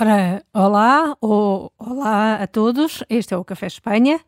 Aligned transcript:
Ora, 0.00 0.44
olá, 0.54 1.16
ou 1.20 1.72
olá 1.76 2.36
a 2.36 2.46
todos, 2.46 3.02
este 3.10 3.34
é 3.34 3.36
o 3.36 3.44
Café 3.44 3.66
Espanha. 3.66 4.20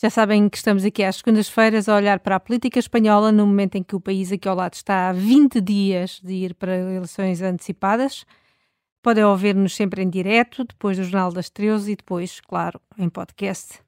Já 0.00 0.08
sabem 0.08 0.48
que 0.48 0.56
estamos 0.56 0.84
aqui 0.84 1.02
às 1.02 1.16
segundas-feiras 1.16 1.88
a 1.88 1.96
olhar 1.96 2.20
para 2.20 2.36
a 2.36 2.40
política 2.40 2.78
espanhola 2.78 3.32
no 3.32 3.44
momento 3.44 3.74
em 3.74 3.82
que 3.82 3.96
o 3.96 4.00
país 4.00 4.30
aqui 4.30 4.46
ao 4.46 4.54
lado 4.54 4.74
está 4.74 5.08
há 5.08 5.12
20 5.12 5.60
dias 5.60 6.20
de 6.22 6.32
ir 6.32 6.54
para 6.54 6.76
eleições 6.76 7.42
antecipadas. 7.42 8.24
Podem 9.02 9.24
ouvir-nos 9.24 9.74
sempre 9.74 10.00
em 10.00 10.08
direto, 10.08 10.62
depois 10.62 10.96
do 10.96 11.02
Jornal 11.02 11.32
das 11.32 11.50
13 11.50 11.90
e 11.90 11.96
depois, 11.96 12.40
claro, 12.40 12.80
em 12.96 13.08
podcast. 13.08 13.80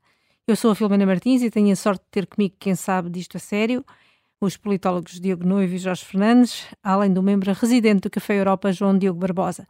Eu 0.45 0.57
sou 0.57 0.73
a 0.73 0.75
Filomena 0.75 1.07
Martins 1.07 1.43
e 1.43 1.53
tenho 1.53 1.73
a 1.73 1.77
sorte 1.77 2.03
de 2.03 2.11
ter 2.11 2.27
comigo 2.27 2.57
quem 2.59 2.75
sabe 2.75 3.11
disto 3.11 3.37
a 3.37 3.41
sério, 3.41 3.85
os 4.41 4.57
politólogos 4.57 5.21
Diogo 5.21 5.47
Noivo 5.47 5.73
e 5.73 5.79
Jorge 5.79 6.05
Fernandes, 6.05 6.67
além 6.83 7.13
do 7.13 7.23
membro 7.23 7.53
residente 7.53 8.01
do 8.01 8.11
Café 8.11 8.41
Europa, 8.41 8.73
João 8.73 8.99
Diogo 8.99 9.21
Barbosa. 9.21 9.69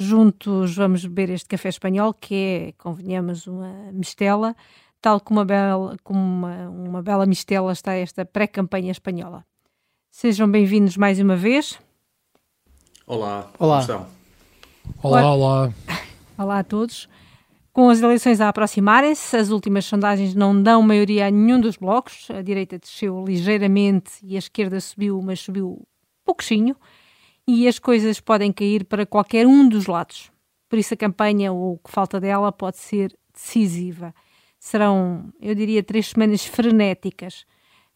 Juntos 0.00 0.76
vamos 0.76 1.04
beber 1.04 1.30
este 1.30 1.48
café 1.48 1.68
espanhol, 1.70 2.14
que 2.14 2.34
é, 2.34 2.72
convenhamos, 2.78 3.48
uma 3.48 3.90
mistela, 3.92 4.54
tal 5.00 5.20
como 5.20 5.40
uma 5.40 5.44
bela, 5.44 5.96
como 6.04 6.20
uma, 6.20 6.68
uma 6.68 7.02
bela 7.02 7.26
mistela 7.26 7.72
está 7.72 7.94
esta 7.94 8.24
pré-campanha 8.24 8.92
espanhola. 8.92 9.44
Sejam 10.08 10.48
bem-vindos 10.48 10.96
mais 10.96 11.18
uma 11.18 11.34
vez. 11.36 11.80
Olá, 13.08 13.50
olá. 13.58 14.08
Olá, 15.02 15.34
olá. 15.34 15.72
Olá 16.38 16.58
a 16.60 16.64
todos. 16.64 17.08
Com 17.72 17.90
as 17.90 18.00
eleições 18.00 18.40
a 18.40 18.48
aproximarem-se, 18.48 19.36
as 19.36 19.50
últimas 19.50 19.84
sondagens 19.84 20.32
não 20.32 20.62
dão 20.62 20.80
maioria 20.80 21.26
a 21.26 21.30
nenhum 21.30 21.60
dos 21.60 21.76
blocos. 21.76 22.30
A 22.30 22.40
direita 22.40 22.78
desceu 22.78 23.24
ligeiramente 23.24 24.12
e 24.22 24.36
a 24.36 24.38
esquerda 24.38 24.80
subiu, 24.80 25.20
mas 25.20 25.40
subiu 25.40 25.82
pouquinho 26.24 26.76
e 27.48 27.66
as 27.66 27.78
coisas 27.78 28.20
podem 28.20 28.52
cair 28.52 28.84
para 28.84 29.06
qualquer 29.06 29.46
um 29.46 29.66
dos 29.66 29.86
lados. 29.86 30.30
Por 30.68 30.78
isso 30.78 30.92
a 30.92 30.96
campanha, 30.98 31.50
ou 31.50 31.72
o 31.72 31.78
que 31.78 31.90
falta 31.90 32.20
dela, 32.20 32.52
pode 32.52 32.76
ser 32.76 33.16
decisiva. 33.32 34.14
Serão, 34.60 35.32
eu 35.40 35.54
diria, 35.54 35.82
três 35.82 36.08
semanas 36.08 36.44
frenéticas. 36.44 37.46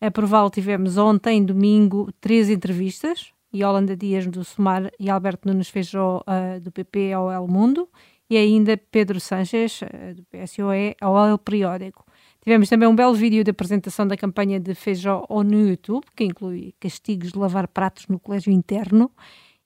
A 0.00 0.10
Proval 0.10 0.50
tivemos 0.50 0.96
ontem, 0.96 1.44
domingo, 1.44 2.10
três 2.18 2.48
entrevistas, 2.48 3.30
Holanda 3.54 3.94
Dias 3.94 4.26
do 4.26 4.42
Sumar 4.42 4.90
e 4.98 5.10
Alberto 5.10 5.46
Nunes 5.46 5.68
Feijó 5.68 6.24
uh, 6.26 6.58
do 6.58 6.72
PP 6.72 7.12
ao 7.12 7.30
El 7.30 7.46
Mundo, 7.46 7.90
e 8.30 8.38
ainda 8.38 8.78
Pedro 8.78 9.20
Sanches 9.20 9.82
uh, 9.82 10.14
do 10.14 10.24
PSOE 10.24 10.96
ao 10.98 11.28
El 11.28 11.36
Periódico. 11.36 12.06
Tivemos 12.42 12.68
também 12.68 12.88
um 12.88 12.96
belo 12.96 13.14
vídeo 13.14 13.44
de 13.44 13.52
apresentação 13.52 14.04
da 14.04 14.16
campanha 14.16 14.58
de 14.58 14.74
Feijó 14.74 15.24
no 15.30 15.68
YouTube, 15.68 16.04
que 16.16 16.24
inclui 16.24 16.74
castigos 16.80 17.30
de 17.30 17.38
lavar 17.38 17.68
pratos 17.68 18.08
no 18.08 18.18
colégio 18.18 18.52
interno. 18.52 19.12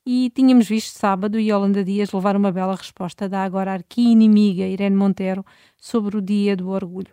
E 0.05 0.31
tínhamos 0.35 0.69
visto 0.69 0.97
sábado 0.97 1.41
Yolanda 1.41 1.83
Dias 1.83 2.13
levar 2.13 2.37
uma 2.37 2.53
bela 2.53 2.77
resposta 2.77 3.29
da 3.31 3.43
agora 3.43 3.73
arqui-inimiga 3.73 4.67
Irene 4.67 4.95
Monteiro 4.95 5.45
sobre 5.79 6.19
o 6.19 6.21
Dia 6.21 6.55
do 6.55 6.69
Orgulho. 6.69 7.13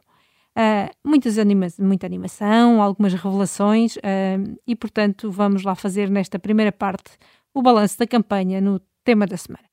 Uh, 0.55 0.91
muitas 1.03 1.37
anima 1.37 1.65
muita 1.79 2.05
animação, 2.05 2.81
algumas 2.81 3.13
revelações 3.13 3.95
uh, 3.95 4.59
e, 4.67 4.75
portanto, 4.75 5.31
vamos 5.31 5.63
lá 5.63 5.75
fazer 5.75 6.09
nesta 6.09 6.37
primeira 6.37 6.73
parte 6.73 7.17
o 7.53 7.61
balanço 7.61 7.97
da 7.97 8.05
campanha 8.05 8.59
no 8.59 8.81
tema 9.03 9.25
da 9.25 9.37
semana. 9.37 9.72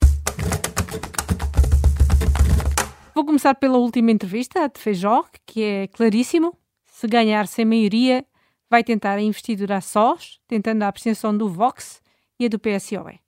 Vou 3.20 3.26
começar 3.26 3.54
pela 3.54 3.76
última 3.76 4.10
entrevista, 4.10 4.66
de 4.66 4.80
Feijó, 4.80 5.26
que 5.44 5.62
é 5.62 5.86
claríssimo. 5.88 6.56
Se 6.86 7.06
ganhar 7.06 7.46
sem 7.46 7.66
maioria, 7.66 8.24
vai 8.70 8.82
tentar 8.82 9.16
a 9.16 9.20
investidura 9.20 9.76
a 9.76 9.80
sós, 9.82 10.40
tentando 10.48 10.82
a 10.84 10.88
abstenção 10.88 11.36
do 11.36 11.46
Vox 11.46 12.00
e 12.38 12.46
a 12.46 12.48
do 12.48 12.58
PSOE. 12.58 13.20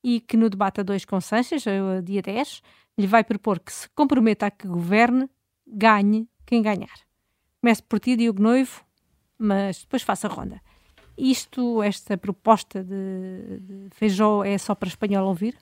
E 0.00 0.20
que 0.20 0.36
no 0.36 0.48
debate 0.48 0.78
a 0.78 0.84
dois 0.84 1.04
com 1.04 1.20
Sanches, 1.20 1.64
dia 2.04 2.22
10, 2.22 2.62
lhe 2.96 3.06
vai 3.08 3.24
propor 3.24 3.58
que 3.58 3.72
se 3.72 3.88
comprometa 3.96 4.46
a 4.46 4.50
que 4.52 4.68
governe, 4.68 5.28
ganhe 5.66 6.28
quem 6.46 6.62
ganhar. 6.62 7.00
Comece 7.60 7.82
por 7.82 7.98
ti, 7.98 8.14
Diogo 8.14 8.40
Noivo, 8.40 8.84
mas 9.36 9.80
depois 9.80 10.02
faça 10.02 10.28
a 10.28 10.30
ronda. 10.30 10.62
Isto, 11.18 11.82
esta 11.82 12.16
proposta 12.16 12.84
de 12.84 13.88
Feijó 13.90 14.44
é 14.44 14.56
só 14.56 14.76
para 14.76 14.88
espanhol 14.88 15.26
ouvir? 15.26 15.58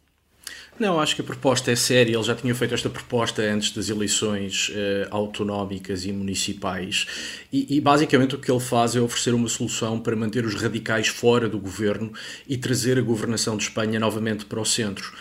Não, 0.80 0.98
acho 0.98 1.14
que 1.14 1.20
a 1.20 1.24
proposta 1.24 1.70
é 1.70 1.76
séria. 1.76 2.16
Ele 2.16 2.22
já 2.22 2.34
tinha 2.34 2.54
feito 2.54 2.72
esta 2.72 2.88
proposta 2.88 3.42
antes 3.42 3.70
das 3.70 3.90
eleições 3.90 4.72
eh, 4.74 5.06
autonómicas 5.10 6.06
e 6.06 6.12
municipais. 6.12 7.06
E, 7.52 7.76
e, 7.76 7.80
basicamente 7.82 8.34
o 8.34 8.38
que 8.38 8.50
ele 8.50 8.60
faz 8.60 8.96
é 8.96 9.00
oferecer 9.00 9.34
uma 9.34 9.48
solução 9.48 10.00
para 10.00 10.16
manter 10.16 10.46
os 10.46 10.54
radicais 10.54 11.08
fora 11.08 11.50
do 11.50 11.58
governo 11.58 12.10
e 12.48 12.56
trazer 12.56 12.98
a 12.98 13.02
governação 13.02 13.58
de 13.58 13.64
Espanha 13.64 14.00
novamente 14.00 14.46
para 14.46 14.58
o 14.58 14.64
centro. 14.64 15.12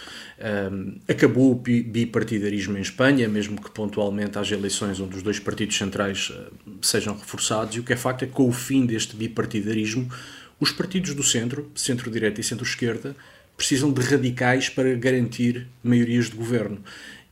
Um, 0.71 0.97
acabou 1.05 1.51
o 1.51 1.55
bipartidarismo 1.55 2.77
em 2.77 2.81
Espanha, 2.81 3.27
mesmo 3.27 3.61
que 3.61 3.69
pontualmente 3.69 4.39
haja 4.39 4.55
eleições 4.55 4.97
onde 5.01 5.17
os 5.17 5.21
dois 5.21 5.37
partidos 5.37 5.77
centrais 5.77 6.29
uh, 6.29 6.77
sejam 6.81 7.17
reforçados, 7.17 7.75
e 7.75 7.81
o 7.81 7.83
que 7.83 7.91
é 7.91 7.97
facto 7.97 8.23
é 8.23 8.27
que 8.27 8.31
com 8.31 8.47
o 8.47 8.53
fim 8.53 8.85
deste 8.85 9.17
bipartidarismo, 9.17 10.09
os 10.57 10.71
partidos 10.71 11.13
do 11.13 11.23
centro, 11.23 11.69
centro-direita 11.75 12.39
e 12.39 12.43
centro-esquerda, 12.45 13.13
precisam 13.59 13.91
de 13.91 13.99
radicais 14.01 14.69
para 14.69 14.95
garantir 14.95 15.67
maiorias 15.83 16.29
de 16.29 16.35
governo. 16.37 16.81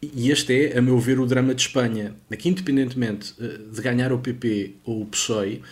E 0.02 0.30
este 0.30 0.54
é, 0.54 0.78
a 0.78 0.82
meu 0.82 1.00
ver, 1.00 1.20
o 1.22 1.26
drama 1.26 1.56
de 1.56 1.62
Espanha. 1.62 2.16
Aqui, 2.30 2.50
independentemente 2.50 3.34
eh, 3.40 3.60
de 3.74 3.82
ganhar 3.82 4.12
o 4.12 4.20
PP 4.20 4.76
ou 4.84 5.04
o 5.04 5.06
PSOE, 5.06 5.64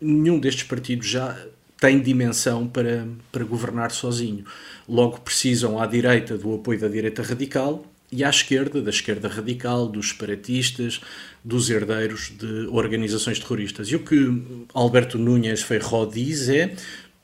nenhum 0.00 0.40
destes 0.40 0.64
partidos 0.64 1.06
já 1.06 1.38
tem 1.80 2.00
dimensão 2.00 2.66
para, 2.66 3.06
para 3.30 3.44
governar 3.44 3.92
sozinho. 3.92 4.44
Logo 4.88 5.20
precisam 5.20 5.80
à 5.80 5.86
direita 5.86 6.36
do 6.36 6.56
apoio 6.56 6.80
da 6.80 6.88
direita 6.88 7.22
radical 7.22 7.86
e 8.10 8.24
à 8.24 8.28
esquerda, 8.28 8.82
da 8.82 8.90
esquerda 8.90 9.28
radical, 9.28 9.86
dos 9.86 10.08
separatistas, 10.08 11.00
dos 11.44 11.70
herdeiros 11.70 12.32
de 12.36 12.66
organizações 12.72 13.38
terroristas. 13.38 13.88
E 13.88 13.94
o 13.94 14.00
que 14.00 14.66
Alberto 14.74 15.16
Núñez 15.16 15.62
Feijó 15.62 16.04
diz 16.06 16.48
é 16.48 16.74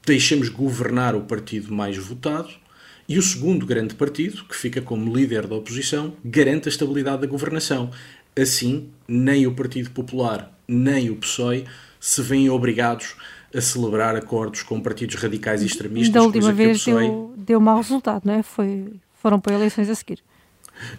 deixemos 0.06 0.48
governar 0.48 1.16
o 1.16 1.22
partido 1.22 1.74
mais 1.74 1.98
votado 1.98 2.48
e 3.08 3.18
o 3.18 3.22
segundo 3.22 3.64
grande 3.64 3.94
partido, 3.94 4.44
que 4.44 4.54
fica 4.54 4.82
como 4.82 5.14
líder 5.16 5.46
da 5.46 5.56
oposição, 5.56 6.12
garante 6.22 6.68
a 6.68 6.70
estabilidade 6.70 7.22
da 7.22 7.26
governação. 7.26 7.90
Assim, 8.38 8.90
nem 9.08 9.46
o 9.46 9.54
Partido 9.54 9.90
Popular 9.90 10.54
nem 10.68 11.08
o 11.08 11.16
PSOE 11.16 11.64
se 11.98 12.20
veem 12.20 12.50
obrigados 12.50 13.16
a 13.54 13.60
celebrar 13.60 14.14
acordos 14.14 14.62
com 14.62 14.78
partidos 14.78 15.16
radicais 15.16 15.62
e 15.62 15.66
extremistas. 15.66 16.12
Da 16.12 16.22
última 16.22 16.52
vez 16.52 16.78
PSOE... 16.78 17.06
deu, 17.06 17.34
deu 17.38 17.60
mau 17.60 17.78
resultado, 17.78 18.22
não 18.26 18.34
é? 18.34 18.42
Foi, 18.42 18.92
foram 19.14 19.40
para 19.40 19.54
eleições 19.54 19.88
a 19.88 19.94
seguir. 19.94 20.22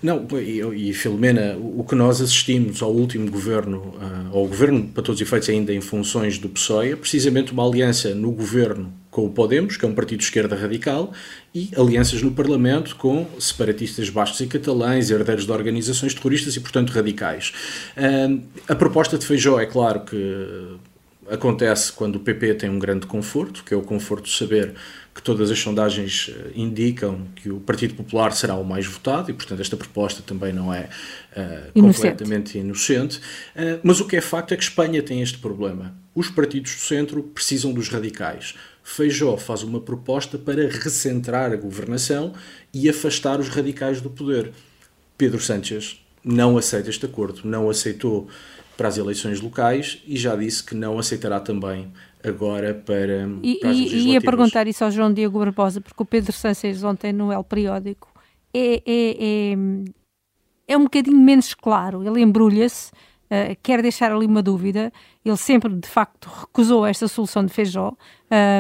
Não, 0.02 0.28
e, 0.41 0.90
e 0.90 0.94
Filomena, 0.94 1.56
o 1.58 1.86
que 1.88 1.96
nós 1.96 2.20
assistimos 2.20 2.81
ao 2.81 2.91
último 2.91 3.30
governo, 3.30 3.78
uh, 3.96 4.38
ao 4.38 4.46
governo, 4.47 4.88
para 4.88 5.03
todos 5.03 5.22
os 5.22 5.28
efeitos, 5.28 5.47
ainda 5.50 5.74
em 5.74 5.80
funções 5.80 6.38
do 6.38 6.50
PSOE, 6.50 6.91
é 6.91 6.96
precisamente 6.96 7.53
uma 7.53 7.66
aliança 7.66 8.14
no 8.14 8.31
governo 8.31 8.91
com 9.19 9.25
o 9.25 9.30
Podemos, 9.30 9.75
que 9.75 9.84
é 9.84 9.88
um 9.88 9.94
partido 9.94 10.19
de 10.19 10.25
esquerda 10.25 10.56
radical, 10.56 11.12
e 11.53 11.69
alianças 11.75 12.22
no 12.22 12.31
Parlamento 12.31 12.96
com 12.96 13.28
separatistas 13.38 14.09
bascos 14.09 14.40
e 14.40 14.47
catalães, 14.47 15.09
herdeiros 15.09 15.46
de 15.46 15.52
organizações 15.52 16.13
terroristas 16.13 16.56
e, 16.56 16.59
portanto, 16.62 16.91
radicais. 16.91 17.52
A 18.68 18.75
proposta 18.75 19.18
de 19.18 19.25
Feijó 19.25 19.59
é 19.59 19.66
claro 19.66 20.02
que 20.02 20.78
acontece 21.29 21.91
quando 21.91 22.16
o 22.16 22.19
PP 22.19 22.56
tem 22.56 22.69
um 22.69 22.79
grande 22.79 23.06
conforto, 23.06 23.63
que 23.63 23.74
é 23.74 23.78
o 23.78 23.81
conforto 23.81 24.25
de 24.25 24.35
saber 24.35 24.74
que 25.13 25.22
todas 25.22 25.52
as 25.52 25.59
sondagens 25.59 26.31
eh, 26.34 26.52
indicam 26.56 27.28
que 27.35 27.50
o 27.50 27.59
Partido 27.59 27.94
Popular 27.94 28.31
será 28.31 28.56
o 28.56 28.63
mais 28.63 28.85
votado 28.85 29.29
e, 29.29 29.34
portanto, 29.34 29.59
esta 29.59 29.75
proposta 29.75 30.24
também 30.25 30.53
não 30.53 30.74
é 30.74 30.88
uh, 31.35 31.81
completamente 31.81 32.58
inocente. 32.58 33.18
Uh, 33.18 33.79
mas 33.84 34.00
o 34.00 34.06
que 34.06 34.16
é 34.16 34.22
facto 34.22 34.53
é 34.53 34.58
que 34.58 34.63
Espanha 34.63 35.03
tem 35.03 35.22
este 35.22 35.38
problema. 35.38 35.94
Os 36.16 36.29
partidos 36.29 36.74
do 36.74 36.82
centro 36.82 37.22
precisam 37.22 37.73
dos 37.73 37.90
radicais. 37.90 38.55
Feijó 38.90 39.38
faz 39.38 39.62
uma 39.62 39.80
proposta 39.80 40.36
para 40.36 40.68
recentrar 40.68 41.53
a 41.53 41.56
governação 41.56 42.34
e 42.74 42.90
afastar 42.90 43.40
os 43.40 43.47
radicais 43.47 44.02
do 44.02 44.09
poder. 44.09 44.52
Pedro 45.16 45.40
Sánchez 45.40 46.03
não 46.26 46.58
aceita 46.58 46.90
este 46.90 47.06
acordo, 47.06 47.41
não 47.44 47.70
aceitou 47.70 48.28
para 48.76 48.88
as 48.88 48.97
eleições 48.97 49.40
locais 49.41 50.02
e 50.08 50.18
já 50.18 50.36
disse 50.36 50.64
que 50.64 50.74
não 50.74 50.97
aceitará 50.97 51.40
também 51.40 51.94
agora 52.24 52.74
para, 52.74 53.30
e, 53.44 53.59
para 53.59 53.70
as. 53.70 53.78
E 53.78 54.09
ia 54.09 54.22
perguntar 54.22 54.68
isso 54.68 54.84
ao 54.84 54.90
João 54.90 55.14
Diego 55.14 55.38
Barbosa, 55.38 55.80
porque 55.80 56.02
o 56.02 56.06
Pedro 56.06 56.34
Sánchez 56.34 56.84
ontem 56.84 57.14
no 57.14 57.32
El 57.32 57.44
Periódico 57.44 58.12
é, 58.52 58.82
é, 58.84 58.84
é, 58.88 59.58
é 60.68 60.78
um 60.78 60.86
bocadinho 60.86 61.20
menos 61.20 61.53
claro, 61.53 62.03
ele 62.03 62.22
embrulha-se, 62.22 62.91
uh, 63.26 63.56
quer 63.62 63.84
deixar 63.84 64.12
ali 64.12 64.26
uma 64.26 64.41
dúvida. 64.41 64.91
Ele 65.23 65.35
sempre, 65.35 65.75
de 65.75 65.87
facto, 65.87 66.29
recusou 66.29 66.85
esta 66.85 67.05
solução 67.07 67.45
de 67.45 67.51
Feijó, 67.51 67.93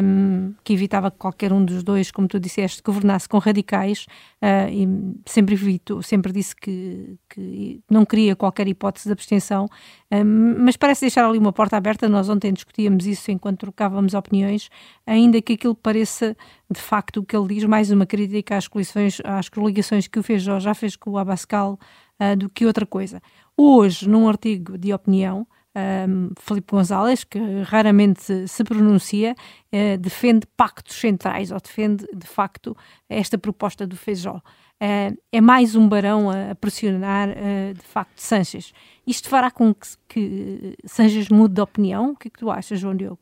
um, 0.03 0.53
que 0.61 0.73
evitava 0.73 1.09
que 1.09 1.17
qualquer 1.17 1.53
um 1.53 1.63
dos 1.63 1.83
dois, 1.83 2.11
como 2.11 2.27
tu 2.27 2.37
disseste, 2.37 2.81
governasse 2.83 3.29
com 3.29 3.37
radicais, 3.37 4.07
uh, 4.41 4.69
e 4.69 4.85
sempre 5.25 5.55
evito, 5.55 6.03
sempre 6.03 6.33
disse 6.33 6.53
que, 6.53 7.17
que, 7.29 7.81
não 7.89 8.03
queria 8.05 8.35
qualquer 8.35 8.67
hipótese 8.67 9.05
de 9.05 9.13
abstenção, 9.13 9.67
um, 10.11 10.65
mas 10.65 10.75
parece 10.75 11.01
deixar 11.01 11.25
ali 11.25 11.37
uma 11.37 11.53
porta 11.53 11.77
aberta. 11.77 12.09
Nós 12.09 12.27
ontem 12.27 12.51
discutíamos 12.51 13.05
isso 13.05 13.31
enquanto 13.31 13.59
trocávamos 13.59 14.13
opiniões, 14.13 14.69
ainda 15.07 15.41
que 15.41 15.53
aquilo 15.53 15.75
pareça, 15.75 16.35
de 16.69 16.81
facto, 16.81 17.21
o 17.21 17.23
que 17.23 17.37
ele 17.37 17.55
diz, 17.55 17.63
mais 17.63 17.89
uma 17.89 18.05
crítica 18.05 18.57
às 18.57 18.67
coligações, 18.67 19.21
às 19.23 19.47
coligações 19.47 20.07
que 20.07 20.19
o 20.19 20.23
Feijó 20.23 20.59
já 20.59 20.73
fez 20.73 20.97
com 20.97 21.11
o 21.11 21.17
Abascal 21.17 21.79
uh, 22.19 22.35
do 22.35 22.49
que 22.49 22.65
outra 22.65 22.85
coisa. 22.85 23.21
Hoje, 23.55 24.09
num 24.09 24.27
artigo 24.27 24.77
de 24.77 24.93
opinião, 24.93 25.47
um, 25.75 26.31
Felipe 26.39 26.71
Gonzalez, 26.71 27.23
que 27.23 27.39
raramente 27.63 28.47
se 28.47 28.63
pronuncia, 28.63 29.35
uh, 29.73 29.97
defende 29.97 30.45
pactos 30.57 30.99
centrais 30.99 31.51
ou 31.51 31.59
defende, 31.59 32.07
de 32.13 32.27
facto, 32.27 32.75
esta 33.07 33.37
proposta 33.37 33.85
do 33.85 33.95
Feijó. 33.95 34.41
Uh, 34.81 35.17
é 35.31 35.41
mais 35.41 35.75
um 35.75 35.87
barão 35.87 36.29
a, 36.29 36.51
a 36.51 36.55
pressionar, 36.55 37.29
uh, 37.29 37.73
de 37.73 37.81
facto, 37.81 38.17
Sanches. 38.17 38.73
Isto 39.05 39.29
fará 39.29 39.51
com 39.51 39.73
que, 39.73 39.87
que 40.07 40.75
Sanches 40.85 41.29
mude 41.29 41.55
de 41.55 41.61
opinião? 41.61 42.11
O 42.11 42.15
que 42.15 42.29
é 42.29 42.31
que 42.31 42.39
tu 42.39 42.49
achas, 42.49 42.79
João 42.79 42.95
Diogo? 42.95 43.19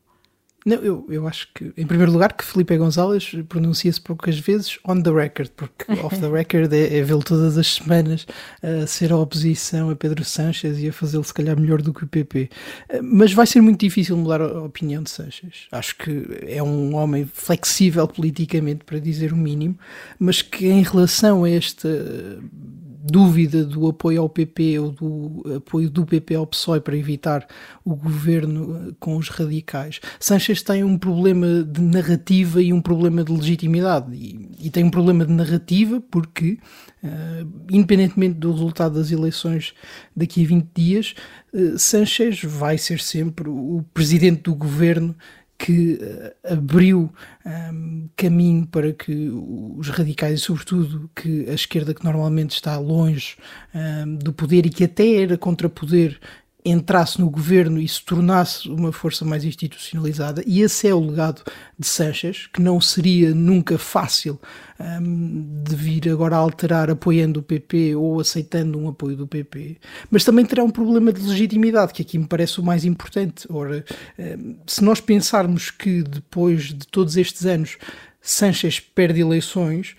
Não, 0.66 0.76
eu, 0.78 1.06
eu 1.08 1.26
acho 1.28 1.48
que, 1.54 1.72
em 1.76 1.86
primeiro 1.86 2.12
lugar, 2.12 2.32
que 2.32 2.44
Felipe 2.44 2.76
Gonzalez 2.76 3.32
pronuncia-se 3.48 4.00
poucas 4.00 4.38
vezes 4.38 4.78
on 4.86 5.00
the 5.00 5.10
record, 5.10 5.50
porque 5.56 5.90
off 6.02 6.18
the 6.18 6.28
record 6.28 6.72
é, 6.72 6.98
é 6.98 7.02
vê-lo 7.02 7.22
todas 7.22 7.56
as 7.56 7.74
semanas 7.74 8.26
a 8.62 8.86
ser 8.86 9.12
a 9.12 9.16
oposição 9.16 9.88
a 9.88 9.96
Pedro 9.96 10.24
Sanches 10.24 10.78
e 10.78 10.88
a 10.88 10.92
fazê-lo 10.92 11.24
se 11.24 11.32
calhar 11.32 11.58
melhor 11.58 11.80
do 11.80 11.94
que 11.94 12.04
o 12.04 12.08
PP. 12.08 12.50
Mas 13.02 13.32
vai 13.32 13.46
ser 13.46 13.60
muito 13.60 13.80
difícil 13.80 14.16
mudar 14.16 14.40
a 14.40 14.62
opinião 14.62 15.02
de 15.02 15.10
Sanches. 15.10 15.68
Acho 15.70 15.96
que 15.96 16.26
é 16.46 16.62
um 16.62 16.94
homem 16.94 17.24
flexível 17.32 18.06
politicamente, 18.08 18.84
para 18.84 18.98
dizer 18.98 19.32
o 19.32 19.36
mínimo, 19.36 19.78
mas 20.18 20.42
que 20.42 20.66
em 20.66 20.82
relação 20.82 21.44
a 21.44 21.50
esta 21.50 21.88
dúvida 23.10 23.64
do 23.64 23.88
apoio 23.88 24.20
ao 24.20 24.28
PP 24.28 24.78
ou 24.78 24.92
do 24.92 25.56
apoio 25.56 25.88
do 25.88 26.04
PP 26.04 26.34
ao 26.34 26.46
PSOE 26.46 26.80
para 26.80 26.96
evitar 26.96 27.46
o 27.84 27.96
governo 27.96 28.88
eh, 28.88 28.94
com 29.00 29.16
os 29.16 29.28
radicais. 29.28 30.00
Sanchez 30.20 30.62
tem 30.62 30.84
um 30.84 30.98
problema 30.98 31.64
de 31.64 31.80
narrativa 31.80 32.62
e 32.62 32.72
um 32.72 32.80
problema 32.80 33.24
de 33.24 33.32
legitimidade. 33.32 34.14
E, 34.14 34.66
e 34.66 34.70
tem 34.70 34.84
um 34.84 34.90
problema 34.90 35.24
de 35.24 35.32
narrativa 35.32 36.02
porque, 36.10 36.58
uh, 37.02 37.48
independentemente 37.70 38.34
do 38.34 38.52
resultado 38.52 38.94
das 38.94 39.10
eleições 39.10 39.72
daqui 40.14 40.44
a 40.44 40.48
20 40.48 40.68
dias, 40.74 41.14
uh, 41.54 41.78
Sanchez 41.78 42.42
vai 42.42 42.76
ser 42.76 43.00
sempre 43.00 43.48
o 43.48 43.84
presidente 43.94 44.42
do 44.42 44.54
governo 44.54 45.16
que 45.58 45.94
uh, 46.00 46.52
abriu 46.54 47.12
um, 47.44 47.50
ehm, 47.50 48.08
caminho 48.16 48.66
para 48.66 48.92
que 48.92 49.28
os 49.28 49.88
radicais, 49.88 50.38
e 50.38 50.42
sobretudo 50.42 51.10
que 51.14 51.50
a 51.50 51.52
esquerda 51.52 51.92
que 51.92 52.04
normalmente 52.04 52.52
está 52.52 52.78
longe 52.78 53.36
um, 53.74 53.78
ehm, 53.78 54.16
do 54.18 54.32
poder 54.32 54.66
e 54.66 54.70
que 54.70 54.84
até 54.84 55.16
era 55.16 55.36
contra 55.36 55.68
poder 55.68 56.20
entrasse 56.64 57.20
no 57.20 57.30
governo 57.30 57.80
e 57.80 57.86
se 57.86 58.04
tornasse 58.04 58.68
uma 58.68 58.92
força 58.92 59.24
mais 59.24 59.44
institucionalizada, 59.44 60.42
e 60.46 60.60
esse 60.60 60.88
é 60.88 60.94
o 60.94 61.00
legado 61.00 61.42
de 61.78 61.86
Sanchez, 61.86 62.48
que 62.52 62.60
não 62.60 62.80
seria 62.80 63.34
nunca 63.34 63.78
fácil 63.78 64.38
um, 64.78 65.62
de 65.62 65.74
vir 65.74 66.08
agora 66.10 66.36
alterar 66.36 66.90
apoiando 66.90 67.40
o 67.40 67.42
PP 67.42 67.94
ou 67.94 68.20
aceitando 68.20 68.78
um 68.78 68.88
apoio 68.88 69.16
do 69.16 69.26
PP, 69.26 69.78
mas 70.10 70.24
também 70.24 70.44
terá 70.44 70.62
um 70.64 70.70
problema 70.70 71.12
de 71.12 71.22
legitimidade, 71.22 71.92
que 71.92 72.02
aqui 72.02 72.18
me 72.18 72.26
parece 72.26 72.60
o 72.60 72.64
mais 72.64 72.84
importante. 72.84 73.46
Ora, 73.48 73.84
um, 74.18 74.56
se 74.66 74.82
nós 74.82 75.00
pensarmos 75.00 75.70
que 75.70 76.02
depois 76.02 76.64
de 76.64 76.86
todos 76.86 77.16
estes 77.16 77.46
anos 77.46 77.78
Sanchez 78.20 78.80
perde 78.80 79.20
eleições, 79.20 79.94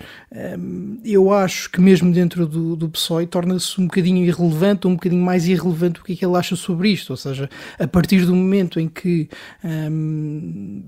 hum, 0.57 1.00
eu 1.04 1.31
acho 1.31 1.71
que 1.71 1.81
mesmo 1.81 2.12
dentro 2.12 2.45
do, 2.45 2.75
do 2.75 2.89
PSOE 2.89 3.25
torna-se 3.25 3.80
um 3.80 3.86
bocadinho 3.86 4.24
irrelevante, 4.25 4.86
ou 4.86 4.92
um 4.92 4.95
bocadinho 4.95 5.24
mais 5.24 5.48
irrelevante 5.48 6.00
o 6.00 6.04
que 6.04 6.13
é 6.13 6.16
que 6.16 6.25
ele 6.25 6.36
acha 6.36 6.56
sobre 6.56 6.89
isto. 6.89 7.12
Ou 7.12 7.18
seja, 7.18 7.50
a 7.80 7.88
partir 7.88 8.25
do 8.25 8.36
momento 8.36 8.80
em 8.80 8.88
que 8.88 9.30
um, 9.63 10.83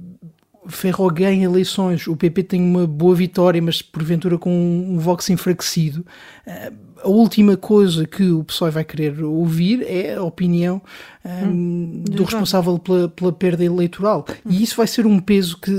Ferro 0.67 1.09
ganha 1.09 1.45
eleições, 1.45 2.05
o 2.05 2.15
PP 2.15 2.43
tem 2.43 2.61
uma 2.61 2.85
boa 2.85 3.15
vitória, 3.15 3.61
mas 3.61 3.81
porventura 3.81 4.37
com 4.37 4.51
um 4.51 4.99
Vox 4.99 5.29
enfraquecido. 5.29 6.05
A 7.03 7.07
última 7.07 7.57
coisa 7.57 8.05
que 8.05 8.29
o 8.29 8.43
PSOE 8.43 8.71
vai 8.71 8.83
querer 8.83 9.23
ouvir 9.23 9.83
é 9.83 10.15
a 10.15 10.23
opinião 10.23 10.81
um, 11.25 11.45
hum, 11.45 12.03
do 12.07 12.23
responsável 12.23 12.77
pela, 12.79 13.09
pela, 13.09 13.31
perda 13.31 13.63
eleitoral. 13.63 14.25
Hum. 14.45 14.49
E 14.51 14.63
isso 14.63 14.75
vai 14.75 14.87
ser 14.87 15.05
um 15.05 15.19
peso 15.19 15.57
que, 15.57 15.71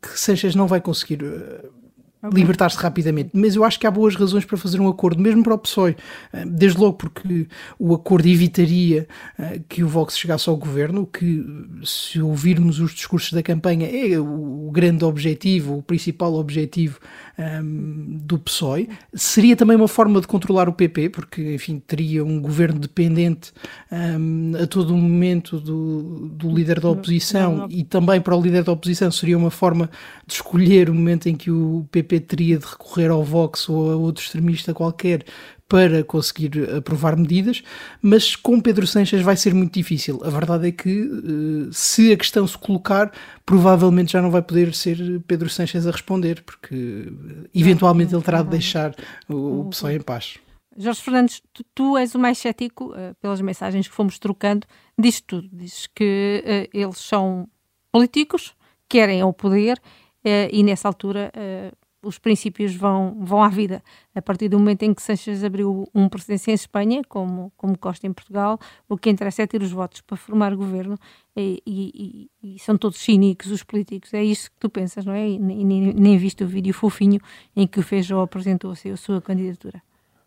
que 0.00 0.18
Sanchez 0.18 0.54
não 0.54 0.66
vai 0.66 0.80
conseguir 0.80 1.22
Okay. 2.24 2.40
libertar-se 2.40 2.76
rapidamente. 2.76 3.30
Mas 3.32 3.56
eu 3.56 3.64
acho 3.64 3.80
que 3.80 3.86
há 3.86 3.90
boas 3.90 4.14
razões 4.14 4.44
para 4.44 4.56
fazer 4.56 4.80
um 4.80 4.88
acordo, 4.88 5.20
mesmo 5.20 5.42
para 5.42 5.54
o 5.54 5.58
PSOE. 5.58 5.96
Eh, 6.32 6.44
desde 6.46 6.78
logo 6.78 6.92
porque 6.92 7.48
o 7.80 7.92
acordo 7.92 8.28
evitaria 8.28 9.08
eh, 9.36 9.60
que 9.68 9.82
o 9.82 9.88
Vox 9.88 10.16
chegasse 10.16 10.48
ao 10.48 10.56
governo, 10.56 11.04
que, 11.04 11.44
se 11.82 12.20
ouvirmos 12.22 12.78
os 12.78 12.94
discursos 12.94 13.32
da 13.32 13.42
campanha, 13.42 13.88
é 13.88 14.20
o 14.20 14.70
grande 14.72 15.04
objetivo, 15.04 15.78
o 15.78 15.82
principal 15.82 16.34
objetivo 16.34 17.00
um, 17.38 18.18
do 18.22 18.38
PSOE. 18.38 18.88
Seria 19.14 19.56
também 19.56 19.76
uma 19.76 19.88
forma 19.88 20.20
de 20.20 20.26
controlar 20.26 20.68
o 20.68 20.72
PP, 20.72 21.10
porque, 21.10 21.54
enfim, 21.54 21.82
teria 21.84 22.24
um 22.24 22.40
governo 22.40 22.78
dependente 22.78 23.52
um, 23.90 24.52
a 24.62 24.66
todo 24.66 24.96
momento 24.96 25.58
do, 25.58 26.28
do 26.28 26.54
líder 26.54 26.80
da 26.80 26.90
oposição 26.90 27.52
não, 27.52 27.58
não. 27.60 27.70
e 27.70 27.84
também 27.84 28.20
para 28.20 28.36
o 28.36 28.40
líder 28.40 28.64
da 28.64 28.72
oposição 28.72 29.10
seria 29.10 29.36
uma 29.36 29.50
forma 29.50 29.90
de 30.26 30.34
escolher 30.34 30.90
o 30.90 30.94
momento 30.94 31.28
em 31.28 31.34
que 31.34 31.50
o 31.50 31.86
PP 31.90 32.20
teria 32.20 32.58
de 32.58 32.66
recorrer 32.66 33.10
ao 33.10 33.24
Vox 33.24 33.68
ou 33.68 33.92
a 33.92 33.96
outro 33.96 34.22
extremista 34.22 34.74
qualquer 34.74 35.24
para 35.72 36.04
conseguir 36.04 36.68
aprovar 36.76 37.16
medidas, 37.16 37.62
mas 38.02 38.36
com 38.36 38.60
Pedro 38.60 38.86
Sanches 38.86 39.22
vai 39.22 39.38
ser 39.38 39.54
muito 39.54 39.72
difícil. 39.72 40.20
A 40.22 40.28
verdade 40.28 40.68
é 40.68 40.70
que, 40.70 40.90
eh, 40.90 41.70
se 41.72 42.12
a 42.12 42.16
questão 42.18 42.46
se 42.46 42.58
colocar, 42.58 43.10
provavelmente 43.46 44.12
já 44.12 44.20
não 44.20 44.30
vai 44.30 44.42
poder 44.42 44.74
ser 44.74 44.98
Pedro 45.26 45.48
Sanches 45.48 45.86
a 45.86 45.90
responder, 45.90 46.42
porque 46.42 46.74
eh, 46.74 47.48
eventualmente 47.54 48.14
ele 48.14 48.22
terá 48.22 48.42
de 48.42 48.50
deixar 48.50 48.94
o 49.26 49.64
PSOE 49.70 49.96
em 49.96 50.02
paz. 50.02 50.36
Jorge 50.76 51.00
Fernandes, 51.00 51.42
tu, 51.54 51.64
tu, 51.74 51.96
és 51.96 52.14
o 52.14 52.18
mais 52.18 52.36
cético, 52.36 52.92
pelas 53.22 53.40
mensagens 53.40 53.88
que 53.88 53.94
fomos 53.94 54.18
trocando, 54.18 54.66
diz 54.98 55.22
tudo. 55.22 55.48
Diz 55.50 55.86
que 55.86 56.68
eles 56.74 56.98
são 56.98 57.48
políticos, 57.90 58.54
querem 58.90 59.22
o 59.22 59.32
poder 59.32 59.80
e 60.50 60.62
nessa 60.62 60.88
altura 60.88 61.32
os 62.02 62.18
princípios 62.18 62.74
vão, 62.74 63.16
vão 63.20 63.42
à 63.42 63.48
vida. 63.48 63.82
A 64.14 64.20
partir 64.20 64.48
do 64.48 64.58
momento 64.58 64.82
em 64.82 64.92
que 64.92 65.02
Sanches 65.02 65.44
abriu 65.44 65.88
um 65.94 66.08
precedente 66.08 66.50
em 66.50 66.54
Espanha, 66.54 67.02
como, 67.08 67.52
como 67.56 67.78
Costa 67.78 68.06
em 68.06 68.12
Portugal, 68.12 68.58
o 68.88 68.96
que 68.96 69.08
interessa 69.08 69.42
é 69.42 69.46
ter 69.46 69.62
os 69.62 69.70
votos 69.70 70.00
para 70.00 70.16
formar 70.16 70.54
governo 70.54 70.98
e, 71.36 71.62
e, 71.66 72.30
e 72.42 72.58
são 72.58 72.76
todos 72.76 72.98
cínicos 72.98 73.50
os 73.50 73.62
políticos. 73.62 74.12
É 74.12 74.22
isso 74.22 74.50
que 74.50 74.56
tu 74.58 74.68
pensas, 74.68 75.04
não 75.04 75.12
é? 75.12 75.28
E, 75.28 75.38
nem, 75.38 75.94
nem 75.94 76.18
viste 76.18 76.42
o 76.42 76.46
vídeo 76.46 76.74
fofinho 76.74 77.20
em 77.54 77.66
que 77.66 77.78
o 77.78 77.82
Feijó 77.82 78.20
apresentou 78.22 78.72
a 78.72 78.96
sua 78.96 79.22
candidatura. 79.22 79.82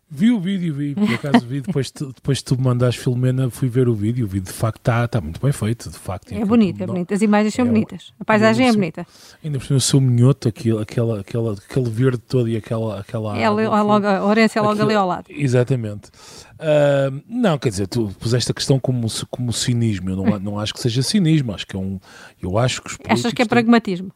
Vi 0.08 0.30
o 0.30 0.38
vídeo, 0.38 0.72
vi, 0.72 0.94
por 0.94 1.14
acaso 1.14 1.44
vi, 1.44 1.60
depois, 1.60 1.90
tu, 1.90 2.12
depois 2.12 2.40
tu 2.40 2.56
me 2.56 2.62
mandaste 2.62 3.00
Filomena, 3.00 3.50
fui 3.50 3.68
ver 3.68 3.88
o 3.88 3.94
vídeo, 3.94 4.24
o 4.24 4.28
vídeo 4.28 4.46
de 4.46 4.52
facto 4.52 4.78
está 4.78 5.08
tá 5.08 5.20
muito 5.20 5.40
bem 5.40 5.50
feito, 5.50 5.90
de 5.90 5.98
facto. 5.98 6.32
É 6.32 6.44
bonito, 6.44 6.80
é 6.80 6.86
bonito, 6.86 7.12
as 7.12 7.22
imagens 7.22 7.52
são 7.52 7.64
é, 7.64 7.68
bonitas, 7.68 8.12
a 8.20 8.24
paisagem 8.24 8.68
é 8.68 8.72
bonita. 8.72 9.04
Ainda 9.42 9.58
por 9.58 9.64
cima 9.64 9.78
o 9.78 9.80
seu 9.80 10.00
minhoto, 10.00 10.46
aquele, 10.46 10.80
aquela, 10.80 11.20
aquela, 11.20 11.54
aquele 11.54 11.90
verde 11.90 12.18
todo 12.18 12.48
e 12.48 12.56
aquela... 12.56 13.00
aquela 13.00 13.36
é, 13.36 13.46
água, 13.46 13.82
logo, 13.82 14.06
a 14.06 14.24
Orência 14.24 14.60
é 14.60 14.62
logo 14.62 14.74
aquilo, 14.74 14.90
ali 14.90 14.94
ao 14.94 15.08
lado. 15.08 15.26
Exatamente. 15.28 16.08
Uh, 16.54 17.20
não, 17.28 17.58
quer 17.58 17.70
dizer, 17.70 17.88
tu 17.88 18.14
puseste 18.20 18.52
a 18.52 18.54
questão 18.54 18.78
como, 18.78 19.08
como 19.28 19.52
cinismo, 19.52 20.10
eu 20.10 20.16
não, 20.16 20.38
não 20.38 20.58
acho 20.60 20.72
que 20.72 20.80
seja 20.80 21.02
cinismo, 21.02 21.52
acho 21.52 21.66
que 21.66 21.74
é 21.74 21.78
um... 21.80 21.98
Eu 22.40 22.56
acho 22.58 22.80
que 22.80 22.90
os 22.90 22.98
Achas 23.08 23.32
que 23.32 23.42
é 23.42 23.44
pragmatismo? 23.44 24.12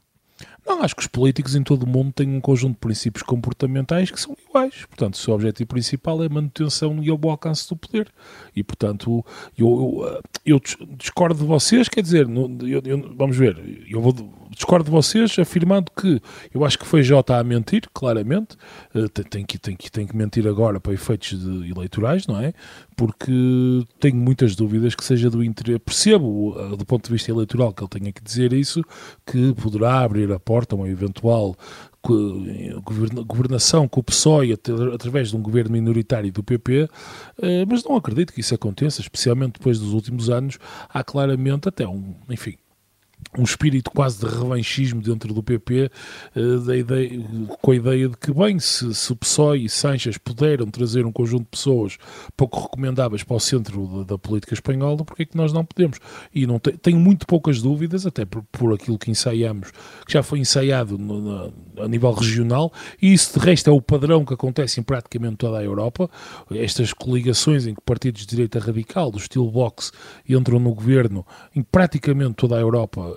Não, 0.67 0.83
acho 0.83 0.95
que 0.95 1.03
os 1.03 1.09
políticos 1.09 1.55
em 1.55 1.63
todo 1.63 1.85
o 1.85 1.87
mundo 1.87 2.13
têm 2.13 2.29
um 2.29 2.41
conjunto 2.41 2.75
de 2.75 2.81
princípios 2.81 3.23
comportamentais 3.23 4.11
que 4.11 4.21
são 4.21 4.37
iguais. 4.49 4.85
Portanto, 4.87 5.15
o 5.15 5.19
seu 5.19 5.35
objetivo 5.35 5.69
principal 5.69 6.23
é 6.23 6.27
a 6.27 6.31
manutenção 6.31 7.03
e 7.03 7.11
o 7.11 7.31
alcance 7.31 7.69
do 7.69 7.77
poder. 7.77 8.13
E, 8.55 8.63
portanto, 8.63 9.25
eu, 9.59 10.23
eu, 10.45 10.61
eu 10.61 10.61
discordo 10.97 11.41
de 11.41 11.47
vocês, 11.47 11.89
quer 11.89 12.03
dizer, 12.03 12.27
eu, 12.29 13.15
vamos 13.17 13.37
ver, 13.37 13.85
eu 13.89 14.01
vou 14.01 14.13
discordo 14.51 14.85
de 14.85 14.91
vocês, 14.91 15.39
afirmando 15.39 15.91
que 15.97 16.21
eu 16.53 16.65
acho 16.65 16.79
que 16.79 16.87
foi 16.87 17.03
Jota 17.03 17.37
a 17.37 17.45
mentir, 17.45 17.83
claramente, 17.95 18.57
uh, 18.95 19.09
tem, 19.09 19.45
que, 19.45 19.59
tem, 19.59 19.77
que, 19.77 19.91
tem 19.91 20.07
que 20.07 20.17
mentir 20.17 20.47
agora 20.47 20.81
para 20.81 20.93
efeitos 20.93 21.39
de, 21.39 21.71
eleitorais, 21.71 22.27
não 22.27 22.41
é? 22.41 22.53
Porque 22.97 23.33
tenho 23.99 24.17
muitas 24.17 24.57
dúvidas 24.57 24.95
que 24.95 25.05
seja 25.05 25.31
do 25.31 25.43
interesse. 25.43 25.79
Percebo, 25.79 26.51
uh, 26.51 26.77
do 26.77 26.85
ponto 26.85 27.07
de 27.07 27.13
vista 27.13 27.31
eleitoral, 27.31 27.73
que 27.73 27.83
ele 27.83 27.91
tenha 27.91 28.13
que 28.13 28.23
dizer 28.23 28.53
isso, 28.53 28.85
que 29.25 29.55
poderá 29.55 30.01
abrir 30.01 30.31
a 30.33 30.41
porta 30.41 30.75
a 30.75 30.79
uma 30.79 30.89
eventual 30.89 31.57
governação 33.27 33.87
com 33.87 34.01
o 34.01 34.03
PSOE 34.03 34.55
através 34.95 35.29
de 35.29 35.37
um 35.37 35.43
governo 35.43 35.73
minoritário 35.73 36.33
do 36.33 36.43
PP, 36.43 36.89
mas 37.69 37.85
não 37.85 37.95
acredito 37.95 38.33
que 38.33 38.41
isso 38.41 38.55
aconteça, 38.55 39.03
especialmente 39.03 39.59
depois 39.59 39.79
dos 39.79 39.93
últimos 39.93 40.31
anos, 40.31 40.59
há 40.89 41.05
claramente 41.05 41.69
até 41.69 41.87
um, 41.87 42.15
enfim, 42.31 42.57
um 43.39 43.45
espírito 43.45 43.91
quase 43.93 44.19
de 44.19 44.27
revanchismo 44.27 45.01
dentro 45.01 45.33
do 45.33 45.43
PP, 45.43 45.91
eh, 46.35 46.41
da 46.67 46.77
ideia, 46.77 47.11
com 47.63 47.71
a 47.71 47.77
ideia 47.77 48.09
de 48.09 48.17
que, 48.17 48.33
bem, 48.33 48.59
se, 48.59 48.93
se 48.93 49.15
PSOE 49.15 49.65
e 49.65 49.69
Sanches 49.69 50.19
puderam 50.19 50.67
trazer 50.67 51.07
um 51.07 51.13
conjunto 51.13 51.45
de 51.45 51.51
pessoas 51.51 51.97
pouco 52.37 52.61
recomendáveis 52.61 53.23
para 53.23 53.37
o 53.37 53.41
centro 53.41 53.87
da, 53.87 54.15
da 54.15 54.19
política 54.19 54.55
espanhola, 54.55 55.05
porque 55.05 55.23
é 55.23 55.27
que 55.27 55.37
nós 55.37 55.53
não 55.53 55.65
podemos? 55.65 55.99
E 56.35 56.45
não 56.45 56.59
te, 56.59 56.73
tenho 56.73 56.99
muito 56.99 57.25
poucas 57.25 57.63
dúvidas, 57.63 58.05
até 58.05 58.25
por, 58.25 58.43
por 58.51 58.75
aquilo 58.75 58.99
que 58.99 59.11
ensaiamos, 59.11 59.71
que 60.05 60.13
já 60.13 60.23
foi 60.25 60.41
ensaiado 60.41 60.99
no, 60.99 61.21
na, 61.21 61.85
a 61.85 61.89
nível 61.89 62.11
regional, 62.11 62.73
e 63.01 63.13
isso 63.13 63.39
de 63.39 63.47
resto 63.47 63.71
é 63.71 63.73
o 63.73 63.81
padrão 63.81 64.25
que 64.25 64.35
acontece 64.35 64.81
em 64.81 64.83
praticamente 64.83 65.37
toda 65.37 65.59
a 65.59 65.63
Europa. 65.63 66.11
Estas 66.51 66.93
coligações 66.93 67.65
em 67.67 67.75
que 67.75 67.81
partidos 67.81 68.23
de 68.23 68.29
direita 68.29 68.59
radical, 68.59 69.11
do 69.11 69.19
estilo 69.19 69.51
Vox, 69.51 69.93
entram 70.29 70.59
no 70.59 70.75
governo 70.75 71.25
em 71.55 71.63
praticamente 71.63 72.35
toda 72.35 72.57
a 72.57 72.61
Europa 72.61 73.10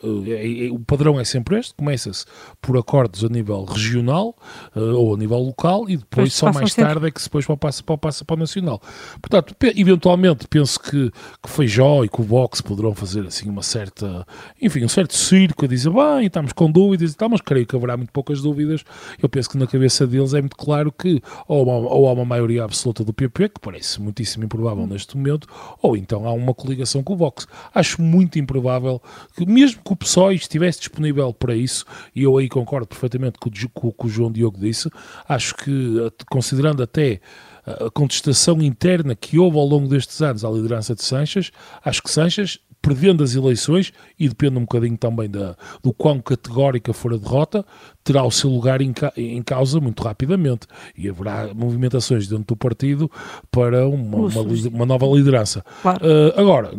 o 0.72 0.80
padrão 0.80 1.20
é 1.20 1.24
sempre 1.24 1.60
este, 1.60 1.74
começa-se 1.74 2.26
por 2.62 2.78
acordos 2.78 3.24
a 3.24 3.30
nível 3.30 3.64
regional 3.66 4.36
uh, 4.76 4.80
ou 4.80 5.16
a 5.16 5.18
nível 5.18 5.40
local 5.40 5.90
e 5.90 5.98
depois 5.98 6.34
só 6.34 6.52
mais 6.52 6.74
sempre. 6.74 6.94
tarde 6.94 7.08
é 7.08 7.12
que 7.12 7.22
se 7.22 7.28
depois 7.28 7.46
passa, 7.60 7.84
passa 7.84 8.26
para 8.26 8.36
o 8.36 8.40
nacional. 8.40 8.82
Portanto, 9.22 9.56
eventualmente 9.76 10.48
penso 10.48 10.80
que, 10.80 11.12
que 11.42 11.50
Feijó 11.50 12.04
e 12.04 12.10
que 12.10 12.22
o 12.22 12.24
Vox 12.24 12.62
poderão 12.62 12.94
fazer 12.94 13.26
assim 13.26 13.50
uma 13.50 13.64
certa, 13.64 14.26
enfim, 14.62 14.84
um 14.84 14.90
certo 14.90 15.16
circo 15.16 15.66
a 15.66 15.68
dizer, 15.68 15.90
bem, 15.90 16.26
estamos 16.26 16.54
com 16.54 16.72
dúvidas 16.72 17.12
e 17.12 17.16
tal, 17.16 17.30
mas 17.30 17.42
creio 17.42 17.66
que 17.66 17.76
haverá 17.76 17.98
muito 17.98 18.12
poucas 18.12 18.42
dúvidas. 18.42 18.84
Eu 19.22 19.30
penso 19.30 19.50
que 19.50 19.58
na 19.58 19.68
cabeça 19.68 20.08
deles 20.08 20.34
é 20.34 20.42
muito 20.42 20.56
claro 20.56 20.92
que 20.92 21.22
ou, 21.48 21.64
uma, 21.64 21.90
ou 21.90 22.08
há 22.08 22.14
uma 22.14 22.26
maioria 22.26 22.64
absoluta 22.64 23.04
do 23.04 23.14
PP, 23.14 23.50
que 23.50 23.60
parece 23.62 24.02
muitíssimo 24.02 24.44
improvável 24.46 24.84
hum. 24.84 24.88
neste 24.88 25.18
momento, 25.18 25.48
ou 25.82 25.96
então 25.98 26.28
há 26.28 26.34
uma 26.34 26.54
coligação 26.54 27.04
com 27.04 27.14
o 27.14 27.18
Vox. 27.18 27.48
Acho 27.74 28.02
muito 28.02 28.40
improvável 28.40 29.02
que, 29.36 29.46
mesmo 29.46 29.82
que 29.84 29.94
o 29.94 29.96
PSOE 29.96 30.36
estivesse 30.36 30.80
disponível 30.80 31.34
para 31.34 31.56
isso, 31.56 31.86
e 32.16 32.24
eu 32.24 32.38
aí 32.38 32.48
concordo 32.48 32.88
perfeitamente 32.88 33.38
com 33.40 33.88
o 33.88 33.94
que 33.94 34.06
o 34.06 34.10
João 34.10 34.32
Diogo 34.32 34.58
disse, 34.60 34.90
acho 35.28 35.56
que, 35.56 36.12
considerando 36.30 36.82
até 36.82 37.20
a 37.66 37.90
contestação 37.92 38.62
interna 38.62 39.16
que 39.16 39.40
houve 39.40 39.58
ao 39.58 39.66
longo 39.66 39.88
destes 39.88 40.22
anos 40.22 40.44
à 40.44 40.50
liderança 40.50 40.94
de 40.96 41.04
Sanches, 41.04 41.52
acho 41.84 42.02
que 42.04 42.12
Sanches, 42.12 42.60
perdendo 42.82 43.24
as 43.24 43.34
eleições, 43.34 43.94
e 44.20 44.28
depende 44.28 44.58
um 44.58 44.62
bocadinho 44.62 44.98
também 44.98 45.30
da, 45.30 45.56
do 45.82 45.94
quão 45.94 46.20
categórica 46.20 46.92
for 46.92 47.13
a 47.13 47.18
derrota, 47.18 47.66
terá 48.04 48.25
o 48.25 48.32
seu 48.32 48.50
lugar 48.50 48.82
em, 48.82 48.92
ca, 48.92 49.13
em 49.16 49.42
causa 49.42 49.80
muito 49.80 50.04
rapidamente. 50.04 50.68
E 50.98 51.08
haverá 51.08 51.54
movimentações 51.54 52.28
dentro 52.28 52.44
do 52.48 52.58
partido 52.58 53.10
para 53.50 53.88
uma, 53.88 54.18
uma, 54.18 54.42
uma 54.74 54.86
nova 54.86 55.06
liderança. 55.06 55.63
Claro. 55.82 56.06
Uh, 56.06 56.40
agora, 56.40 56.74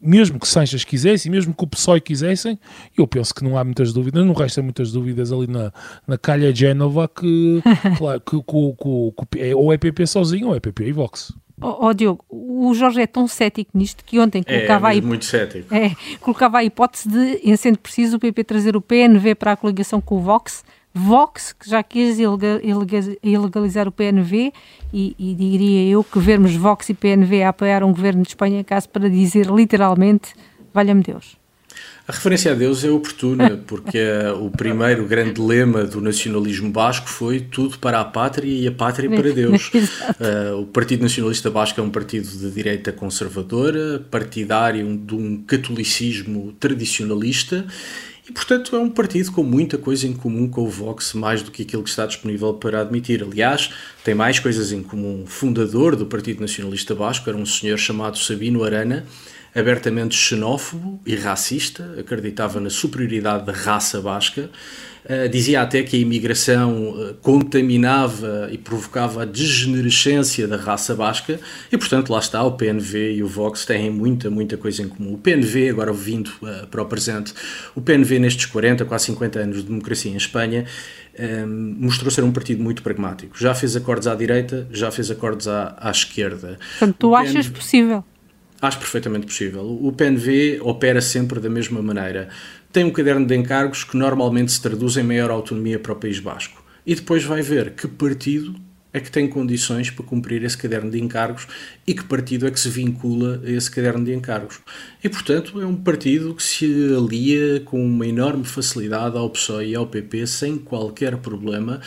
mesmo 0.00 0.38
que 0.38 0.46
Sanches 0.46 0.84
quisesse 0.84 1.28
e 1.28 1.30
mesmo 1.30 1.54
que 1.54 1.64
o 1.64 1.66
PSOE 1.66 2.00
quisessem, 2.00 2.58
eu 2.96 3.06
penso 3.06 3.34
que 3.34 3.42
não 3.42 3.56
há 3.56 3.64
muitas 3.64 3.92
dúvidas, 3.92 4.24
não 4.24 4.34
resta 4.34 4.62
muitas 4.62 4.92
dúvidas 4.92 5.32
ali 5.32 5.46
na, 5.46 5.72
na 6.06 6.18
calha 6.18 6.54
Génova 6.54 7.08
que, 7.08 7.62
claro, 7.98 8.20
que, 8.20 8.36
que, 8.36 9.32
que, 9.32 9.40
é, 9.40 9.54
ou 9.54 9.72
é 9.72 9.78
PP 9.78 10.06
sozinho 10.06 10.48
ou 10.48 10.56
é 10.56 10.60
PP 10.60 10.88
e 10.88 10.92
Vox. 10.92 11.32
Oh, 11.60 11.86
oh, 11.86 11.94
Diogo, 11.94 12.22
o 12.28 12.74
Jorge 12.74 13.00
é 13.00 13.06
tão 13.06 13.26
cético 13.26 13.70
nisto 13.72 14.04
que 14.04 14.20
ontem 14.20 14.42
é, 14.44 14.58
colocava, 14.58 14.94
é, 14.94 14.98
a, 14.98 15.02
muito 15.02 15.24
cético. 15.24 15.74
É, 15.74 15.96
colocava 16.20 16.58
a 16.58 16.64
hipótese 16.64 17.08
de, 17.08 17.40
em 17.42 17.56
sendo 17.56 17.78
preciso, 17.78 18.18
o 18.18 18.20
PP 18.20 18.44
trazer 18.44 18.76
o 18.76 18.80
PNV 18.80 19.34
para 19.34 19.52
a 19.52 19.56
coligação 19.56 20.00
com 20.00 20.16
o 20.16 20.20
Vox 20.20 20.62
Vox, 20.98 21.52
que 21.52 21.68
já 21.68 21.82
quis 21.82 22.16
ilegalizar 23.22 23.86
o 23.86 23.92
PNV, 23.92 24.50
e, 24.94 25.14
e, 25.18 25.34
diria 25.34 25.92
eu 25.92 26.02
que 26.02 26.18
vermos 26.18 26.56
Vox 26.56 26.88
e 26.88 26.94
PNV 26.94 27.42
a 27.42 27.50
apoiar 27.50 27.84
um 27.84 27.92
governo 27.92 28.22
de 28.22 28.28
Espanha, 28.28 28.64
caso 28.64 28.88
para 28.88 29.10
dizer 29.10 29.46
literalmente, 29.50 30.32
valha-me 30.72 31.02
Deus. 31.02 31.36
A 32.08 32.12
referência 32.12 32.52
a 32.52 32.54
Deus 32.54 32.82
é 32.82 32.90
oportuna, 32.90 33.58
porque 33.66 34.00
o 34.40 34.48
primeiro 34.48 35.04
grande 35.04 35.38
lema 35.38 35.84
do 35.84 36.00
nacionalismo 36.00 36.70
basco 36.70 37.10
foi 37.10 37.40
tudo 37.40 37.78
para 37.78 38.00
a 38.00 38.04
pátria 38.04 38.48
e 38.48 38.66
a 38.66 38.72
pátria 38.72 39.10
para 39.10 39.30
Deus. 39.34 39.70
uh, 39.74 40.60
o 40.62 40.66
Partido 40.66 41.02
Nacionalista 41.02 41.50
Basco 41.50 41.78
é 41.78 41.82
um 41.82 41.90
partido 41.90 42.26
de 42.26 42.50
direita 42.52 42.90
conservadora, 42.90 44.02
partidário 44.10 44.96
de 44.96 45.14
um 45.14 45.42
catolicismo 45.42 46.54
tradicionalista 46.58 47.66
e, 48.28 48.32
portanto, 48.32 48.74
é 48.74 48.78
um 48.80 48.90
partido 48.90 49.30
com 49.30 49.44
muita 49.44 49.78
coisa 49.78 50.04
em 50.04 50.12
comum 50.12 50.48
com 50.48 50.62
o 50.62 50.68
Vox, 50.68 51.14
mais 51.14 51.42
do 51.42 51.52
que 51.52 51.62
aquilo 51.62 51.84
que 51.84 51.90
está 51.90 52.04
disponível 52.06 52.52
para 52.54 52.80
admitir. 52.80 53.22
Aliás, 53.22 53.70
tem 54.02 54.16
mais 54.16 54.40
coisas 54.40 54.72
em 54.72 54.82
comum. 54.82 55.22
O 55.22 55.26
fundador 55.26 55.94
do 55.94 56.06
Partido 56.06 56.40
Nacionalista 56.40 56.92
Basco 56.92 57.28
era 57.30 57.38
um 57.38 57.46
senhor 57.46 57.78
chamado 57.78 58.18
Sabino 58.18 58.64
Arana, 58.64 59.06
abertamente 59.56 60.14
xenófobo 60.14 61.00
e 61.06 61.16
racista, 61.16 61.94
acreditava 61.98 62.60
na 62.60 62.68
superioridade 62.68 63.46
da 63.46 63.52
raça 63.52 64.00
basca, 64.02 64.50
uh, 65.04 65.28
dizia 65.30 65.62
até 65.62 65.82
que 65.82 65.96
a 65.96 65.98
imigração 65.98 66.90
uh, 66.90 67.14
contaminava 67.22 68.50
e 68.52 68.58
provocava 68.58 69.22
a 69.22 69.24
degenerescência 69.24 70.46
da 70.46 70.58
raça 70.58 70.94
basca, 70.94 71.40
e 71.72 71.78
portanto 71.78 72.10
lá 72.10 72.18
está, 72.18 72.42
o 72.42 72.52
PNV 72.52 73.14
e 73.14 73.22
o 73.22 73.26
Vox 73.26 73.64
têm 73.64 73.90
muita, 73.90 74.28
muita 74.28 74.58
coisa 74.58 74.82
em 74.82 74.88
comum. 74.88 75.14
O 75.14 75.18
PNV, 75.18 75.70
agora 75.70 75.90
vindo 75.90 76.28
uh, 76.42 76.66
para 76.66 76.82
o 76.82 76.86
presente, 76.86 77.32
o 77.74 77.80
PNV 77.80 78.18
nestes 78.18 78.44
40, 78.44 78.84
quase 78.84 79.06
50 79.06 79.38
anos 79.38 79.56
de 79.58 79.62
democracia 79.62 80.12
em 80.12 80.16
Espanha, 80.16 80.66
um, 81.18 81.76
mostrou 81.78 82.10
ser 82.10 82.24
um 82.24 82.30
partido 82.30 82.62
muito 82.62 82.82
pragmático. 82.82 83.38
Já 83.38 83.54
fez 83.54 83.74
acordos 83.74 84.06
à 84.06 84.14
direita, 84.14 84.68
já 84.70 84.90
fez 84.90 85.10
acordos 85.10 85.48
à, 85.48 85.74
à 85.80 85.90
esquerda. 85.90 86.58
Portanto, 86.78 86.96
tu 86.98 87.14
achas 87.14 87.48
possível? 87.48 88.04
Acho 88.60 88.78
perfeitamente 88.78 89.26
possível. 89.26 89.62
O 89.82 89.92
PNV 89.92 90.60
opera 90.62 91.00
sempre 91.00 91.40
da 91.40 91.50
mesma 91.50 91.82
maneira. 91.82 92.28
Tem 92.72 92.84
um 92.84 92.90
caderno 92.90 93.26
de 93.26 93.34
encargos 93.34 93.84
que 93.84 93.96
normalmente 93.96 94.52
se 94.52 94.60
traduz 94.60 94.96
em 94.96 95.02
maior 95.02 95.30
autonomia 95.30 95.78
para 95.78 95.92
o 95.92 95.96
País 95.96 96.18
Basco. 96.18 96.64
E 96.86 96.94
depois 96.94 97.24
vai 97.24 97.42
ver 97.42 97.72
que 97.72 97.86
partido 97.86 98.54
é 98.96 99.00
que 99.00 99.10
tem 99.10 99.28
condições 99.28 99.90
para 99.90 100.02
cumprir 100.02 100.42
esse 100.42 100.56
caderno 100.56 100.90
de 100.90 100.98
encargos 100.98 101.46
e 101.86 101.92
que 101.92 102.02
partido 102.02 102.46
é 102.46 102.50
que 102.50 102.58
se 102.58 102.70
vincula 102.70 103.42
a 103.44 103.50
esse 103.50 103.70
caderno 103.70 104.02
de 104.02 104.14
encargos. 104.14 104.58
E, 105.04 105.08
portanto, 105.10 105.60
é 105.60 105.66
um 105.66 105.76
partido 105.76 106.34
que 106.34 106.42
se 106.42 106.64
alia 106.96 107.60
com 107.60 107.84
uma 107.84 108.06
enorme 108.06 108.46
facilidade 108.46 109.18
ao 109.18 109.28
PSOE 109.28 109.72
e 109.72 109.74
ao 109.74 109.86
PP 109.86 110.26
sem 110.26 110.56
qualquer 110.56 111.18
problema. 111.18 111.82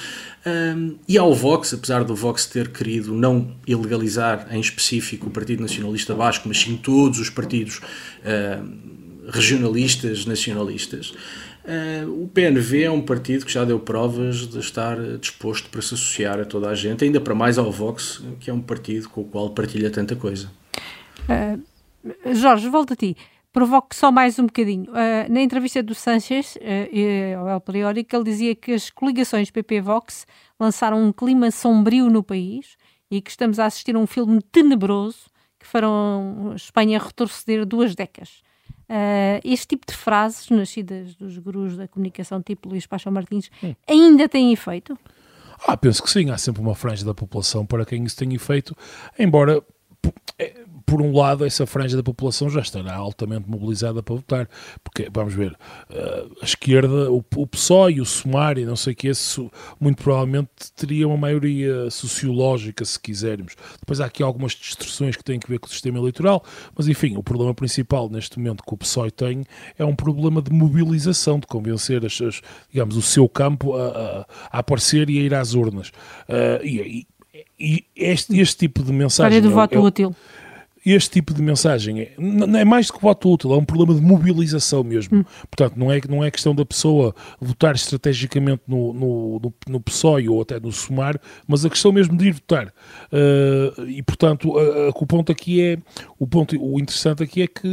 Um, 0.45 0.97
e 1.07 1.17
ao 1.17 1.33
Vox, 1.33 1.73
apesar 1.73 2.03
do 2.03 2.15
Vox 2.15 2.45
ter 2.45 2.67
querido 2.67 3.11
não 3.11 3.55
ilegalizar 3.65 4.47
em 4.51 4.59
específico 4.59 5.27
o 5.27 5.31
Partido 5.31 5.63
Nacionalista 5.63 6.13
Basco, 6.13 6.47
mas 6.47 6.59
sim 6.59 6.77
todos 6.77 7.19
os 7.19 7.31
partidos 7.31 7.77
uh, 7.77 9.29
regionalistas, 9.31 10.27
nacionalistas. 10.27 11.11
Uh, 11.69 12.23
o 12.23 12.27
PNV 12.27 12.83
é 12.85 12.89
um 12.89 12.99
partido 12.99 13.45
que 13.45 13.51
já 13.51 13.63
deu 13.63 13.79
provas 13.79 14.47
de 14.47 14.57
estar 14.57 14.97
disposto 15.19 15.69
para 15.69 15.79
se 15.83 15.93
associar 15.93 16.39
a 16.39 16.45
toda 16.45 16.67
a 16.67 16.73
gente, 16.73 17.03
ainda 17.03 17.21
para 17.21 17.35
mais 17.35 17.59
ao 17.59 17.71
Vox, 17.71 18.23
que 18.39 18.49
é 18.49 18.53
um 18.53 18.59
partido 18.59 19.07
com 19.07 19.21
o 19.21 19.25
qual 19.25 19.51
partilha 19.51 19.91
tanta 19.91 20.15
coisa. 20.15 20.49
Uh, 21.29 22.33
Jorge, 22.33 22.67
volto 22.69 22.93
a 22.93 22.95
ti. 22.95 23.15
Provoco 23.53 23.93
só 23.93 24.11
mais 24.11 24.39
um 24.39 24.47
bocadinho. 24.47 24.89
Uh, 24.89 25.31
na 25.31 25.41
entrevista 25.41 25.83
do 25.83 25.93
Sanchez, 25.93 26.57
ao 27.37 27.47
El 27.47 27.61
Periódico, 27.61 28.15
ele 28.15 28.23
dizia 28.23 28.55
que 28.55 28.71
as 28.71 28.89
coligações 28.89 29.51
PP-Vox 29.51 30.25
lançaram 30.59 31.03
um 31.03 31.11
clima 31.11 31.51
sombrio 31.51 32.09
no 32.09 32.23
país 32.23 32.77
e 33.11 33.21
que 33.21 33.29
estamos 33.29 33.59
a 33.59 33.67
assistir 33.67 33.95
a 33.95 33.99
um 33.99 34.07
filme 34.07 34.41
tenebroso 34.51 35.29
que 35.59 35.67
farão 35.67 36.53
Espanha 36.55 36.97
retroceder 36.97 37.63
duas 37.63 37.93
décadas. 37.93 38.41
Uh, 38.89 39.39
este 39.43 39.67
tipo 39.67 39.85
de 39.87 39.95
frases, 39.95 40.49
nascidas 40.49 41.13
dos 41.13 41.37
gurus 41.37 41.77
da 41.77 41.87
comunicação, 41.87 42.41
tipo 42.41 42.69
Luís 42.69 42.87
Paixão 42.87 43.11
Martins, 43.11 43.51
hum. 43.63 43.75
ainda 43.87 44.27
têm 44.27 44.51
efeito? 44.51 44.97
Ah, 45.67 45.77
penso 45.77 46.01
que 46.01 46.09
sim. 46.09 46.31
Há 46.31 46.37
sempre 46.37 46.61
uma 46.61 46.73
franja 46.73 47.05
da 47.05 47.13
população 47.13 47.65
para 47.65 47.85
quem 47.85 48.03
isso 48.03 48.17
tem 48.17 48.33
efeito, 48.33 48.75
embora 49.17 49.63
por 50.89 51.03
um 51.03 51.15
lado, 51.15 51.45
essa 51.45 51.67
franja 51.67 51.95
da 51.95 52.01
população 52.01 52.49
já 52.49 52.61
estará 52.61 52.95
altamente 52.95 53.47
mobilizada 53.47 54.01
para 54.01 54.15
votar, 54.15 54.49
porque, 54.83 55.07
vamos 55.13 55.35
ver, 55.35 55.55
eh, 55.91 56.25
a 56.41 56.45
esquerda, 56.45 57.11
o, 57.11 57.23
o 57.35 57.45
PSOE 57.45 57.93
e 57.93 58.01
o 58.01 58.05
Sumário, 58.05 58.65
não 58.65 58.75
sei 58.75 58.93
o 58.93 58.95
que, 58.95 59.07
esse, 59.07 59.47
muito 59.79 60.01
provavelmente 60.01 60.49
teria 60.75 61.07
uma 61.07 61.15
maioria 61.15 61.91
sociológica, 61.91 62.83
se 62.83 62.99
quisermos. 62.99 63.55
Depois 63.79 64.01
há 64.01 64.05
aqui 64.05 64.23
algumas 64.23 64.53
distorções 64.53 65.15
que 65.15 65.23
têm 65.23 65.39
que 65.39 65.47
ver 65.47 65.59
com 65.59 65.67
o 65.67 65.69
sistema 65.69 65.99
eleitoral, 65.99 66.43
mas 66.75 66.87
enfim, 66.87 67.15
o 67.17 67.21
problema 67.21 67.53
principal 67.53 68.09
neste 68.09 68.39
momento 68.39 68.63
que 68.63 68.73
o 68.73 68.77
PSOE 68.77 69.11
tem 69.11 69.43
é 69.77 69.85
um 69.85 69.95
problema 69.95 70.41
de 70.41 70.51
mobilização, 70.51 71.39
de 71.39 71.45
convencer 71.45 72.03
as, 72.03 72.19
as 72.19 72.41
digamos, 72.71 72.97
o 72.97 73.01
seu 73.03 73.29
campo 73.29 73.75
a, 73.75 73.87
a, 73.87 74.25
a, 74.51 74.59
aparecer 74.59 75.07
e 75.07 75.19
a 75.19 75.21
ir 75.21 75.35
às 75.35 75.53
urnas. 75.53 75.89
Uh, 76.27 76.65
e, 76.65 77.05
e, 77.29 77.45
e 77.59 77.85
este, 77.95 78.39
este 78.39 78.57
tipo 78.57 78.81
de 78.81 78.91
mensagem... 78.91 79.37
História 79.37 79.41
do 79.41 79.49
é, 79.49 79.51
voto 79.51 79.75
é, 79.75 79.79
útil 79.79 80.15
este 80.85 81.11
tipo 81.11 81.33
de 81.33 81.41
mensagem 81.41 82.01
é, 82.01 82.13
é 82.59 82.65
mais 82.65 82.87
do 82.87 82.93
que 82.93 83.01
voto 83.01 83.31
útil, 83.31 83.53
é 83.53 83.57
um 83.57 83.65
problema 83.65 83.93
de 83.93 84.01
mobilização 84.05 84.83
mesmo. 84.83 85.19
Hum. 85.19 85.25
Portanto, 85.49 85.77
não 85.77 85.91
é, 85.91 85.99
não 86.07 86.23
é 86.23 86.31
questão 86.31 86.55
da 86.55 86.65
pessoa 86.65 87.13
votar 87.39 87.75
estrategicamente 87.75 88.61
no, 88.67 88.93
no, 88.93 89.39
no, 89.39 89.53
no 89.67 89.79
PSOE 89.79 90.29
ou 90.29 90.41
até 90.41 90.59
no 90.59 90.71
SUMAR, 90.71 91.19
mas 91.47 91.65
a 91.65 91.69
questão 91.69 91.91
mesmo 91.91 92.17
de 92.17 92.27
ir 92.27 92.33
votar. 92.33 92.67
Uh, 92.67 93.83
e, 93.87 94.01
portanto, 94.03 94.57
a, 94.57 94.61
a, 94.61 94.89
o 94.89 95.05
ponto 95.05 95.31
aqui 95.31 95.61
é, 95.61 95.77
o 96.17 96.27
ponto 96.27 96.55
o 96.59 96.79
interessante 96.79 97.23
aqui 97.23 97.41
é 97.41 97.47
que 97.47 97.67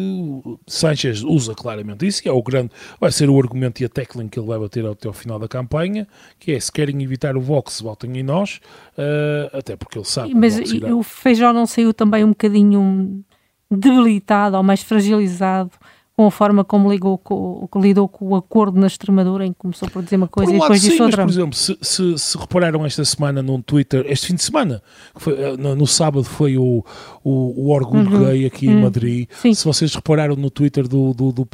Sanchez 0.66 1.22
usa 1.22 1.54
claramente 1.54 2.06
isso, 2.06 2.22
e 2.24 2.28
é 2.28 2.32
o 2.32 2.42
grande, 2.42 2.70
vai 3.00 3.12
ser 3.12 3.28
o 3.28 3.38
argumento 3.38 3.80
e 3.82 3.84
a 3.84 3.88
técnica 3.88 4.30
que 4.30 4.38
ele 4.38 4.46
vai 4.46 4.58
bater 4.58 4.84
até 4.86 5.08
ao 5.08 5.14
final 5.14 5.38
da 5.38 5.48
campanha, 5.48 6.06
que 6.38 6.52
é, 6.52 6.60
se 6.60 6.70
querem 6.72 7.02
evitar 7.02 7.36
o 7.36 7.40
Vox, 7.40 7.80
votem 7.80 8.18
em 8.18 8.22
nós, 8.22 8.60
uh, 8.96 9.56
até 9.56 9.76
porque 9.76 9.98
ele 9.98 10.04
sabe... 10.04 10.34
Mas 10.34 10.58
o 10.82 11.02
Feijó 11.02 11.52
não 11.52 11.66
saiu 11.66 11.92
também 11.92 12.24
um 12.24 12.30
bocadinho 12.30 12.95
debilitado 13.70 14.56
ou 14.56 14.62
mais 14.62 14.82
fragilizado 14.82 15.72
com 16.16 16.26
a 16.26 16.30
forma 16.30 16.64
como 16.64 16.90
ligou 16.90 17.18
com, 17.18 17.68
lidou 17.76 18.08
com 18.08 18.28
o 18.28 18.36
acordo 18.36 18.80
na 18.80 18.86
Extremadura, 18.86 19.44
em 19.44 19.52
que 19.52 19.58
começou 19.58 19.86
por 19.90 20.02
dizer 20.02 20.16
uma 20.16 20.26
coisa 20.26 20.50
um 20.50 20.56
e 20.56 20.58
depois 20.58 20.80
disse 20.80 21.02
outra. 21.02 21.26
Mas, 21.26 21.34
por 21.34 21.40
exemplo, 21.40 21.56
se, 21.58 21.76
se, 21.82 22.18
se, 22.18 22.38
repararam 22.38 22.86
esta 22.86 23.04
semana 23.04 23.42
num 23.42 23.60
Twitter, 23.60 24.06
este 24.08 24.28
fim 24.28 24.34
de 24.34 24.42
semana, 24.42 24.82
foi, 25.14 25.34
eh, 25.34 25.56
no, 25.58 25.76
no, 25.76 25.86
sábado 25.86 26.24
foi 26.24 26.56
o, 26.56 26.82
o, 27.22 27.64
o 27.66 27.70
Orgulho 27.70 28.10
uhum. 28.10 28.24
Gay 28.24 28.46
aqui 28.46 28.66
uhum. 28.66 28.78
em 28.78 28.82
Madrid, 28.82 29.28
Sim. 29.42 29.52
se 29.52 29.62
vocês 29.62 29.94
repararam 29.94 30.36
no 30.36 30.48
Twitter 30.48 30.88
do, 30.88 31.12
do, 31.12 31.32
do, 31.32 31.46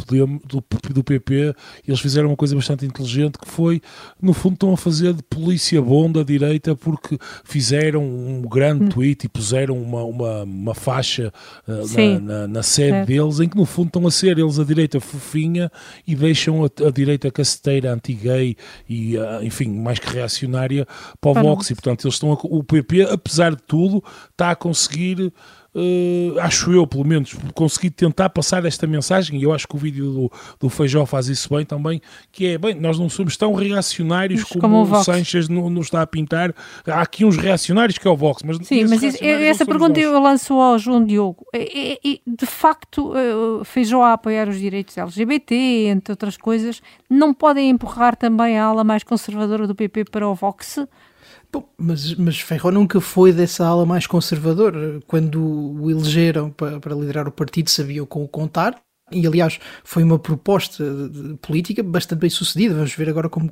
do, 0.47 0.65
do 0.95 1.05
PP, 1.05 1.57
eles 1.87 1.99
fizeram 1.99 2.29
uma 2.29 2.37
coisa 2.37 2.55
bastante 2.55 2.87
inteligente 2.87 3.39
que 3.41 3.49
foi, 3.49 3.83
no 4.21 4.33
fundo, 4.33 4.55
estão 4.55 4.73
a 4.73 4.77
fazer 4.77 5.13
de 5.13 5.25
polícia 5.25 5.83
bom 5.83 6.09
da 6.09 6.23
direita 6.23 6.77
porque 6.77 7.19
fizeram 7.43 8.05
um 8.05 8.43
grande 8.43 8.85
uhum. 8.85 8.91
tweet 8.91 9.27
e 9.27 9.29
puseram 9.29 9.77
uma, 9.77 10.05
uma, 10.05 10.43
uma 10.45 10.75
faixa 10.75 11.33
uh, 11.67 11.99
na, 11.99 12.21
na, 12.21 12.47
na, 12.47 12.63
sede 12.63 12.99
é. 12.99 13.05
deles, 13.05 13.41
em 13.41 13.49
que 13.49 13.57
no 13.57 13.67
fundo 13.67 13.89
estão 13.89 14.07
a 14.07 14.11
ser 14.11 14.39
eles 14.39 14.52
a 14.59 14.65
direita 14.65 15.01
fofinha 15.01 15.71
e 16.07 16.15
deixam 16.15 16.65
a, 16.65 16.87
a 16.87 16.91
direita 16.91 17.31
caceteira, 17.31 17.93
anti-gay 17.93 18.57
e, 18.89 19.17
uh, 19.17 19.43
enfim, 19.43 19.69
mais 19.69 19.99
que 19.99 20.13
reacionária 20.13 20.87
para 21.21 21.31
o 21.31 21.35
Vox. 21.43 21.71
E, 21.71 21.75
portanto, 21.75 22.05
eles 22.05 22.15
estão 22.15 22.33
a, 22.33 22.39
o 22.43 22.63
PP, 22.63 23.03
apesar 23.03 23.55
de 23.55 23.63
tudo, 23.63 24.03
está 24.31 24.51
a 24.51 24.57
conseguir 24.57 25.33
uh, 25.75 26.39
acho 26.41 26.73
eu, 26.73 26.87
pelo 26.87 27.05
menos, 27.05 27.35
consegui 27.55 27.91
tentar 27.91 28.31
passar 28.31 28.65
esta 28.65 28.87
mensagem, 28.87 29.39
e 29.39 29.43
eu 29.45 29.53
acho 29.53 29.67
que 29.67 29.75
o 29.75 29.79
vídeo 29.79 30.13
do, 30.13 30.33
do 30.61 30.69
Feijó 30.69 31.05
faz 31.07 31.29
isso 31.29 31.55
bem 31.55 31.65
também, 31.65 32.01
que 32.31 32.47
é, 32.47 32.59
bem, 32.59 32.75
nós 32.75 32.99
não 32.99 33.09
somos 33.09 33.37
tão 33.37 33.53
reacionários 33.55 34.45
como, 34.45 34.61
como, 34.61 34.83
o, 34.83 34.85
Vox. 34.85 35.05
Sanches 35.05 35.49
nos 35.49 35.87
está 35.87 36.03
a 36.03 36.07
pintar. 36.07 36.55
Há 36.87 37.03
aqui 37.03 37.25
uns 37.25 37.37
reacionários 37.37 37.99
que 37.99 38.07
é 38.07 38.11
o 38.11 38.17
Vox, 38.17 38.43
mas 38.43 38.59
Sim, 38.67 38.85
mas 38.87 39.03
isso, 39.03 39.19
essa 39.23 39.67
pergunta 39.67 40.01
nós. 40.01 40.13
eu 40.13 40.21
lanço 40.21 40.55
ao 40.55 40.79
João 40.79 41.05
Diogo. 41.05 41.47
E, 41.55 41.99
e, 42.05 42.23
de 42.27 42.47
facto, 42.47 43.13
uh, 43.13 43.65
Feijó 43.65 44.03
a 44.03 44.15
apoiar 44.15 44.49
os 44.49 44.59
direitos 44.59 44.97
LGBT, 44.97 45.55
entre 45.89 46.13
outras 46.13 46.37
coisas, 46.37 46.83
não 47.09 47.33
podem 47.35 47.71
empurrar 47.71 48.17
também 48.17 48.59
a 48.59 48.65
ala 48.65 48.85
mais 48.85 49.03
conservadora 49.03 49.67
do 49.67 49.75
PP 49.75 50.05
para 50.05 50.29
o 50.29 50.35
Vox? 50.35 50.79
Bom, 51.55 51.69
mas, 51.77 52.15
mas 52.15 52.41
Ferro 52.41 52.71
nunca 52.71 52.99
foi 53.01 53.33
dessa 53.33 53.67
ala 53.67 53.85
mais 53.85 54.07
conservadora. 54.07 55.01
Quando 55.07 55.43
o 55.43 55.91
elegeram 55.91 56.51
para, 56.51 56.81
para 56.81 56.95
liderar 56.95 57.29
o 57.29 57.33
partido, 57.33 57.69
sabiam 57.69 58.07
com 58.07 58.25
o 58.25 58.29
contar 58.29 58.81
e 59.13 59.27
aliás 59.27 59.59
foi 59.85 60.03
uma 60.03 60.19
proposta 60.19 60.85
política 61.41 61.83
bastante 61.83 62.21
bem 62.21 62.31
sucedida. 62.31 62.75
Vamos 62.75 62.95
ver 62.95 63.09
agora 63.09 63.29
como 63.29 63.51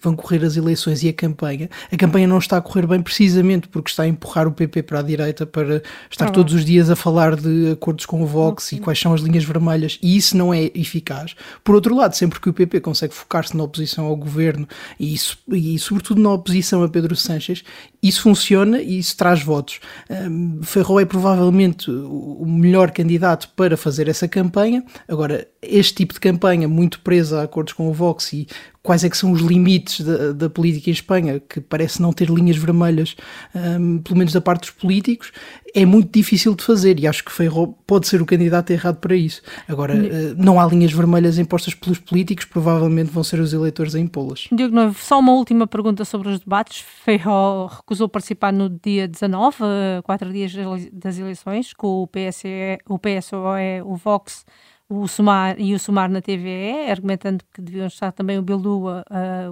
vão 0.00 0.14
correr 0.14 0.44
as 0.44 0.56
eleições 0.56 1.02
e 1.02 1.08
a 1.08 1.12
campanha. 1.12 1.68
A 1.90 1.96
campanha 1.96 2.26
não 2.26 2.38
está 2.38 2.56
a 2.56 2.60
correr 2.60 2.86
bem 2.86 3.02
precisamente 3.02 3.68
porque 3.68 3.90
está 3.90 4.04
a 4.04 4.08
empurrar 4.08 4.46
o 4.46 4.52
PP 4.52 4.82
para 4.82 5.00
a 5.00 5.02
direita 5.02 5.46
para 5.46 5.82
estar 6.10 6.26
ah, 6.26 6.30
todos 6.30 6.54
os 6.54 6.64
dias 6.64 6.90
a 6.90 6.96
falar 6.96 7.36
de 7.36 7.72
acordos 7.72 8.06
com 8.06 8.22
o 8.22 8.26
Vox 8.26 8.72
e 8.72 8.78
quais 8.78 8.98
são 8.98 9.12
as 9.12 9.20
linhas 9.20 9.44
vermelhas 9.44 9.98
e 10.02 10.16
isso 10.16 10.36
não 10.36 10.52
é 10.52 10.70
eficaz. 10.74 11.34
Por 11.62 11.74
outro 11.74 11.94
lado, 11.94 12.14
sempre 12.14 12.40
que 12.40 12.48
o 12.48 12.52
PP 12.52 12.80
consegue 12.80 13.14
focar-se 13.14 13.56
na 13.56 13.64
oposição 13.64 14.06
ao 14.06 14.16
governo 14.16 14.68
e, 14.98 15.16
e 15.52 15.78
sobretudo 15.78 16.20
na 16.20 16.32
oposição 16.32 16.82
a 16.82 16.88
Pedro 16.88 17.14
Sánchez, 17.16 17.62
isso 18.02 18.22
funciona 18.22 18.80
e 18.80 18.98
isso 18.98 19.16
traz 19.16 19.42
votos. 19.42 19.80
Um, 20.08 20.62
Ferro 20.62 21.00
é 21.00 21.04
provavelmente 21.04 21.90
o 21.90 22.44
melhor 22.46 22.90
candidato 22.90 23.48
para 23.56 23.76
fazer 23.76 24.08
essa 24.08 24.28
campanha. 24.28 24.84
Agora, 25.06 25.46
este 25.60 25.94
tipo 25.94 26.14
de 26.14 26.20
campanha, 26.20 26.68
muito 26.68 27.00
presa 27.00 27.40
a 27.40 27.44
acordos 27.44 27.72
com 27.72 27.88
o 27.88 27.92
Vox 27.92 28.32
e 28.32 28.46
quais 28.88 29.04
é 29.04 29.10
que 29.10 29.18
são 29.18 29.32
os 29.32 29.42
limites 29.42 30.00
da, 30.00 30.32
da 30.32 30.48
política 30.48 30.88
em 30.88 30.94
Espanha, 30.94 31.40
que 31.40 31.60
parece 31.60 32.00
não 32.00 32.10
ter 32.10 32.30
linhas 32.30 32.56
vermelhas, 32.56 33.16
um, 33.54 33.98
pelo 33.98 34.16
menos 34.16 34.32
da 34.32 34.40
parte 34.40 34.62
dos 34.62 34.70
políticos, 34.70 35.30
é 35.74 35.84
muito 35.84 36.10
difícil 36.10 36.54
de 36.54 36.64
fazer 36.64 36.98
e 36.98 37.06
acho 37.06 37.22
que 37.22 37.30
Feijó 37.30 37.66
pode 37.86 38.08
ser 38.08 38.22
o 38.22 38.24
candidato 38.24 38.70
errado 38.70 38.96
para 38.96 39.14
isso. 39.14 39.42
Agora, 39.68 39.94
uh, 39.94 40.34
não 40.38 40.58
há 40.58 40.64
linhas 40.64 40.90
vermelhas 40.90 41.38
impostas 41.38 41.74
pelos 41.74 41.98
políticos, 41.98 42.46
provavelmente 42.46 43.10
vão 43.10 43.22
ser 43.22 43.40
os 43.40 43.52
eleitores 43.52 43.94
a 43.94 44.00
impô-las. 44.00 44.48
Diogo 44.50 44.74
Noivo, 44.74 44.98
só 44.98 45.18
uma 45.18 45.32
última 45.32 45.66
pergunta 45.66 46.02
sobre 46.06 46.30
os 46.30 46.40
debates. 46.40 46.82
Feijó 47.04 47.66
recusou 47.66 48.08
participar 48.08 48.54
no 48.54 48.70
dia 48.70 49.06
19, 49.06 49.58
quatro 50.02 50.32
dias 50.32 50.50
das 50.90 51.18
eleições, 51.18 51.74
com 51.74 52.04
o, 52.04 52.06
PSE, 52.06 52.78
o 52.88 52.98
PSOE, 52.98 53.82
o 53.84 53.96
Vox 53.96 54.46
o 54.88 55.06
Sumar 55.06 55.60
e 55.60 55.74
o 55.74 55.78
Sumar 55.78 56.08
na 56.08 56.22
TVE, 56.22 56.90
argumentando 56.90 57.44
que 57.52 57.60
deviam 57.60 57.86
estar 57.86 58.10
também 58.12 58.38
o 58.38 58.42
Bildu, 58.42 58.84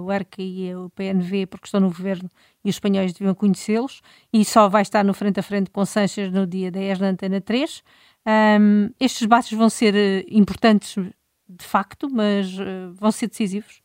o 0.01 0.11
ERC 0.11 0.41
e 0.41 0.75
o 0.75 0.89
PNV, 0.89 1.45
porque 1.45 1.67
estão 1.67 1.79
no 1.79 1.87
governo 1.87 2.29
e 2.65 2.69
os 2.69 2.75
espanhóis 2.75 3.13
deviam 3.13 3.35
conhecê-los, 3.35 4.01
e 4.33 4.43
só 4.43 4.67
vai 4.67 4.81
estar 4.81 5.03
no 5.03 5.13
frente 5.13 5.39
a 5.39 5.43
frente 5.43 5.69
com 5.69 5.85
Sanches 5.85 6.31
no 6.31 6.47
dia 6.47 6.71
10 6.71 6.99
na 6.99 7.09
Antena 7.09 7.39
3. 7.39 7.83
Um, 8.59 8.89
estes 8.99 9.21
debates 9.21 9.57
vão 9.57 9.69
ser 9.69 9.95
eh, 9.95 10.25
importantes 10.29 10.95
de 11.47 11.63
facto, 11.63 12.09
mas 12.09 12.59
uh, 12.59 12.93
vão 12.93 13.11
ser 13.11 13.27
decisivos? 13.27 13.81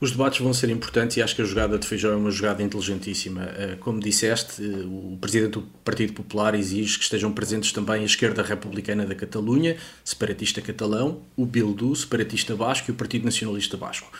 Os 0.00 0.12
debates 0.12 0.40
vão 0.40 0.52
ser 0.52 0.70
importantes 0.70 1.16
e 1.16 1.22
acho 1.22 1.34
que 1.34 1.42
a 1.42 1.44
jogada 1.44 1.78
de 1.78 1.86
Feijó 1.86 2.12
é 2.12 2.16
uma 2.16 2.30
jogada 2.30 2.62
inteligentíssima. 2.62 3.42
Eh, 3.56 3.76
como 3.80 3.98
disseste, 4.00 4.62
eh, 4.62 4.84
o 4.84 5.18
Presidente 5.20 5.52
do 5.52 5.62
Partido 5.84 6.12
Popular 6.12 6.54
exige 6.54 6.98
que 6.98 7.04
estejam 7.04 7.32
presentes 7.32 7.72
também 7.72 8.02
a 8.02 8.04
esquerda 8.04 8.42
republicana 8.42 9.04
da 9.04 9.14
Catalunha, 9.14 9.76
separatista 10.04 10.60
catalão, 10.60 11.22
o 11.36 11.44
Bildu, 11.44 11.94
separatista 11.96 12.54
basco 12.54 12.90
e 12.90 12.92
o 12.92 12.94
Partido 12.94 13.24
Nacionalista 13.24 13.76
Basco. 13.76 14.10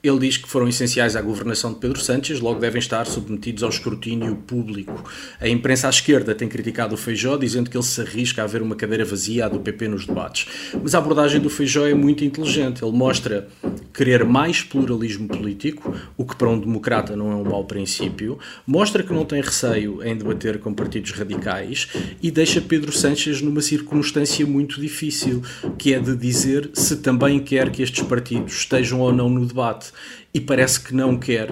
Ele 0.00 0.20
diz 0.20 0.36
que 0.36 0.48
foram 0.48 0.68
essenciais 0.68 1.16
à 1.16 1.20
governação 1.20 1.72
de 1.72 1.80
Pedro 1.80 2.00
Sánchez, 2.00 2.38
logo 2.38 2.60
devem 2.60 2.78
estar 2.78 3.04
submetidos 3.04 3.64
ao 3.64 3.68
escrutínio 3.68 4.36
público. 4.36 5.10
A 5.40 5.48
imprensa 5.48 5.88
à 5.88 5.90
esquerda 5.90 6.36
tem 6.36 6.48
criticado 6.48 6.94
o 6.94 6.96
Feijó, 6.96 7.36
dizendo 7.36 7.68
que 7.68 7.76
ele 7.76 7.82
se 7.82 8.00
arrisca 8.00 8.42
a 8.42 8.44
haver 8.44 8.62
uma 8.62 8.76
cadeira 8.76 9.04
vazia 9.04 9.48
do 9.48 9.58
PP 9.58 9.88
nos 9.88 10.06
debates. 10.06 10.46
Mas 10.80 10.94
a 10.94 10.98
abordagem 10.98 11.40
do 11.40 11.50
Feijó 11.50 11.84
é 11.84 11.94
muito 11.94 12.24
inteligente. 12.24 12.84
Ele 12.84 12.96
mostra 12.96 13.48
querer 13.92 14.24
mais 14.24 14.62
pluralismo 14.62 15.26
político, 15.26 15.92
o 16.16 16.24
que 16.24 16.36
para 16.36 16.48
um 16.48 16.60
democrata 16.60 17.16
não 17.16 17.32
é 17.32 17.34
um 17.34 17.42
mau 17.42 17.64
princípio, 17.64 18.38
mostra 18.64 19.02
que 19.02 19.12
não 19.12 19.24
tem 19.24 19.40
receio 19.40 20.00
em 20.04 20.16
debater 20.16 20.60
com 20.60 20.72
partidos 20.72 21.10
radicais 21.10 21.88
e 22.22 22.30
deixa 22.30 22.60
Pedro 22.60 22.92
Sánchez 22.92 23.42
numa 23.42 23.60
circunstância 23.60 24.46
muito 24.46 24.80
difícil, 24.80 25.42
que 25.76 25.92
é 25.92 25.98
de 25.98 26.14
dizer 26.14 26.70
se 26.72 26.98
também 26.98 27.40
quer 27.40 27.70
que 27.70 27.82
estes 27.82 28.04
partidos 28.04 28.52
estejam 28.52 29.00
ou 29.00 29.12
não 29.12 29.28
no 29.28 29.44
debate 29.44 29.87
e 30.32 30.40
parece 30.40 30.80
que 30.80 30.94
não 30.94 31.16
quer, 31.18 31.48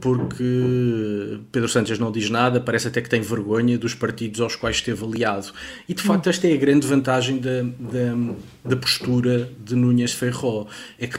porque 0.00 1.40
Pedro 1.50 1.68
Sánchez 1.68 1.98
não 1.98 2.12
diz 2.12 2.30
nada, 2.30 2.60
parece 2.60 2.88
até 2.88 3.00
que 3.00 3.08
tem 3.08 3.20
vergonha 3.20 3.78
dos 3.78 3.94
partidos 3.94 4.40
aos 4.40 4.56
quais 4.56 4.76
esteve 4.76 5.04
aliado. 5.04 5.52
E 5.88 5.94
de 5.94 6.02
facto, 6.02 6.28
esta 6.28 6.46
é 6.46 6.54
a 6.54 6.56
grande 6.56 6.86
vantagem 6.86 7.38
da, 7.38 7.62
da, 7.62 8.34
da 8.64 8.76
postura 8.76 9.50
de 9.64 9.74
Núñez 9.74 10.12
Feijó: 10.12 10.66
é 10.98 11.06
que 11.06 11.18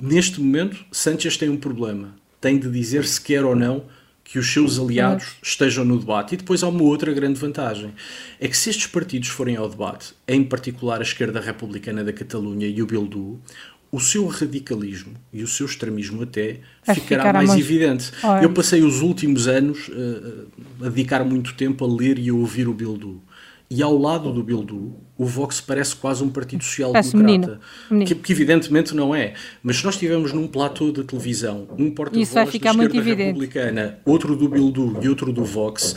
neste 0.00 0.40
momento 0.40 0.84
Sánchez 0.92 1.36
tem 1.36 1.48
um 1.48 1.56
problema, 1.56 2.14
tem 2.40 2.58
de 2.58 2.70
dizer 2.70 3.04
se 3.04 3.20
quer 3.20 3.44
ou 3.44 3.56
não 3.56 3.84
que 4.28 4.38
os 4.38 4.52
seus 4.52 4.78
aliados 4.78 5.36
estejam 5.42 5.86
no 5.86 5.98
debate. 5.98 6.34
E 6.34 6.36
depois 6.36 6.62
há 6.62 6.68
uma 6.68 6.82
outra 6.82 7.12
grande 7.12 7.40
vantagem: 7.40 7.94
é 8.38 8.46
que 8.46 8.56
se 8.56 8.68
estes 8.68 8.86
partidos 8.86 9.28
forem 9.28 9.56
ao 9.56 9.68
debate, 9.68 10.14
em 10.26 10.44
particular 10.44 11.00
a 11.00 11.02
esquerda 11.02 11.40
republicana 11.40 12.04
da 12.04 12.12
Catalunha 12.12 12.66
e 12.66 12.82
o 12.82 12.86
Bildu, 12.86 13.40
o 13.90 14.00
seu 14.00 14.26
radicalismo 14.26 15.14
e 15.32 15.42
o 15.42 15.46
seu 15.46 15.66
extremismo 15.66 16.22
até 16.22 16.60
ficará 16.94 17.32
mais 17.32 17.54
evidente. 17.54 18.12
Eu 18.42 18.52
passei 18.52 18.82
os 18.82 19.00
últimos 19.00 19.48
anos 19.48 19.88
uh, 19.88 20.46
a 20.82 20.88
dedicar 20.88 21.24
muito 21.24 21.54
tempo 21.54 21.84
a 21.84 21.88
ler 21.88 22.18
e 22.18 22.28
a 22.28 22.34
ouvir 22.34 22.68
o 22.68 22.74
Bildu. 22.74 23.22
E 23.70 23.82
ao 23.82 23.96
lado 23.96 24.32
do 24.32 24.42
Bildu, 24.42 24.96
o 25.18 25.26
Vox 25.26 25.60
parece 25.60 25.96
quase 25.96 26.22
um 26.22 26.30
partido 26.30 26.62
social-democrata. 26.62 27.60
Que, 28.06 28.14
que, 28.14 28.32
evidentemente 28.32 28.94
não 28.94 29.12
é. 29.12 29.34
Mas 29.62 29.78
se 29.78 29.84
nós 29.84 29.96
estivermos 29.96 30.32
num 30.32 30.46
platô 30.46 30.92
de 30.92 31.02
televisão, 31.02 31.66
um 31.76 31.90
porta-voz 31.90 32.32
da 32.32 32.44
esquerda 32.44 32.84
republicana, 32.84 33.98
outro 34.04 34.36
do 34.36 34.48
Bildu 34.48 34.96
e 35.02 35.08
outro 35.08 35.32
do 35.32 35.44
Vox, 35.44 35.96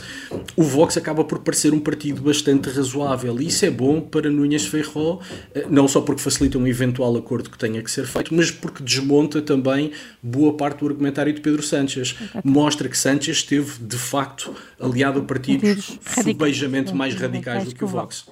o 0.56 0.62
Vox 0.64 0.96
acaba 0.96 1.22
por 1.22 1.38
parecer 1.38 1.72
um 1.72 1.78
partido 1.78 2.20
bastante 2.20 2.68
razoável. 2.68 3.40
E 3.40 3.46
isso 3.46 3.64
é 3.64 3.70
bom 3.70 4.00
para 4.00 4.28
Núñez 4.28 4.66
Feijó, 4.66 5.20
eh, 5.54 5.66
não 5.70 5.86
só 5.86 6.00
porque 6.00 6.20
facilita 6.20 6.58
um 6.58 6.66
eventual 6.66 7.16
acordo 7.16 7.48
que 7.48 7.56
tenha 7.56 7.80
que 7.80 7.90
ser 7.90 8.06
feito, 8.06 8.34
mas 8.34 8.50
porque 8.50 8.82
desmonta 8.82 9.40
também 9.40 9.92
boa 10.20 10.56
parte 10.56 10.80
do 10.80 10.88
argumentário 10.88 11.32
de 11.32 11.40
Pedro 11.40 11.62
Sánchez. 11.62 12.16
Mostra 12.42 12.88
que 12.88 12.98
Sánchez 12.98 13.36
esteve, 13.36 13.70
de 13.80 13.96
facto, 13.96 14.52
aliado 14.80 15.20
a 15.20 15.22
partidos 15.22 15.96
subejamente 16.02 16.92
mais 16.92 17.14
radicais 17.14 17.64
do 17.64 17.74
que 17.74 17.84
o 17.84 17.86
Vox. 17.86 18.26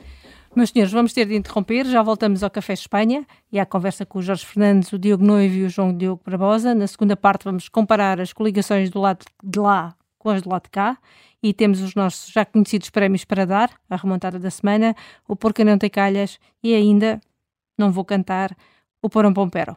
Meus 0.54 0.70
senhores, 0.70 0.92
vamos 0.92 1.12
ter 1.12 1.26
de 1.26 1.36
interromper, 1.36 1.86
já 1.86 2.02
voltamos 2.02 2.42
ao 2.42 2.50
Café 2.50 2.72
Espanha 2.72 3.24
e 3.52 3.60
à 3.60 3.64
conversa 3.64 4.04
com 4.04 4.18
o 4.18 4.22
Jorge 4.22 4.44
Fernandes, 4.44 4.92
o 4.92 4.98
Diogo 4.98 5.24
Noivo 5.24 5.54
e 5.54 5.64
o 5.64 5.68
João 5.68 5.96
Diogo 5.96 6.20
Barbosa. 6.26 6.74
Na 6.74 6.88
segunda 6.88 7.16
parte 7.16 7.44
vamos 7.44 7.68
comparar 7.68 8.20
as 8.20 8.32
coligações 8.32 8.90
do 8.90 9.00
lado 9.00 9.24
de 9.44 9.60
lá 9.60 9.94
com 10.18 10.28
as 10.28 10.42
do 10.42 10.50
lado 10.50 10.64
de 10.64 10.70
cá 10.70 10.98
e 11.40 11.54
temos 11.54 11.80
os 11.80 11.94
nossos 11.94 12.32
já 12.32 12.44
conhecidos 12.44 12.90
prémios 12.90 13.24
para 13.24 13.46
dar, 13.46 13.70
a 13.88 13.94
remontada 13.94 14.40
da 14.40 14.50
semana, 14.50 14.96
o 15.28 15.36
Porca 15.36 15.64
Não 15.64 15.78
Tem 15.78 15.88
Calhas 15.88 16.40
e 16.62 16.74
ainda, 16.74 17.20
não 17.78 17.92
vou 17.92 18.04
cantar, 18.04 18.54
o 19.00 19.08
Porão 19.08 19.32
Pompero. 19.32 19.76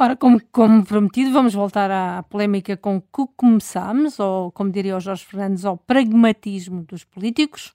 Ora, 0.00 0.14
como, 0.14 0.40
como, 0.52 0.84
prometido, 0.84 1.32
vamos 1.32 1.54
voltar 1.54 1.90
à 1.90 2.22
polémica 2.22 2.76
com 2.76 3.00
que 3.00 3.26
começámos, 3.36 4.20
ou 4.20 4.52
como 4.52 4.70
diria 4.70 4.96
o 4.96 5.00
Jorge 5.00 5.24
Fernandes, 5.24 5.64
ao 5.64 5.76
pragmatismo 5.76 6.84
dos 6.84 7.02
políticos. 7.02 7.74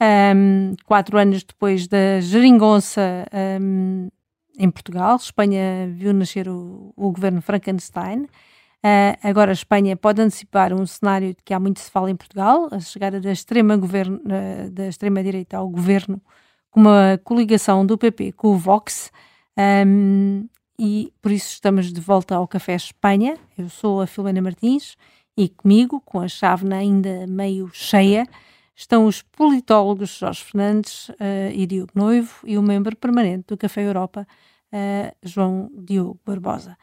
Um, 0.00 0.74
quatro 0.84 1.18
anos 1.18 1.42
depois 1.42 1.88
da 1.88 2.20
geringonça 2.20 3.26
um, 3.60 4.08
em 4.56 4.70
Portugal, 4.70 5.16
Espanha 5.16 5.88
viu 5.92 6.14
nascer 6.14 6.48
o, 6.48 6.92
o 6.96 7.10
governo 7.10 7.42
Frankenstein. 7.42 8.22
Uh, 8.22 9.18
agora 9.20 9.50
a 9.50 9.52
Espanha 9.52 9.96
pode 9.96 10.22
antecipar 10.22 10.72
um 10.72 10.86
cenário 10.86 11.30
de 11.30 11.42
que 11.44 11.52
há 11.52 11.58
muito 11.58 11.80
se 11.80 11.90
fala 11.90 12.08
em 12.08 12.14
Portugal, 12.14 12.68
a 12.70 12.78
chegada 12.78 13.20
da 13.20 13.32
extrema, 13.32 13.76
governo, 13.76 14.18
uh, 14.18 14.70
da 14.70 14.86
extrema 14.86 15.24
direita 15.24 15.56
ao 15.56 15.68
governo, 15.68 16.22
com 16.70 16.80
uma 16.80 17.18
coligação 17.24 17.84
do 17.84 17.98
PP 17.98 18.32
com 18.32 18.54
o 18.54 18.56
Vox. 18.56 19.10
Um, 19.58 20.46
e 20.78 21.12
por 21.22 21.30
isso 21.30 21.48
estamos 21.48 21.92
de 21.92 22.00
volta 22.00 22.34
ao 22.34 22.48
Café 22.48 22.74
Espanha. 22.74 23.36
Eu 23.56 23.68
sou 23.68 24.00
a 24.00 24.06
Filomena 24.06 24.42
Martins 24.42 24.96
e 25.36 25.48
comigo, 25.48 26.00
com 26.00 26.20
a 26.20 26.28
chávena 26.28 26.76
ainda 26.76 27.26
meio 27.26 27.70
cheia, 27.72 28.26
estão 28.74 29.06
os 29.06 29.22
politólogos 29.22 30.18
Jorge 30.18 30.42
Fernandes 30.44 31.08
uh, 31.10 31.50
e 31.52 31.66
Diogo 31.66 31.92
Noivo 31.94 32.34
e 32.44 32.58
o 32.58 32.62
membro 32.62 32.96
permanente 32.96 33.44
do 33.48 33.56
Café 33.56 33.82
Europa, 33.82 34.26
uh, 34.72 35.16
João 35.22 35.70
Diogo 35.74 36.20
Barbosa. 36.24 36.76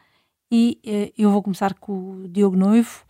E 0.50 0.78
uh, 0.86 1.12
eu 1.16 1.30
vou 1.30 1.42
começar 1.42 1.74
com 1.74 2.22
o 2.22 2.28
Diogo 2.28 2.56
Noivo. 2.56 3.04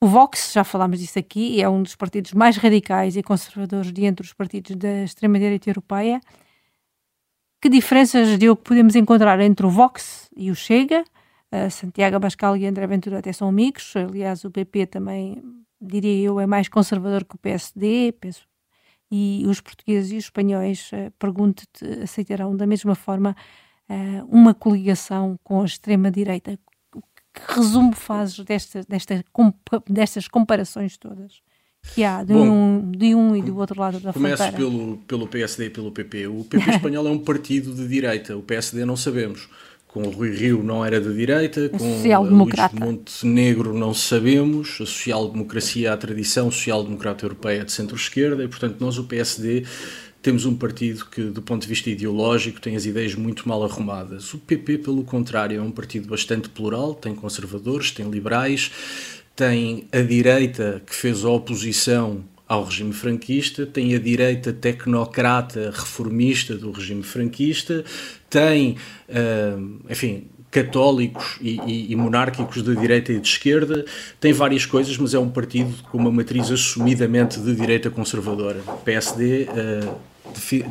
O 0.00 0.06
Vox, 0.06 0.52
já 0.52 0.64
falámos 0.64 0.98
disso 0.98 1.18
aqui, 1.18 1.62
é 1.62 1.68
um 1.68 1.82
dos 1.82 1.94
partidos 1.94 2.32
mais 2.32 2.56
radicais 2.56 3.16
e 3.16 3.22
conservadores 3.22 3.92
de 3.92 4.04
entre 4.04 4.26
os 4.26 4.32
partidos 4.32 4.74
da 4.76 5.04
extrema-direita 5.04 5.70
europeia 5.70 6.20
que 7.62 7.68
diferenças, 7.68 8.36
Diogo, 8.40 8.60
podemos 8.60 8.96
encontrar 8.96 9.38
entre 9.38 9.64
o 9.64 9.70
Vox 9.70 10.28
e 10.36 10.50
o 10.50 10.54
Chega? 10.54 11.04
Uh, 11.52 11.70
Santiago 11.70 12.16
Abascal 12.16 12.56
e 12.56 12.66
André 12.66 12.88
Ventura 12.88 13.20
até 13.20 13.32
são 13.32 13.48
amigos. 13.48 13.94
Aliás, 13.94 14.44
o 14.44 14.50
PP 14.50 14.86
também, 14.86 15.40
diria 15.80 16.26
eu, 16.26 16.40
é 16.40 16.46
mais 16.46 16.68
conservador 16.68 17.24
que 17.24 17.36
o 17.36 17.38
PSD. 17.38 18.16
Penso. 18.20 18.48
E 19.12 19.44
os 19.46 19.60
portugueses 19.60 20.10
e 20.10 20.16
os 20.16 20.24
espanhóis, 20.24 20.90
uh, 20.92 21.12
pergunto-te, 21.20 21.84
aceitarão 22.02 22.56
da 22.56 22.66
mesma 22.66 22.96
forma 22.96 23.36
uh, 23.88 24.26
uma 24.28 24.54
coligação 24.54 25.38
com 25.44 25.62
a 25.62 25.64
extrema-direita? 25.64 26.58
Que 27.32 27.54
resumo 27.54 27.92
fazes 27.92 28.44
desta, 28.44 28.82
desta, 28.88 29.24
destas 29.88 30.26
comparações 30.26 30.96
todas? 30.96 31.40
Que 31.94 32.04
há 32.04 32.22
de, 32.22 32.32
Bom, 32.32 32.48
um, 32.48 32.90
de 32.90 33.14
um 33.14 33.36
e 33.36 33.42
do 33.42 33.56
outro 33.58 33.78
lado 33.78 34.00
da 34.00 34.12
começo 34.12 34.36
fronteira? 34.36 34.64
Começo 34.64 34.76
pelo, 34.76 34.96
pelo 34.98 35.26
PSD 35.26 35.66
e 35.66 35.70
pelo 35.70 35.90
PP. 35.90 36.26
O 36.28 36.44
PP 36.44 36.70
espanhol 36.70 37.06
é 37.06 37.10
um 37.10 37.18
partido 37.18 37.74
de 37.74 37.86
direita, 37.86 38.36
o 38.36 38.42
PSD 38.42 38.84
não 38.84 38.96
sabemos. 38.96 39.48
Com 39.86 40.04
o 40.04 40.10
Rui 40.10 40.30
Rio 40.30 40.62
não 40.62 40.82
era 40.82 40.98
de 40.98 41.14
direita, 41.14 41.68
com 41.68 41.76
o 41.76 42.22
Luís 42.22 42.56
Montenegro 42.72 43.74
não 43.74 43.92
sabemos, 43.92 44.78
a 44.80 44.86
social-democracia, 44.86 45.92
a 45.92 45.96
tradição 45.98 46.50
social-democrata 46.50 47.26
europeia 47.26 47.60
é 47.60 47.64
de 47.64 47.72
centro-esquerda 47.72 48.42
e, 48.42 48.48
portanto, 48.48 48.78
nós, 48.80 48.96
o 48.96 49.04
PSD, 49.04 49.66
temos 50.22 50.46
um 50.46 50.54
partido 50.54 51.04
que, 51.04 51.24
do 51.24 51.42
ponto 51.42 51.60
de 51.60 51.68
vista 51.68 51.90
ideológico, 51.90 52.58
tem 52.58 52.74
as 52.74 52.86
ideias 52.86 53.14
muito 53.14 53.46
mal 53.46 53.62
arrumadas. 53.62 54.32
O 54.32 54.38
PP, 54.38 54.78
pelo 54.78 55.04
contrário, 55.04 55.58
é 55.58 55.62
um 55.62 55.70
partido 55.70 56.08
bastante 56.08 56.48
plural, 56.48 56.94
tem 56.94 57.14
conservadores, 57.14 57.90
tem 57.90 58.08
liberais, 58.08 58.70
tem 59.34 59.86
a 59.92 60.00
direita 60.00 60.82
que 60.86 60.94
fez 60.94 61.24
a 61.24 61.30
oposição 61.30 62.24
ao 62.46 62.64
regime 62.64 62.92
franquista, 62.92 63.64
tem 63.64 63.94
a 63.94 63.98
direita 63.98 64.52
tecnocrata 64.52 65.70
reformista 65.70 66.54
do 66.54 66.70
regime 66.70 67.02
franquista, 67.02 67.82
tem, 68.28 68.76
uh, 69.08 69.80
enfim, 69.88 70.26
católicos 70.50 71.38
e, 71.40 71.58
e, 71.66 71.92
e, 71.92 71.96
monárquicos 71.96 72.62
de 72.62 72.76
direita 72.76 73.10
e 73.10 73.18
de 73.18 73.26
esquerda, 73.26 73.86
tem 74.20 74.34
várias 74.34 74.66
coisas, 74.66 74.98
mas 74.98 75.14
é 75.14 75.18
um 75.18 75.30
partido 75.30 75.72
com 75.84 75.96
uma 75.96 76.12
matriz 76.12 76.50
assumidamente 76.50 77.40
de 77.40 77.56
direita 77.56 77.88
conservadora. 77.88 78.60
PSD 78.84 79.48
uh, 79.48 79.94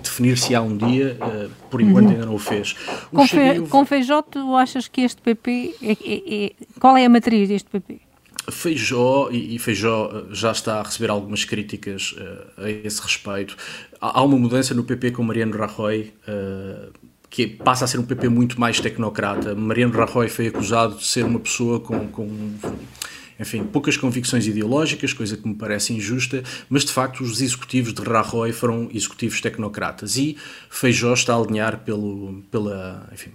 definir-se-á 0.04 0.62
um 0.62 0.78
dia, 0.78 1.18
uh, 1.20 1.50
por 1.72 1.82
enquanto 1.82 2.06
uhum. 2.06 2.12
ainda 2.12 2.26
não 2.28 2.36
o 2.36 2.40
fez. 2.40 2.76
O 3.12 3.16
com, 3.16 3.28
fe, 3.28 3.62
com 3.70 3.86
Feijó, 3.86 4.22
tu 4.22 4.56
achas 4.56 4.88
que 4.88 5.02
este 5.02 5.20
PP, 5.20 5.76
é, 5.82 5.92
é, 5.92 6.46
é, 6.46 6.52
qual 6.80 6.96
é 6.96 7.06
a 7.06 7.10
matriz 7.10 7.50
deste 7.50 7.68
PP? 7.72 8.11
Feijó, 8.50 9.30
e, 9.32 9.60
Feijó 9.60 10.10
eh, 10.12 10.34
já 10.34 10.52
está 10.52 10.80
a 10.80 10.84
receber 10.84 11.10
algumas 11.10 11.46
críticas 11.46 12.14
uh, 12.14 12.64
a 12.64 12.70
esse 12.70 13.02
respeito. 13.02 13.56
Há, 14.00 14.24
uma 14.24 14.38
mudança 14.38 14.74
no 14.74 14.84
PP 14.84 15.12
com 15.12 15.24
Mariano 15.24 15.56
Rajoy, 15.56 16.12
uh, 16.28 16.92
que 17.30 17.48
passa 17.48 17.86
a 17.86 17.88
ser 17.88 18.00
um 18.00 18.04
PP 18.04 18.30
muito 18.30 18.60
mais 18.60 18.80
tecnocrata. 18.80 19.54
Mariano 19.54 19.94
Rajoy 19.94 20.28
foi 20.28 20.48
acusado 20.48 20.96
de 20.98 21.06
ser 21.06 21.24
uma 21.24 21.40
pessoa 21.40 21.80
com, 21.80 22.08
com 22.08 22.28
enfim, 23.40 23.64
poucas 23.64 23.98
convicções 23.98 24.46
ideológicas, 24.48 25.14
coisa 25.14 25.38
que 25.38 25.48
me 25.48 25.56
parece 25.56 25.94
injusta, 25.94 26.44
mas 26.70 26.86
de 26.86 26.92
facto 26.92 27.22
os 27.22 27.42
executivos 27.42 27.94
de 27.94 28.02
Rajoy 28.02 28.52
foram 28.54 28.90
executivos 28.94 29.42
tecnocratas 29.42 30.18
e 30.18 30.38
Feijó 30.70 31.14
está 31.14 31.34
a 31.34 31.38
alinhar 31.38 31.80
pelo, 31.80 32.44
pela, 32.52 33.08
enfim, 33.12 33.32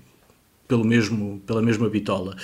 pelo 0.69 0.85
mesmo, 0.85 1.43
pela 1.47 1.63
mesma 1.63 1.89
bitola. 1.89 2.37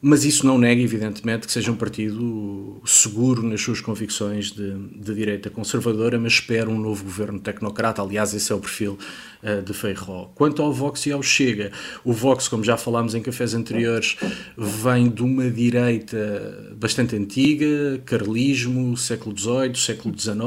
Mas 0.00 0.24
isso 0.24 0.46
não 0.46 0.56
nega, 0.56 0.80
evidentemente, 0.80 1.46
que 1.46 1.52
seja 1.52 1.72
um 1.72 1.76
partido 1.76 2.80
seguro 2.84 3.42
nas 3.42 3.60
suas 3.60 3.80
convicções 3.80 4.52
de, 4.52 4.72
de 4.72 5.14
direita 5.14 5.50
conservadora, 5.50 6.18
mas 6.18 6.34
espero 6.34 6.70
um 6.70 6.78
novo 6.78 7.02
governo 7.02 7.40
tecnocrata. 7.40 8.00
Aliás, 8.00 8.32
esse 8.32 8.52
é 8.52 8.54
o 8.54 8.60
perfil 8.60 8.96
uh, 9.42 9.62
de 9.62 9.74
Feijó. 9.74 10.30
Quanto 10.36 10.62
ao 10.62 10.72
Vox 10.72 11.04
e 11.06 11.12
ao 11.12 11.22
Chega, 11.22 11.72
o 12.04 12.12
Vox, 12.12 12.46
como 12.46 12.62
já 12.62 12.76
falámos 12.76 13.14
em 13.16 13.22
cafés 13.22 13.54
anteriores, 13.54 14.16
vem 14.56 15.08
de 15.08 15.22
uma 15.22 15.50
direita 15.50 16.74
bastante 16.76 17.16
antiga, 17.16 18.00
carlismo, 18.04 18.96
século 18.96 19.36
XVIII, 19.36 19.74
século 19.74 20.16
XIX. 20.16 20.38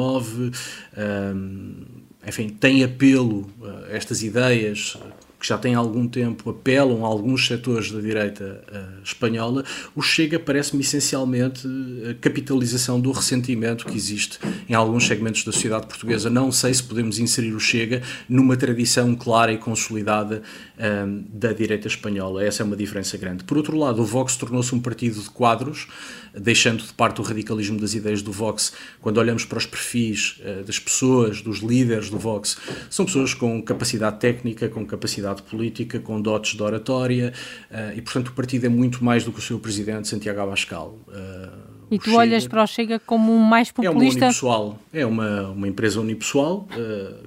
Um, 0.97 2.01
enfim, 2.25 2.49
tem 2.49 2.83
apelo 2.83 3.49
a 3.61 3.95
estas 3.95 4.23
ideias 4.23 4.97
que 5.41 5.47
já 5.47 5.57
têm 5.57 5.73
algum 5.73 6.07
tempo 6.07 6.51
apelam 6.51 7.03
a 7.03 7.07
alguns 7.07 7.47
setores 7.47 7.91
da 7.91 7.99
direita 7.99 8.63
uh, 8.71 9.01
espanhola, 9.03 9.65
o 9.95 10.01
Chega 10.01 10.37
parece-me 10.37 10.83
essencialmente 10.83 11.67
a 12.07 12.13
capitalização 12.13 13.01
do 13.01 13.11
ressentimento 13.11 13.87
que 13.87 13.97
existe 13.97 14.37
em 14.69 14.75
alguns 14.75 15.07
segmentos 15.07 15.43
da 15.43 15.51
sociedade 15.51 15.87
portuguesa. 15.87 16.29
Não 16.29 16.51
sei 16.51 16.71
se 16.75 16.83
podemos 16.83 17.17
inserir 17.17 17.53
o 17.53 17.59
Chega 17.59 18.03
numa 18.29 18.55
tradição 18.55 19.15
clara 19.15 19.51
e 19.51 19.57
consolidada 19.57 20.43
um, 20.81 21.23
da 21.31 21.53
direita 21.53 21.87
espanhola. 21.87 22.43
Essa 22.43 22.63
é 22.63 22.65
uma 22.65 22.75
diferença 22.75 23.17
grande. 23.17 23.43
Por 23.43 23.57
outro 23.57 23.77
lado, 23.77 24.01
o 24.01 24.05
Vox 24.05 24.35
tornou-se 24.35 24.73
um 24.73 24.79
partido 24.79 25.21
de 25.21 25.29
quadros, 25.29 25.87
deixando 26.33 26.83
de 26.83 26.93
parte 26.93 27.21
o 27.21 27.23
radicalismo 27.23 27.79
das 27.79 27.93
ideias 27.93 28.21
do 28.21 28.31
Vox. 28.31 28.73
Quando 28.99 29.17
olhamos 29.17 29.45
para 29.45 29.59
os 29.59 29.65
perfis 29.65 30.39
uh, 30.39 30.63
das 30.63 30.79
pessoas, 30.79 31.41
dos 31.41 31.59
líderes 31.59 32.09
do 32.09 32.17
Vox, 32.17 32.57
são 32.89 33.05
pessoas 33.05 33.33
com 33.33 33.61
capacidade 33.61 34.19
técnica, 34.19 34.67
com 34.67 34.85
capacidade 34.85 35.43
política, 35.43 35.99
com 35.99 36.19
dotes 36.19 36.55
de 36.55 36.63
oratória, 36.63 37.31
uh, 37.69 37.95
e 37.95 38.01
portanto 38.01 38.29
o 38.29 38.33
partido 38.33 38.65
é 38.65 38.69
muito 38.69 39.03
mais 39.03 39.23
do 39.23 39.31
que 39.31 39.39
o 39.39 39.41
seu 39.41 39.59
presidente 39.59 40.07
Santiago 40.07 40.41
Abascal. 40.41 40.97
Uh, 41.07 41.71
e 41.91 41.99
tu 41.99 42.05
Chega, 42.05 42.17
olhas 42.17 42.47
para 42.47 42.63
o 42.63 42.67
Chega 42.67 42.99
como 42.99 43.33
um 43.33 43.39
mais 43.39 43.69
populista? 43.69 43.91
É 43.91 44.21
uma 44.21 44.27
unipessoal, 44.27 44.79
é 44.93 45.05
uma, 45.05 45.49
uma 45.49 45.67
empresa 45.67 45.99
unipessoal 45.99 46.65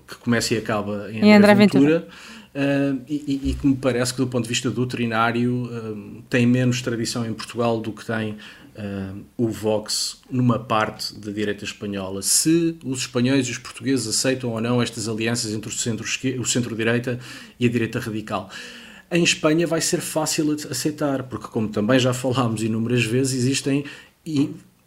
que 0.08 0.16
começa 0.16 0.54
e 0.54 0.56
acaba 0.56 1.12
em, 1.12 1.20
em 1.20 1.34
André 1.34 1.54
Ventura. 1.54 1.98
Ventura 1.98 2.33
Uh, 2.54 3.02
e, 3.08 3.50
e, 3.50 3.54
que 3.54 3.66
me 3.66 3.74
parece 3.74 4.14
que, 4.14 4.20
do 4.20 4.28
ponto 4.28 4.44
de 4.44 4.48
vista 4.48 4.70
doutrinário, 4.70 5.64
uh, 5.64 6.22
tem 6.30 6.46
menos 6.46 6.80
tradição 6.80 7.26
em 7.26 7.32
Portugal 7.32 7.80
do 7.80 7.90
que 7.90 8.06
tem 8.06 8.36
uh, 8.76 9.24
o 9.36 9.48
Vox 9.48 10.22
numa 10.30 10.56
parte 10.56 11.18
da 11.18 11.32
direita 11.32 11.64
espanhola. 11.64 12.22
Se 12.22 12.78
os 12.84 13.00
espanhóis 13.00 13.48
e 13.48 13.50
os 13.50 13.58
portugueses 13.58 14.06
aceitam 14.06 14.50
ou 14.50 14.60
não 14.60 14.80
estas 14.80 15.08
alianças 15.08 15.52
entre 15.52 15.68
o 16.38 16.44
centro-direita 16.44 17.18
e 17.58 17.66
a 17.66 17.68
direita 17.68 17.98
radical. 17.98 18.48
Em 19.10 19.24
Espanha 19.24 19.66
vai 19.66 19.80
ser 19.80 20.00
fácil 20.00 20.52
aceitar, 20.70 21.24
porque, 21.24 21.48
como 21.48 21.68
também 21.68 21.98
já 21.98 22.14
falámos 22.14 22.62
inúmeras 22.62 23.04
vezes, 23.04 23.34
existem 23.34 23.84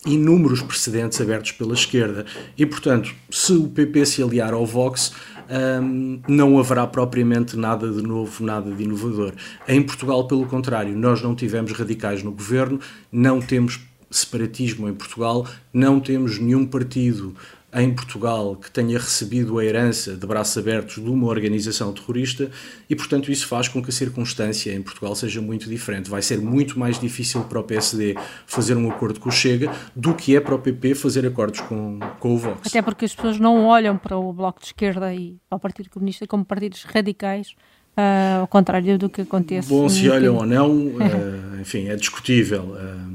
inúmeros 0.05 0.61
precedentes 0.61 1.19
abertos 1.19 1.51
pela 1.51 1.73
esquerda. 1.73 2.25
E, 2.57 2.65
portanto, 2.65 3.13
se 3.29 3.53
o 3.53 3.67
PP 3.67 4.05
se 4.05 4.23
aliar 4.23 4.53
ao 4.53 4.65
Vox, 4.65 5.11
um, 5.49 6.19
não 6.27 6.59
haverá 6.59 6.85
propriamente 6.87 7.55
nada 7.57 7.91
de 7.91 8.01
novo, 8.01 8.43
nada 8.43 8.71
de 8.71 8.83
inovador. 8.83 9.33
Em 9.67 9.81
Portugal, 9.81 10.27
pelo 10.27 10.45
contrário, 10.45 10.95
nós 10.97 11.21
não 11.21 11.35
tivemos 11.35 11.71
radicais 11.71 12.23
no 12.23 12.31
governo, 12.31 12.79
não 13.11 13.39
temos 13.39 13.79
separatismo 14.09 14.87
em 14.87 14.93
Portugal, 14.93 15.45
não 15.73 15.99
temos 15.99 16.39
nenhum 16.39 16.65
partido 16.65 17.35
em 17.77 17.93
Portugal 17.93 18.55
que 18.55 18.71
tenha 18.71 18.97
recebido 18.97 19.59
a 19.59 19.65
herança 19.65 20.15
de 20.15 20.25
braços 20.25 20.57
abertos 20.57 20.95
de 20.95 21.09
uma 21.09 21.27
organização 21.27 21.93
terrorista 21.93 22.49
e, 22.89 22.95
portanto, 22.95 23.31
isso 23.31 23.47
faz 23.47 23.67
com 23.67 23.81
que 23.81 23.89
a 23.89 23.93
circunstância 23.93 24.73
em 24.73 24.81
Portugal 24.81 25.15
seja 25.15 25.41
muito 25.41 25.69
diferente. 25.69 26.09
Vai 26.09 26.21
ser 26.21 26.39
muito 26.39 26.79
mais 26.79 26.99
difícil 26.99 27.43
para 27.43 27.59
o 27.59 27.63
PSD 27.63 28.15
fazer 28.45 28.75
um 28.75 28.89
acordo 28.89 29.19
com 29.19 29.29
o 29.29 29.31
Chega 29.31 29.71
do 29.95 30.13
que 30.15 30.35
é 30.35 30.39
para 30.39 30.55
o 30.55 30.59
PP 30.59 30.95
fazer 30.95 31.25
acordos 31.25 31.61
com, 31.61 31.99
com 32.19 32.33
o 32.33 32.37
Vox. 32.37 32.67
Até 32.67 32.81
porque 32.81 33.05
as 33.05 33.13
pessoas 33.13 33.39
não 33.39 33.65
olham 33.65 33.97
para 33.97 34.17
o 34.17 34.33
Bloco 34.33 34.59
de 34.59 34.67
Esquerda 34.67 35.13
e 35.13 35.37
ao 35.49 35.59
Partido 35.59 35.89
Comunista 35.89 36.25
como 36.25 36.43
partidos 36.43 36.83
radicais, 36.83 37.55
uh, 37.97 38.41
ao 38.41 38.47
contrário 38.47 38.97
do 38.97 39.09
que 39.09 39.21
acontece. 39.21 39.69
Bom, 39.69 39.87
se 39.87 40.09
olham 40.09 40.35
ou 40.35 40.45
não, 40.45 40.71
uh, 40.71 41.59
enfim, 41.61 41.87
é 41.87 41.95
discutível. 41.95 42.63
Uh, 42.63 43.06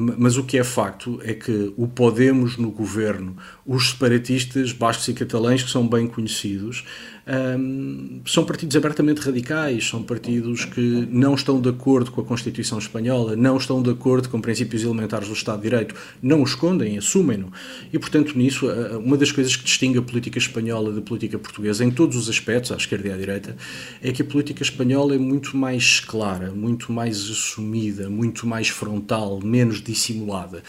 mas 0.00 0.36
o 0.36 0.44
que 0.44 0.56
é 0.56 0.62
facto 0.62 1.20
é 1.24 1.34
que 1.34 1.72
o 1.76 1.88
Podemos 1.88 2.56
no 2.56 2.70
governo, 2.70 3.36
os 3.66 3.90
separatistas 3.90 4.70
bascos 4.70 5.08
e 5.08 5.12
catalães, 5.12 5.64
que 5.64 5.70
são 5.70 5.88
bem 5.88 6.06
conhecidos, 6.06 6.84
um, 7.28 8.22
são 8.26 8.44
partidos 8.44 8.74
abertamente 8.76 9.20
radicais, 9.20 9.86
são 9.86 10.02
partidos 10.02 10.64
que 10.64 10.80
não 11.10 11.34
estão 11.34 11.60
de 11.60 11.68
acordo 11.68 12.10
com 12.10 12.22
a 12.22 12.24
Constituição 12.24 12.78
Espanhola, 12.78 13.36
não 13.36 13.56
estão 13.58 13.82
de 13.82 13.90
acordo 13.90 14.28
com 14.28 14.40
princípios 14.40 14.82
elementares 14.82 15.28
do 15.28 15.34
Estado 15.34 15.58
de 15.58 15.68
Direito, 15.68 15.94
não 16.22 16.40
o 16.40 16.44
escondem, 16.44 16.96
assumem-no. 16.96 17.52
E, 17.92 17.98
portanto, 17.98 18.36
nisso, 18.36 18.66
uma 19.04 19.16
das 19.16 19.30
coisas 19.30 19.54
que 19.54 19.64
distingue 19.64 19.98
a 19.98 20.02
política 20.02 20.38
espanhola 20.38 20.90
da 20.92 21.02
política 21.02 21.38
portuguesa, 21.38 21.84
em 21.84 21.90
todos 21.90 22.16
os 22.16 22.28
aspectos, 22.30 22.72
à 22.72 22.76
esquerda 22.76 23.08
e 23.08 23.12
à 23.12 23.16
direita, 23.16 23.56
é 24.02 24.10
que 24.10 24.22
a 24.22 24.24
política 24.24 24.62
espanhola 24.62 25.14
é 25.14 25.18
muito 25.18 25.56
mais 25.56 26.00
clara, 26.00 26.50
muito 26.50 26.92
mais 26.92 27.18
assumida, 27.30 28.08
muito 28.08 28.46
mais 28.46 28.68
frontal, 28.68 29.40
menos 29.42 29.82
dissimulada. 29.82 30.62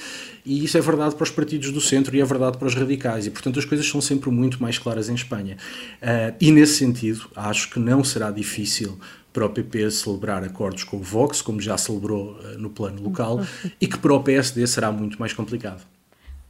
E 0.45 0.63
isso 0.63 0.77
é 0.77 0.81
verdade 0.81 1.15
para 1.15 1.23
os 1.23 1.31
partidos 1.31 1.71
do 1.71 1.81
centro 1.81 2.15
e 2.15 2.21
é 2.21 2.25
verdade 2.25 2.57
para 2.57 2.67
os 2.67 2.75
radicais, 2.75 3.25
e 3.25 3.29
portanto 3.29 3.59
as 3.59 3.65
coisas 3.65 3.87
são 3.87 4.01
sempre 4.01 4.29
muito 4.29 4.61
mais 4.61 4.77
claras 4.77 5.09
em 5.09 5.15
Espanha. 5.15 5.57
Uh, 6.01 6.35
e 6.39 6.51
nesse 6.51 6.75
sentido, 6.75 7.29
acho 7.35 7.69
que 7.69 7.79
não 7.79 8.03
será 8.03 8.31
difícil 8.31 8.97
para 9.31 9.45
o 9.45 9.49
PP 9.49 9.91
celebrar 9.91 10.43
acordos 10.43 10.83
com 10.83 10.97
o 10.97 11.03
Vox, 11.03 11.41
como 11.41 11.61
já 11.61 11.77
celebrou 11.77 12.33
uh, 12.33 12.57
no 12.57 12.69
plano 12.69 13.01
local, 13.01 13.45
e 13.79 13.87
que 13.87 13.97
para 13.97 14.13
o 14.13 14.23
PSD 14.23 14.65
será 14.67 14.91
muito 14.91 15.19
mais 15.19 15.33
complicado. 15.33 15.85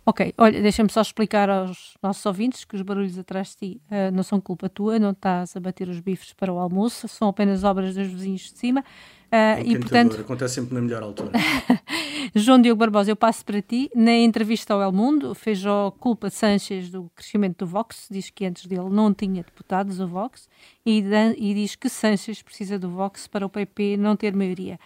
Ok, 0.05 0.33
olha, 0.37 0.61
deixa-me 0.61 0.89
só 0.91 1.01
explicar 1.01 1.49
aos 1.49 1.93
nossos 2.01 2.25
ouvintes 2.25 2.65
que 2.65 2.75
os 2.75 2.81
barulhos 2.81 3.17
atrás 3.19 3.49
de 3.49 3.55
ti 3.57 3.81
uh, 3.91 4.11
não 4.11 4.23
são 4.23 4.41
culpa 4.41 4.67
tua, 4.67 4.97
não 4.97 5.11
estás 5.11 5.55
a 5.55 5.59
bater 5.59 5.87
os 5.87 5.99
bifes 5.99 6.33
para 6.33 6.51
o 6.51 6.57
almoço, 6.57 7.07
são 7.07 7.29
apenas 7.29 7.63
obras 7.63 7.93
dos 7.93 8.07
vizinhos 8.07 8.41
de 8.41 8.57
cima. 8.57 8.83
Uh, 9.29 9.61
e, 9.63 9.77
portanto, 9.77 10.19
acontece 10.19 10.55
sempre 10.55 10.73
na 10.73 10.81
melhor 10.81 11.03
altura. 11.03 11.31
João 12.33 12.59
Diogo 12.59 12.79
Barbosa, 12.79 13.11
eu 13.11 13.15
passo 13.15 13.45
para 13.45 13.61
ti. 13.61 13.89
Na 13.95 14.13
entrevista 14.13 14.73
ao 14.73 14.81
El 14.81 14.91
Mundo, 14.91 15.35
fez 15.35 15.61
culpa 15.99 16.31
Sanches 16.31 16.89
do 16.89 17.11
crescimento 17.15 17.59
do 17.59 17.67
Vox, 17.67 18.07
diz 18.09 18.31
que 18.31 18.45
antes 18.45 18.65
dele 18.65 18.89
não 18.89 19.13
tinha 19.13 19.43
deputados 19.43 19.99
o 19.99 20.07
Vox, 20.07 20.49
e, 20.83 21.03
e 21.37 21.53
diz 21.53 21.75
que 21.75 21.89
Sanches 21.89 22.41
precisa 22.41 22.79
do 22.79 22.89
Vox 22.89 23.27
para 23.27 23.45
o 23.45 23.49
PP 23.49 23.97
não 23.97 24.15
ter 24.15 24.35
maioria. 24.35 24.79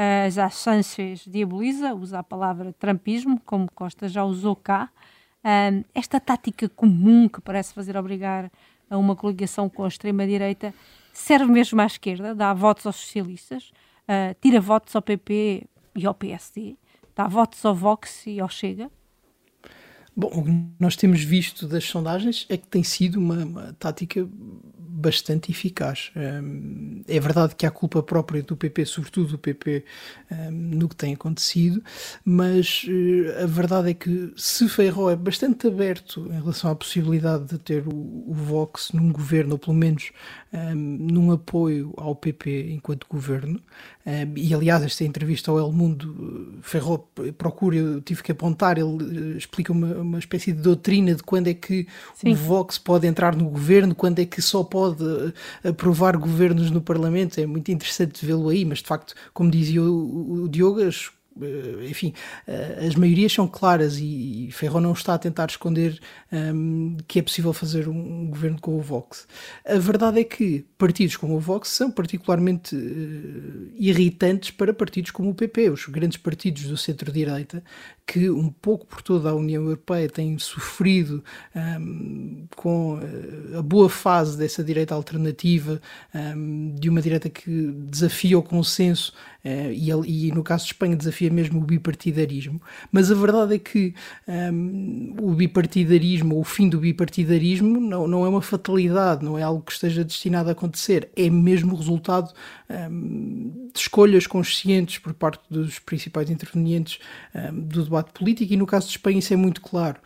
Uh, 0.00 0.30
já 0.30 0.48
Sanches 0.48 1.26
diaboliza, 1.26 1.94
usa 1.94 2.20
a 2.20 2.22
palavra 2.22 2.72
trampismo, 2.72 3.38
como 3.44 3.70
Costa 3.70 4.08
já 4.08 4.24
usou 4.24 4.56
cá. 4.56 4.88
Uh, 5.44 5.84
esta 5.94 6.18
tática 6.18 6.70
comum 6.70 7.28
que 7.28 7.40
parece 7.42 7.74
fazer 7.74 7.98
obrigar 7.98 8.50
a 8.88 8.96
uma 8.96 9.14
coligação 9.14 9.68
com 9.68 9.84
a 9.84 9.88
extrema-direita 9.88 10.72
serve 11.12 11.52
mesmo 11.52 11.78
à 11.82 11.84
esquerda, 11.84 12.34
dá 12.34 12.54
votos 12.54 12.86
aos 12.86 12.96
socialistas 12.96 13.72
uh, 14.10 14.34
tira 14.40 14.60
votos 14.60 14.94
ao 14.96 15.02
PP 15.02 15.66
e 15.94 16.06
ao 16.06 16.14
PSD, 16.14 16.76
dá 17.14 17.28
votos 17.28 17.64
ao 17.64 17.74
Vox 17.74 18.26
e 18.26 18.40
ao 18.40 18.48
Chega? 18.48 18.90
Bom, 20.20 20.30
o 20.34 20.44
que 20.44 20.50
nós 20.78 20.96
temos 20.96 21.24
visto 21.24 21.66
das 21.66 21.84
sondagens 21.84 22.44
é 22.50 22.58
que 22.58 22.66
tem 22.66 22.82
sido 22.82 23.18
uma, 23.18 23.36
uma 23.42 23.72
tática 23.78 24.28
bastante 25.00 25.50
eficaz. 25.50 26.12
Um, 26.14 27.02
é 27.08 27.18
verdade 27.18 27.54
que 27.54 27.64
há 27.64 27.70
culpa 27.70 28.02
própria 28.02 28.42
do 28.42 28.54
PP, 28.54 28.84
sobretudo 28.84 29.30
do 29.30 29.38
PP, 29.38 29.82
um, 30.30 30.50
no 30.50 30.88
que 30.90 30.94
tem 30.94 31.14
acontecido, 31.14 31.82
mas 32.22 32.84
uh, 32.86 33.42
a 33.42 33.46
verdade 33.46 33.90
é 33.90 33.94
que 33.94 34.30
se 34.36 34.68
Feijó 34.68 35.08
é 35.08 35.16
bastante 35.16 35.66
aberto 35.66 36.28
em 36.30 36.38
relação 36.38 36.70
à 36.70 36.74
possibilidade 36.74 37.46
de 37.46 37.58
ter 37.58 37.88
o, 37.88 38.30
Vox 38.30 38.92
num 38.92 39.10
governo, 39.10 39.52
ou 39.52 39.58
pelo 39.58 39.74
menos 39.74 40.12
um, 40.52 40.74
num 40.74 41.32
apoio 41.32 41.94
ao 41.96 42.14
PP 42.14 42.72
enquanto 42.72 43.06
governo, 43.08 43.60
e 44.34 44.54
aliás, 44.54 44.82
esta 44.82 45.04
entrevista 45.04 45.50
ao 45.50 45.58
El 45.58 45.72
Mundo, 45.72 46.58
Ferro 46.62 47.06
procura, 47.36 47.76
eu 47.76 48.00
tive 48.00 48.22
que 48.22 48.32
apontar, 48.32 48.78
ele 48.78 49.34
eh, 49.34 49.36
explica 49.36 49.72
uma, 49.72 49.94
uma 50.10 50.18
espécie 50.18 50.52
de 50.52 50.60
doutrina 50.60 51.14
de 51.14 51.22
quando 51.22 51.48
é 51.48 51.54
que 51.54 51.86
Sim. 52.14 52.32
o 52.32 52.36
Vox 52.36 52.78
pode 52.78 53.06
entrar 53.06 53.34
no 53.34 53.48
governo, 53.48 53.94
quando 53.94 54.18
é 54.18 54.26
que 54.26 54.42
só 54.42 54.62
pode 54.62 55.02
eh, 55.64 55.68
aprovar 55.68 56.16
governos 56.16 56.70
no 56.70 56.80
Parlamento. 56.80 57.40
É 57.40 57.46
muito 57.46 57.70
interessante 57.70 58.24
vê-lo 58.24 58.48
aí, 58.48 58.64
mas 58.64 58.78
de 58.78 58.86
facto, 58.86 59.14
como 59.32 59.50
dizia 59.50 59.82
o, 59.82 60.44
o 60.44 60.48
Diogo, 60.48 60.82
as 60.82 61.06
eh, 61.06 61.19
enfim, 61.88 62.12
eh, 62.46 62.86
as 62.86 62.94
maiorias 62.96 63.32
são 63.32 63.46
claras 63.46 63.98
e, 63.98 64.48
Ferro 64.52 64.80
não 64.80 64.92
está 64.92 65.14
a 65.14 65.18
tentar 65.18 65.46
esconder 65.48 66.00
um, 66.30 66.36
ehm, 66.36 66.96
que 67.06 67.18
é 67.20 67.22
possível 67.22 67.52
fazer 67.52 67.88
um, 67.88 68.26
governo 68.26 68.60
com 68.60 68.76
o 68.76 68.80
Vox. 68.80 69.26
A 69.64 69.78
verdade 69.78 70.20
é 70.20 70.24
que 70.24 70.66
partidos 70.76 71.16
como 71.16 71.36
o 71.36 71.40
Vox 71.40 71.68
são 71.68 71.90
particularmente 71.90 72.74
uh, 72.74 73.72
irritantes 73.76 74.50
para 74.50 74.74
partidos 74.74 75.10
como 75.10 75.30
o 75.30 75.34
PP, 75.34 75.70
os 75.70 75.86
grandes 75.86 76.18
partidos 76.18 76.64
do 76.64 76.76
centro-direita, 76.76 77.62
que 78.06 78.28
um 78.28 78.50
pouco 78.50 78.86
por 78.86 79.00
toda 79.02 79.30
a 79.30 79.34
União 79.34 79.62
Europeia 79.62 80.08
têm 80.08 80.36
sofrido 80.38 81.22
um, 81.54 81.60
ehm, 81.60 82.48
com 82.56 82.98
a 83.56 83.62
boa 83.62 83.88
fase 83.88 84.36
dessa 84.36 84.64
direita 84.64 84.94
alternativa, 84.94 85.80
um, 86.12 86.18
ehm, 86.18 86.74
de 86.74 86.88
uma 86.88 87.00
direita 87.00 87.30
que 87.30 87.50
desafia 87.88 88.38
o 88.38 88.42
consenso 88.42 89.12
uh, 89.44 89.72
e, 89.72 90.28
e, 90.28 90.32
no 90.32 90.42
caso 90.42 90.64
de 90.64 90.72
Espanha 90.72 90.96
desafia 90.96 91.30
mesmo 91.30 91.60
o 91.60 91.64
bipartidarismo, 91.64 92.60
mas 92.90 93.10
a 93.10 93.14
verdade 93.14 93.54
é 93.54 93.58
que 93.58 93.94
um, 94.26 95.14
o 95.20 95.32
bipartidarismo, 95.32 96.38
o 96.38 96.44
fim 96.44 96.68
do 96.68 96.78
bipartidarismo, 96.78 97.80
não, 97.80 98.06
não 98.06 98.24
é 98.24 98.28
uma 98.28 98.42
fatalidade, 98.42 99.24
não 99.24 99.38
é 99.38 99.42
algo 99.42 99.62
que 99.62 99.72
esteja 99.72 100.04
destinado 100.04 100.48
a 100.48 100.52
acontecer, 100.52 101.10
é 101.16 101.28
mesmo 101.28 101.74
resultado 101.76 102.32
um, 102.68 103.70
de 103.72 103.78
escolhas 103.78 104.26
conscientes 104.26 104.98
por 104.98 105.14
parte 105.14 105.42
dos 105.50 105.78
principais 105.78 106.30
intervenientes 106.30 106.98
um, 107.34 107.60
do 107.60 107.84
debate 107.84 108.12
político, 108.12 108.52
e 108.52 108.56
no 108.56 108.66
caso 108.66 108.86
de 108.86 108.92
Espanha 108.92 109.18
isso 109.18 109.32
é 109.32 109.36
muito 109.36 109.60
claro 109.60 110.00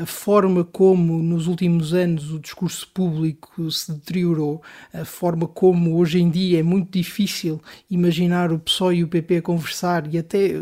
a 0.00 0.06
forma 0.06 0.62
como 0.62 1.20
nos 1.20 1.48
últimos 1.48 1.92
anos 1.92 2.30
o 2.30 2.38
discurso 2.38 2.86
público 2.94 3.68
se 3.70 3.92
deteriorou, 3.92 4.62
a 4.94 5.04
forma 5.04 5.48
como 5.48 5.96
hoje 5.96 6.20
em 6.20 6.30
dia 6.30 6.60
é 6.60 6.62
muito 6.62 6.90
difícil 6.92 7.60
imaginar 7.90 8.52
o 8.52 8.60
PSOE 8.60 8.98
e 8.98 9.04
o 9.04 9.08
PP 9.08 9.38
a 9.38 9.42
conversar 9.42 10.14
e 10.14 10.18
até 10.18 10.52
eh, 10.52 10.56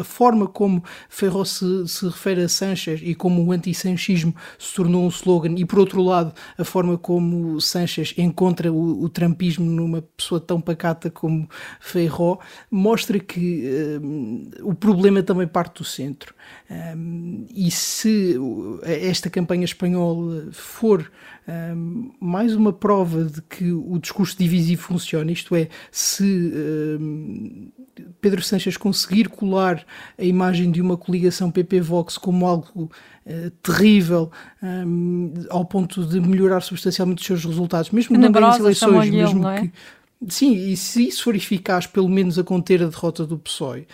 a 0.00 0.04
forma 0.04 0.46
como 0.46 0.82
Ferro 1.10 1.44
se, 1.44 1.86
se 1.86 2.06
refere 2.06 2.42
a 2.42 2.48
Sanchez 2.48 3.00
e 3.04 3.14
como 3.14 3.44
o 3.44 3.52
anti-sanchismo 3.52 4.34
se 4.58 4.74
tornou 4.74 5.04
um 5.04 5.08
slogan 5.08 5.54
e 5.58 5.64
por 5.66 5.78
outro 5.78 6.02
lado 6.02 6.32
a 6.56 6.64
forma 6.64 6.96
como 6.96 7.60
Sanchez 7.60 8.14
encontra 8.16 8.72
o, 8.72 9.02
o 9.02 9.08
trumpismo 9.10 9.70
numa 9.70 10.00
pessoa 10.00 10.40
tão 10.40 10.60
pacata 10.62 11.10
como 11.10 11.46
Ferro 11.78 12.40
mostra 12.70 13.18
que 13.18 13.98
um, 14.02 14.48
eh, 14.56 14.62
o 14.62 14.74
problema 14.74 15.22
também 15.22 15.46
parte 15.46 15.78
do 15.78 15.84
centro. 15.84 16.34
Um, 16.70 17.46
e 17.54 17.70
se 17.70 18.29
esta 18.82 19.30
campanha 19.30 19.64
espanhola 19.64 20.48
for 20.52 21.10
um, 21.48 22.12
mais 22.20 22.54
uma 22.54 22.72
prova 22.72 23.24
de 23.24 23.42
que 23.42 23.72
o 23.72 23.98
discurso 23.98 24.36
divisivo 24.38 24.82
funciona, 24.82 25.32
isto 25.32 25.54
é, 25.56 25.68
se 25.90 26.22
um, 27.00 27.68
Pedro 28.20 28.42
Sanches 28.42 28.76
conseguir 28.76 29.28
colar 29.28 29.84
a 30.18 30.24
imagem 30.24 30.70
de 30.70 30.80
uma 30.80 30.96
coligação 30.96 31.50
PP-Vox 31.50 32.16
como 32.18 32.46
algo 32.46 32.90
uh, 33.26 33.50
terrível 33.62 34.30
um, 34.62 35.32
ao 35.48 35.64
ponto 35.64 36.04
de 36.06 36.20
melhorar 36.20 36.60
substancialmente 36.60 37.20
os 37.20 37.26
seus 37.26 37.44
resultados, 37.44 37.90
mesmo 37.90 38.16
nas 38.16 38.58
eleições, 38.58 39.10
mesmo 39.10 39.42
que 39.60 39.72
Sim, 40.28 40.52
e 40.52 40.76
se 40.76 41.08
isso 41.08 41.24
for 41.24 41.34
eficaz, 41.34 41.86
pelo 41.86 42.06
menos 42.06 42.38
a 42.38 42.44
conter 42.44 42.82
a 42.82 42.86
derrota 42.88 43.24
do 43.24 43.38
PSOE, 43.38 43.86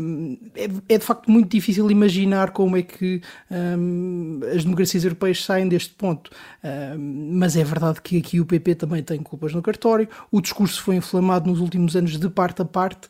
um, 0.00 0.36
é, 0.56 0.64
é, 0.88 0.98
de 0.98 1.04
facto 1.04 1.30
muito 1.30 1.48
difícil 1.48 1.88
imaginar 1.88 2.50
como 2.50 2.76
é 2.76 2.82
que 2.82 3.22
um, 3.48 4.40
as 4.52 4.64
democracias 4.64 5.04
europeias 5.04 5.44
saem 5.44 5.68
deste 5.68 5.94
ponto. 5.94 6.32
Um, 6.64 7.30
mas 7.38 7.56
é 7.56 7.62
verdade 7.62 8.02
que 8.02 8.18
aqui 8.18 8.40
o 8.40 8.44
PP 8.46 8.74
também 8.74 9.04
tem 9.04 9.22
culpas 9.22 9.54
no 9.54 9.62
cartório, 9.62 10.08
o 10.32 10.40
discurso 10.40 10.82
foi 10.82 10.96
inflamado 10.96 11.48
nos 11.48 11.60
últimos 11.60 11.94
anos 11.94 12.18
de 12.18 12.28
parte 12.28 12.60
a 12.60 12.64
parte 12.64 13.06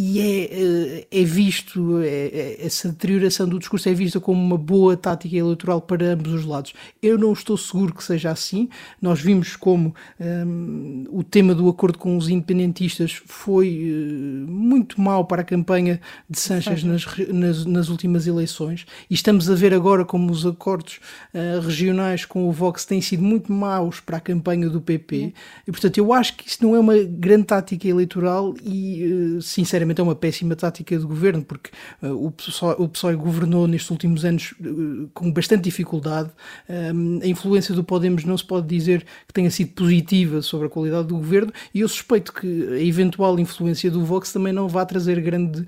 e 0.00 0.20
é, 0.20 0.44
eh, 0.44 1.06
é 1.10 1.24
visto, 1.24 2.00
é, 2.00 2.06
é, 2.06 2.64
essa 2.64 2.88
deterioração 2.88 3.48
do 3.48 3.58
discurso 3.58 3.88
é 3.88 3.92
vista 3.92 4.20
como 4.20 4.40
uma 4.40 4.56
boa 4.56 4.96
tática 4.96 5.34
eleitoral 5.34 5.80
para 5.80 6.12
ambos 6.12 6.32
os 6.32 6.44
lados. 6.44 6.72
Eu 7.02 7.18
não 7.18 7.32
estou 7.32 7.56
seguro 7.56 7.92
que 7.92 8.04
seja 8.04 8.30
assim. 8.30 8.68
Nós 9.02 9.20
vimos 9.20 9.56
como 9.56 9.92
um, 10.20 11.04
o 11.10 11.24
tema 11.24 11.52
do 11.52 11.68
acordo 11.68 11.98
com 11.98 12.16
os 12.16 12.28
independentistas 12.28 13.20
foi 13.26 13.90
uh, 13.90 14.48
muito 14.48 15.00
mau 15.00 15.24
para 15.24 15.42
a 15.42 15.44
campanha 15.44 16.00
de 16.30 16.38
Sanches 16.38 16.84
nas, 16.84 17.04
nas, 17.28 17.64
nas, 17.64 17.88
últimas 17.88 18.28
eleições 18.28 18.86
e 19.10 19.14
estamos 19.14 19.50
a 19.50 19.54
ver 19.56 19.74
agora 19.74 20.04
como 20.04 20.30
os 20.30 20.46
acordos 20.46 21.00
uh, 21.34 21.60
regionais 21.60 22.24
com 22.24 22.48
o 22.48 22.52
Vox 22.52 22.84
têm 22.84 23.00
sido 23.00 23.24
muito 23.24 23.52
maus 23.52 23.98
para 23.98 24.18
a 24.18 24.20
campanha 24.20 24.70
do 24.70 24.80
PP. 24.80 25.34
E, 25.66 25.72
portanto, 25.72 25.98
eu 25.98 26.12
acho 26.12 26.36
que 26.36 26.48
isso 26.48 26.62
não 26.62 26.76
é 26.76 26.78
uma 26.78 26.94
grande 27.02 27.46
tática 27.46 27.88
eleitoral 27.88 28.54
e, 28.62 29.34
uh, 29.36 29.42
sinceramente, 29.42 29.87
sinceramente 29.88 30.00
é 30.00 30.04
uma 30.04 30.14
péssima 30.14 30.56
tática 30.56 30.96
de 30.98 31.04
governo, 31.04 31.42
porque 31.42 31.70
uh, 32.02 32.26
o, 32.26 32.30
PSOE, 32.30 32.76
o 32.78 32.88
PSOE 32.88 33.16
governou 33.16 33.66
nestes 33.66 33.90
últimos 33.90 34.24
anos 34.24 34.54
uh, 34.60 35.08
com 35.14 35.32
bastante 35.32 35.64
dificuldade. 35.64 36.30
Um, 36.68 37.20
a 37.22 37.26
influência 37.26 37.74
do 37.74 37.82
Podemos 37.82 38.24
não 38.24 38.36
se 38.36 38.44
pode 38.44 38.66
dizer 38.66 39.04
que 39.26 39.32
tenha 39.32 39.50
sido 39.50 39.72
positiva 39.72 40.42
sobre 40.42 40.66
a 40.66 40.70
qualidade 40.70 41.08
do 41.08 41.16
governo, 41.16 41.52
e 41.74 41.80
eu 41.80 41.88
suspeito 41.88 42.32
que 42.32 42.68
a 42.72 42.82
eventual 42.82 43.38
influência 43.38 43.90
do 43.90 44.04
Vox 44.04 44.32
também 44.32 44.52
não 44.52 44.68
vá 44.68 44.84
trazer 44.84 45.20
grande 45.20 45.64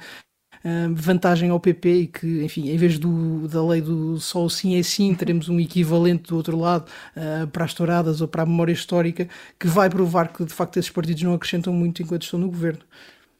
vantagem 0.92 1.48
ao 1.48 1.58
PP 1.58 1.88
e 1.88 2.06
que, 2.06 2.44
enfim, 2.44 2.68
em 2.68 2.76
vez 2.76 2.98
do, 2.98 3.48
da 3.48 3.66
lei 3.66 3.80
do 3.80 4.20
só 4.20 4.46
sim 4.46 4.78
é 4.78 4.82
sim, 4.82 5.14
teremos 5.14 5.48
um 5.48 5.58
equivalente 5.58 6.24
do 6.28 6.36
outro 6.36 6.58
lado 6.58 6.86
uh, 7.16 7.46
para 7.46 7.64
as 7.64 7.72
touradas 7.72 8.20
ou 8.20 8.28
para 8.28 8.42
a 8.42 8.46
memória 8.46 8.72
histórica 8.74 9.26
que 9.58 9.66
vai 9.66 9.88
provar 9.88 10.30
que 10.30 10.44
de 10.44 10.52
facto 10.52 10.76
esses 10.76 10.90
partidos 10.90 11.22
não 11.22 11.32
acrescentam 11.32 11.72
muito 11.72 12.02
enquanto 12.02 12.24
estão 12.24 12.38
no 12.38 12.48
governo. 12.48 12.80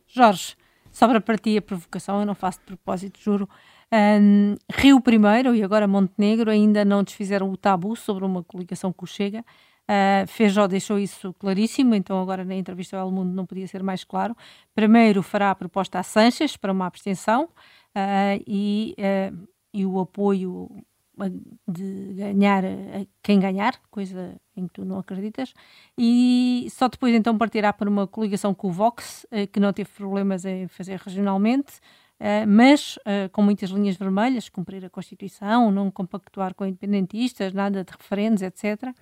Jorge, 0.09 0.57
Sobra 1.01 1.19
para 1.19 1.39
ti 1.39 1.57
a 1.57 1.63
provocação, 1.63 2.21
eu 2.21 2.27
não 2.27 2.35
faço 2.35 2.59
de 2.59 2.67
propósito, 2.67 3.19
juro. 3.19 3.49
Um, 3.91 4.55
Rio 4.71 5.01
primeiro 5.01 5.55
e 5.55 5.63
agora 5.63 5.89
Montenegro 5.89 6.51
ainda 6.51 6.85
não 6.85 7.03
desfizeram 7.03 7.51
o 7.51 7.57
tabu 7.57 7.97
sobre 7.97 8.23
uma 8.23 8.45
coligação 8.45 8.93
com 8.93 9.07
o 9.07 9.09
Chega. 9.09 9.41
Uh, 9.41 10.27
Feijó 10.27 10.67
deixou 10.67 10.99
isso 10.99 11.33
claríssimo, 11.39 11.95
então 11.95 12.21
agora 12.21 12.45
na 12.45 12.55
entrevista 12.55 12.99
ao 12.99 13.11
Mundo 13.11 13.33
não 13.33 13.47
podia 13.47 13.67
ser 13.67 13.83
mais 13.83 14.05
claro. 14.05 14.37
Primeiro 14.75 15.23
fará 15.23 15.51
a 15.51 15.55
proposta 15.55 15.99
a 15.99 16.03
Sanches 16.03 16.55
para 16.59 16.71
uma 16.71 16.85
abstenção 16.85 17.45
uh, 17.45 18.45
e, 18.47 18.95
uh, 18.99 19.49
e 19.73 19.87
o 19.87 20.01
apoio 20.01 20.69
de 21.67 22.13
ganhar 22.13 22.63
a 22.63 23.07
quem 23.23 23.41
ganhar, 23.41 23.81
coisa 23.91 24.37
em 24.61 24.67
que 24.67 24.75
tu 24.75 24.85
não 24.85 24.99
acreditas, 24.99 25.55
e 25.97 26.67
só 26.71 26.89
depois 26.89 27.15
então 27.15 27.37
partirá 27.37 27.73
para 27.73 27.89
uma 27.89 28.07
coligação 28.07 28.55
com 28.55 28.69
o 28.69 28.73
Vox, 28.73 29.27
eh, 29.31 29.47
que 29.47 29.59
não 29.59 29.73
teve 29.73 29.91
problemas 29.91 30.45
em 30.45 30.69
fazer 30.69 30.99
regionalmente, 30.99 31.81
eh, 32.19 32.47
mas 32.47 32.99
eh, 33.05 33.29
com 33.29 33.43
muitas 33.43 33.71
linhas 33.71 33.97
vermelhas, 33.97 34.49
cumprir 34.49 34.85
a 34.85 34.91
Constituição, 34.91 35.71
não 35.71 35.91
compactuar 35.91 36.55
com 36.55 36.67
independentistas, 36.67 37.53
nada 37.53 37.83
de 37.85 37.93
referendos, 37.93 38.43
etc. 38.43 38.95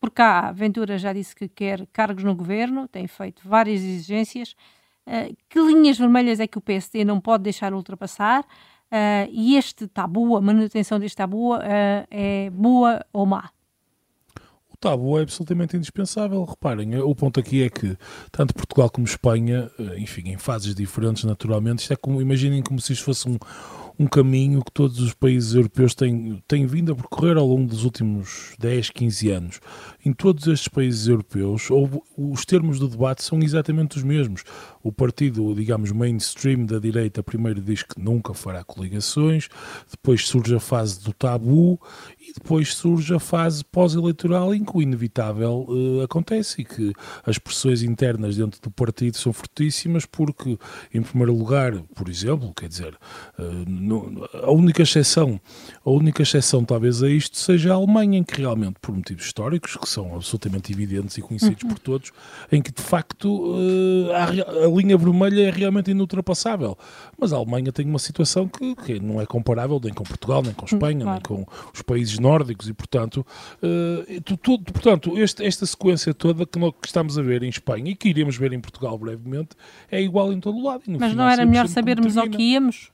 Por 0.00 0.10
cá, 0.10 0.50
Ventura 0.52 0.96
já 0.96 1.12
disse 1.12 1.36
que 1.36 1.48
quer 1.48 1.86
cargos 1.92 2.24
no 2.24 2.34
governo, 2.34 2.88
tem 2.88 3.06
feito 3.06 3.46
várias 3.46 3.82
exigências. 3.82 4.56
Que 5.50 5.60
linhas 5.60 5.98
vermelhas 5.98 6.40
é 6.40 6.46
que 6.46 6.56
o 6.56 6.62
PSD 6.62 7.04
não 7.04 7.20
pode 7.20 7.42
deixar 7.42 7.74
ultrapassar? 7.74 8.42
Uh, 8.94 9.26
e 9.32 9.56
este 9.56 9.88
tabu, 9.88 10.36
a 10.36 10.40
manutenção 10.40 11.00
deste 11.00 11.16
tabu, 11.16 11.56
uh, 11.56 11.60
é 12.10 12.48
boa 12.50 13.04
ou 13.12 13.26
má? 13.26 13.50
Tabu 14.84 15.18
é 15.18 15.22
absolutamente 15.22 15.78
indispensável. 15.78 16.44
Reparem, 16.44 16.94
o 16.98 17.14
ponto 17.14 17.40
aqui 17.40 17.62
é 17.62 17.70
que 17.70 17.96
tanto 18.30 18.52
Portugal 18.52 18.90
como 18.90 19.06
Espanha, 19.06 19.70
eh, 19.78 19.98
enfim, 19.98 20.28
em 20.28 20.36
fases 20.36 20.74
diferentes, 20.74 21.24
naturalmente, 21.24 21.78
isto 21.78 21.94
é 21.94 21.96
como, 21.96 22.20
imaginem 22.20 22.62
como 22.62 22.78
se 22.78 22.92
isto 22.92 23.06
fosse 23.06 23.26
um, 23.26 23.38
um 23.98 24.06
caminho 24.06 24.62
que 24.62 24.72
todos 24.72 24.98
os 25.00 25.14
países 25.14 25.54
europeus 25.54 25.94
têm, 25.94 26.42
têm 26.48 26.66
vindo 26.66 26.92
a 26.92 26.96
percorrer 26.96 27.36
ao 27.36 27.46
longo 27.46 27.68
dos 27.68 27.84
últimos 27.84 28.54
10, 28.58 28.90
15 28.90 29.30
anos. 29.30 29.60
Em 30.04 30.12
todos 30.12 30.46
estes 30.48 30.68
países 30.68 31.06
europeus, 31.06 31.68
os 32.16 32.44
termos 32.44 32.78
do 32.78 32.88
debate 32.88 33.22
são 33.22 33.40
exatamente 33.40 33.96
os 33.96 34.02
mesmos. 34.02 34.42
O 34.82 34.92
partido, 34.92 35.54
digamos, 35.54 35.92
mainstream 35.92 36.66
da 36.66 36.78
direita 36.78 37.22
primeiro 37.22 37.60
diz 37.60 37.82
que 37.82 38.00
nunca 38.00 38.34
fará 38.34 38.64
coligações, 38.64 39.48
depois 39.90 40.26
surge 40.26 40.54
a 40.54 40.60
fase 40.60 41.02
do 41.02 41.12
tabu 41.12 41.80
e 42.20 42.32
depois 42.32 42.74
surge 42.74 43.14
a 43.14 43.20
fase 43.20 43.64
pós-eleitoral 43.64 44.54
em 44.54 44.64
que 44.64 44.76
o 44.76 44.82
inevitável 44.82 45.66
uh, 45.68 46.02
acontece 46.02 46.62
e 46.62 46.64
que 46.64 46.92
as 47.24 47.38
pressões 47.38 47.82
internas 47.82 48.36
dentro 48.36 48.60
do 48.60 48.70
partido 48.70 49.16
são 49.16 49.32
fortíssimas 49.32 50.04
porque, 50.04 50.58
em 50.92 51.00
primeiro 51.00 51.34
lugar, 51.34 51.80
por 51.94 52.08
exemplo, 52.08 52.52
quer 52.54 52.68
dizer, 52.68 52.94
uh, 53.38 53.83
no, 53.84 54.28
a 54.42 54.50
única 54.50 54.82
exceção, 54.82 55.40
a 55.84 55.90
única 55.90 56.22
exceção 56.22 56.64
talvez 56.64 57.02
a 57.02 57.08
isto 57.08 57.36
seja 57.36 57.72
a 57.72 57.76
Alemanha, 57.76 58.18
em 58.18 58.24
que 58.24 58.40
realmente, 58.40 58.76
por 58.80 58.94
motivos 58.94 59.24
históricos, 59.24 59.76
que 59.76 59.88
são 59.88 60.14
absolutamente 60.14 60.72
evidentes 60.72 61.18
e 61.18 61.22
conhecidos 61.22 61.62
uhum. 61.62 61.68
por 61.68 61.78
todos, 61.78 62.12
em 62.50 62.62
que 62.62 62.72
de 62.72 62.82
facto 62.82 63.26
uh, 63.28 64.10
a, 64.12 64.64
a, 64.64 64.68
linha 64.68 64.96
vermelha 64.96 65.48
é 65.48 65.50
realmente 65.50 65.90
inultrapassável. 65.90 66.76
Mas 67.18 67.32
a 67.32 67.36
Alemanha 67.36 67.70
tem 67.72 67.86
uma 67.86 67.98
situação 67.98 68.48
que, 68.48 68.74
que 68.76 69.00
não 69.00 69.20
é 69.20 69.26
comparável 69.26 69.80
nem 69.82 69.92
com 69.92 70.04
Portugal, 70.04 70.42
nem 70.42 70.52
com 70.52 70.64
Espanha, 70.64 71.02
claro. 71.02 71.12
nem 71.12 71.20
com 71.20 71.46
os 71.72 71.82
países 71.82 72.18
nórdicos 72.18 72.68
e, 72.68 72.72
portanto, 72.72 73.26
uh, 73.62 74.36
tudo, 74.42 74.72
portanto 74.72 75.18
este, 75.18 75.44
esta 75.44 75.66
sequência 75.66 76.14
toda 76.14 76.46
que, 76.46 76.58
nós, 76.58 76.72
que 76.80 76.86
estamos 76.86 77.18
a 77.18 77.22
ver 77.22 77.42
em 77.42 77.48
Espanha 77.48 77.90
e 77.90 77.94
que 77.94 78.08
iremos 78.08 78.36
ver 78.36 78.52
em 78.52 78.60
Portugal 78.60 78.96
brevemente 78.98 79.50
é 79.90 80.00
igual 80.00 80.32
em 80.32 80.40
todo 80.40 80.56
o 80.56 80.64
lado. 80.64 80.82
Mas 80.86 81.14
não 81.14 81.28
era 81.28 81.44
melhor 81.44 81.68
sabermos 81.68 82.16
ao 82.16 82.28
que 82.28 82.42
íamos? 82.42 82.93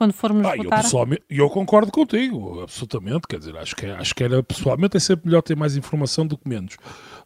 Quando 0.00 0.14
formos 0.14 0.46
ah, 0.46 0.56
votar? 0.56 0.82
E 1.28 1.36
eu, 1.36 1.44
eu 1.44 1.50
concordo 1.50 1.92
contigo, 1.92 2.62
absolutamente. 2.62 3.28
Quer 3.28 3.38
dizer, 3.38 3.54
acho 3.58 3.76
que, 3.76 3.84
é, 3.84 3.90
acho 3.92 4.14
que 4.14 4.24
era 4.24 4.42
pessoalmente 4.42 4.96
é 4.96 5.00
sempre 5.00 5.26
melhor 5.26 5.42
ter 5.42 5.54
mais 5.54 5.76
informação 5.76 6.26
do 6.26 6.38
que 6.38 6.48
menos. 6.48 6.78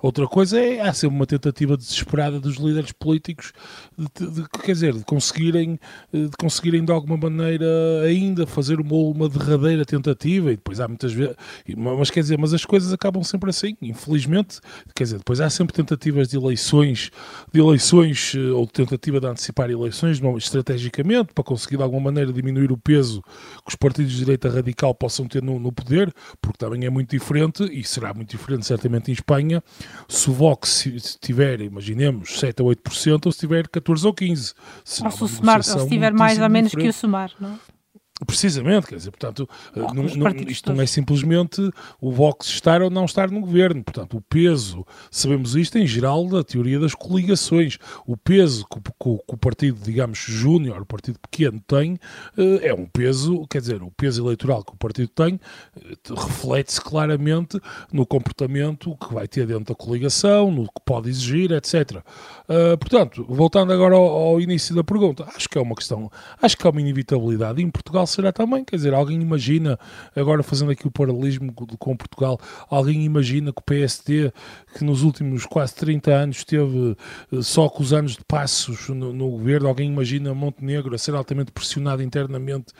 Outra 0.02 0.26
coisa 0.26 0.60
é, 0.60 0.80
há 0.80 0.92
sempre 0.92 1.16
uma 1.16 1.24
tentativa 1.24 1.76
desesperada 1.76 2.40
dos 2.40 2.56
líderes 2.56 2.90
políticos 2.90 3.52
de, 3.96 4.26
de, 4.28 4.48
quer 4.48 4.72
dizer, 4.72 4.92
de 4.92 5.04
conseguirem, 5.04 5.78
de 6.12 6.36
conseguirem 6.36 6.84
de 6.84 6.90
alguma 6.90 7.16
maneira 7.16 7.66
ainda 8.04 8.44
fazer 8.44 8.80
uma, 8.80 8.96
uma 8.96 9.28
derradeira 9.28 9.84
tentativa 9.84 10.52
e 10.52 10.56
depois 10.56 10.80
há 10.80 10.88
muitas 10.88 11.12
vezes, 11.12 11.36
mas 11.74 12.10
quer 12.10 12.20
dizer, 12.20 12.36
mas 12.38 12.52
as 12.52 12.64
coisas 12.64 12.92
acabam 12.92 13.22
sempre 13.22 13.50
assim, 13.50 13.76
infelizmente, 13.80 14.60
quer 14.94 15.04
dizer, 15.04 15.18
depois 15.18 15.40
há 15.40 15.48
sempre 15.48 15.72
tentativas 15.72 16.28
de 16.28 16.36
eleições, 16.36 17.10
de 17.52 17.60
eleições 17.60 18.34
eh, 18.34 18.50
ou 18.50 18.66
de 18.66 18.72
tentativa 18.72 19.20
de 19.20 19.26
antecipar 19.26 19.70
eleições 19.70 20.20
estrategicamente 20.36 21.32
para 21.32 21.44
conseguir 21.44 21.76
de 21.76 21.82
alguma 21.82 22.10
maneira 22.10 22.32
diminuir 22.32 22.63
o 22.72 22.78
peso 22.78 23.22
que 23.22 23.68
os 23.68 23.74
partidos 23.74 24.12
de 24.12 24.18
direita 24.18 24.48
radical 24.48 24.94
possam 24.94 25.26
ter 25.26 25.42
no, 25.42 25.58
no 25.58 25.72
poder, 25.72 26.12
porque 26.40 26.58
também 26.58 26.84
é 26.84 26.90
muito 26.90 27.10
diferente 27.10 27.64
e 27.64 27.82
será 27.84 28.12
muito 28.12 28.30
diferente 28.30 28.66
certamente 28.66 29.10
em 29.10 29.14
Espanha 29.14 29.62
se 30.08 30.30
o 30.30 30.32
Vox 30.32 30.88
tiver, 31.20 31.60
imaginemos, 31.60 32.38
7 32.38 32.62
a 32.62 32.64
8%, 32.64 33.26
ou 33.26 33.32
se 33.32 33.38
tiver 33.38 33.68
14 33.68 34.06
ou 34.06 34.14
15%. 34.14 34.54
Ou 35.04 35.10
se, 35.10 35.24
o 35.24 35.28
Sumar, 35.28 35.56
ou 35.58 35.62
se 35.62 35.88
tiver 35.88 36.12
mais 36.12 36.40
ou 36.40 36.48
menos 36.48 36.70
diferente. 36.70 36.92
que 36.92 36.96
o 36.96 37.00
Sumar, 37.00 37.30
não 37.40 37.50
é? 37.50 37.73
Precisamente, 38.24 38.86
quer 38.86 38.96
dizer, 38.96 39.10
portanto, 39.10 39.48
oh, 39.76 39.94
não, 39.94 40.04
não, 40.04 40.30
isto 40.48 40.72
não 40.72 40.80
é 40.80 40.86
simplesmente 40.86 41.70
o 42.00 42.10
Vox 42.10 42.46
estar 42.46 42.82
ou 42.82 42.90
não 42.90 43.04
estar 43.04 43.30
no 43.30 43.40
governo. 43.40 43.82
Portanto, 43.82 44.16
o 44.16 44.20
peso, 44.20 44.86
sabemos 45.10 45.54
isto 45.54 45.78
em 45.78 45.86
geral 45.86 46.26
da 46.28 46.42
teoria 46.42 46.78
das 46.78 46.94
coligações, 46.94 47.78
o 48.06 48.16
peso 48.16 48.64
que, 48.66 48.80
que, 48.80 48.90
que 48.98 49.34
o 49.34 49.36
partido, 49.36 49.78
digamos, 49.82 50.18
júnior, 50.18 50.82
o 50.82 50.86
partido 50.86 51.18
pequeno 51.18 51.60
tem, 51.66 51.98
eh, 52.36 52.68
é 52.68 52.74
um 52.74 52.86
peso, 52.86 53.46
quer 53.48 53.60
dizer, 53.60 53.82
o 53.82 53.90
peso 53.90 54.24
eleitoral 54.24 54.64
que 54.64 54.72
o 54.72 54.76
partido 54.76 55.08
tem 55.08 55.40
eh, 55.76 55.94
reflete-se 56.16 56.80
claramente 56.80 57.60
no 57.92 58.06
comportamento 58.06 58.96
que 58.96 59.12
vai 59.12 59.26
ter 59.28 59.46
dentro 59.46 59.64
da 59.66 59.74
coligação, 59.74 60.50
no 60.50 60.64
que 60.64 60.80
pode 60.84 61.08
exigir, 61.08 61.52
etc. 61.52 62.02
Uh, 62.48 62.76
portanto, 62.78 63.24
voltando 63.28 63.72
agora 63.72 63.94
ao, 63.94 64.04
ao 64.04 64.40
início 64.40 64.74
da 64.74 64.84
pergunta, 64.84 65.26
acho 65.34 65.48
que 65.48 65.58
é 65.58 65.60
uma 65.60 65.74
questão, 65.74 66.10
acho 66.40 66.56
que 66.56 66.66
é 66.66 66.70
uma 66.70 66.80
inevitabilidade. 66.80 67.62
Em 67.62 67.70
Portugal 67.70 68.06
será 68.14 68.32
também. 68.32 68.64
Quer 68.64 68.76
dizer, 68.76 68.94
alguém 68.94 69.20
imagina, 69.20 69.78
agora 70.14 70.42
fazendo 70.42 70.70
aqui 70.70 70.86
o 70.86 70.90
paralelismo 70.90 71.52
com 71.52 71.96
Portugal, 71.96 72.38
alguém 72.68 73.04
imagina 73.04 73.52
que 73.52 73.60
o 73.60 73.64
PSD, 73.64 74.32
que 74.76 74.84
nos 74.84 75.02
últimos 75.02 75.46
quase 75.46 75.74
30 75.74 76.10
anos 76.12 76.44
teve 76.44 76.96
eh, 77.32 77.42
só 77.42 77.68
com 77.68 77.82
os 77.82 77.92
anos 77.92 78.12
de 78.12 78.24
passos 78.24 78.88
no, 78.88 79.12
no 79.12 79.30
governo, 79.30 79.68
alguém 79.68 79.90
imagina 79.90 80.34
Montenegro 80.34 80.94
a 80.94 80.98
ser 80.98 81.14
altamente 81.14 81.52
pressionado 81.52 82.02
internamente 82.02 82.72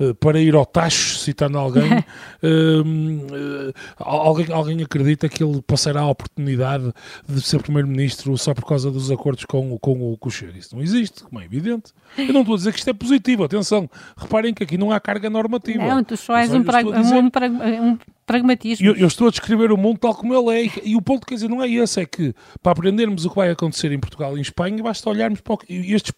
uh, 0.00 0.14
para 0.14 0.40
ir 0.40 0.54
ao 0.54 0.66
tacho, 0.66 1.18
citando 1.18 1.58
alguém, 1.58 1.92
uh, 2.42 2.82
uh, 2.82 3.72
alguém, 3.98 4.52
alguém 4.52 4.82
acredita 4.82 5.28
que 5.28 5.42
ele 5.42 5.62
passará 5.62 6.00
a 6.00 6.08
oportunidade 6.08 6.92
de 7.28 7.40
ser 7.40 7.62
primeiro-ministro 7.62 8.36
só 8.36 8.54
por 8.54 8.64
causa 8.64 8.90
dos 8.90 9.10
acordos 9.10 9.44
com, 9.44 9.78
com, 9.78 10.16
com 10.16 10.28
o 10.28 10.30
Cheiro. 10.30 10.56
Isso 10.56 10.74
não 10.74 10.82
existe, 10.82 11.22
como 11.24 11.40
é 11.40 11.44
evidente. 11.44 11.92
Eu 12.16 12.32
não 12.32 12.40
estou 12.40 12.54
a 12.54 12.58
dizer 12.58 12.72
que 12.72 12.78
isto 12.78 12.90
é 12.90 12.92
positivo, 12.92 13.44
atenção. 13.44 13.88
Reparem 14.16 14.52
que 14.52 14.62
aqui 14.62 14.71
não 14.78 14.90
há 14.90 15.00
carga 15.00 15.28
normativa. 15.30 15.84
Não, 15.84 16.02
tu 16.02 16.16
só 16.16 16.36
és 16.36 16.52
um, 16.52 16.62
pra, 16.62 16.80
um, 16.80 17.30
pra, 17.30 17.46
um, 17.48 17.98
pragmatismo. 18.26 18.86
Eu, 18.86 18.96
eu, 18.96 19.06
estou 19.06 19.28
a 19.28 19.30
descrever 19.30 19.72
o 19.72 19.76
mundo 19.76 19.98
tal 19.98 20.14
como 20.14 20.34
ele 20.34 20.66
é. 20.66 20.70
E, 20.84 20.96
o 20.96 21.02
ponto, 21.02 21.26
quer 21.26 21.34
dizer, 21.34 21.48
não 21.48 21.62
é 21.62 21.68
esse, 21.68 22.00
é 22.00 22.06
que 22.06 22.34
para 22.62 22.72
aprendermos 22.72 23.24
o 23.24 23.30
que 23.30 23.36
vai 23.36 23.50
acontecer 23.50 23.92
em 23.92 23.98
Portugal 23.98 24.36
e 24.36 24.38
em 24.38 24.42
Espanha, 24.42 24.82
basta 24.82 25.08
olharmos 25.08 25.40
para 25.40 25.54
o, 25.54 25.58
estes, 25.68 26.12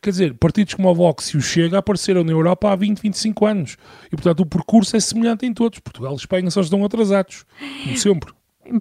quer 0.00 0.10
dizer, 0.10 0.34
partidos 0.34 0.74
como 0.74 0.88
o 0.88 0.94
Vox 0.94 1.28
e 1.30 1.36
o 1.36 1.40
Chega 1.40 1.78
apareceram 1.78 2.24
na 2.24 2.32
Europa 2.32 2.70
há 2.70 2.76
20, 2.76 3.00
25 3.00 3.46
anos. 3.46 3.76
E, 4.06 4.10
portanto, 4.10 4.40
o 4.40 4.46
percurso 4.46 4.96
é 4.96 5.00
semelhante 5.00 5.46
em 5.46 5.52
todos. 5.52 5.78
Portugal 5.78 6.12
e 6.12 6.16
Espanha 6.16 6.50
só 6.50 6.60
estão 6.60 6.84
atrasados, 6.84 7.44
como 7.84 7.96
sempre. 7.96 8.32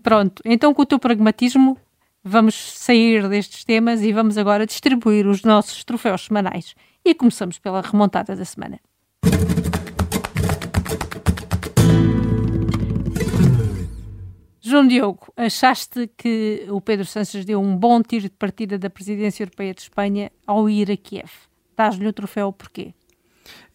Pronto, 0.01 0.41
então 0.43 0.73
com 0.73 0.81
o 0.81 0.85
teu 0.85 0.97
pragmatismo 0.97 1.77
vamos 2.23 2.55
sair 2.55 3.29
destes 3.29 3.63
temas 3.63 4.01
e 4.01 4.11
vamos 4.11 4.35
agora 4.35 4.65
distribuir 4.65 5.27
os 5.27 5.43
nossos 5.43 5.83
troféus 5.83 6.25
semanais. 6.25 6.73
E 7.03 7.13
começamos 7.13 7.59
pela 7.59 7.81
remontada 7.81 8.35
da 8.35 8.43
semana. 8.43 8.79
João 14.61 14.87
Diogo, 14.87 15.31
achaste 15.37 16.09
que 16.17 16.65
o 16.69 16.81
Pedro 16.81 17.05
Sanches 17.05 17.45
deu 17.45 17.61
um 17.61 17.77
bom 17.77 18.01
tiro 18.01 18.23
de 18.23 18.31
partida 18.31 18.77
da 18.77 18.89
presidência 18.89 19.43
europeia 19.43 19.73
de 19.73 19.81
Espanha 19.81 20.31
ao 20.45 20.69
ir 20.69 20.91
a 20.91 20.97
Kiev? 20.97 21.29
Dás-lhe 21.77 22.07
o 22.07 22.11
troféu 22.11 22.51
porquê? 22.51 22.93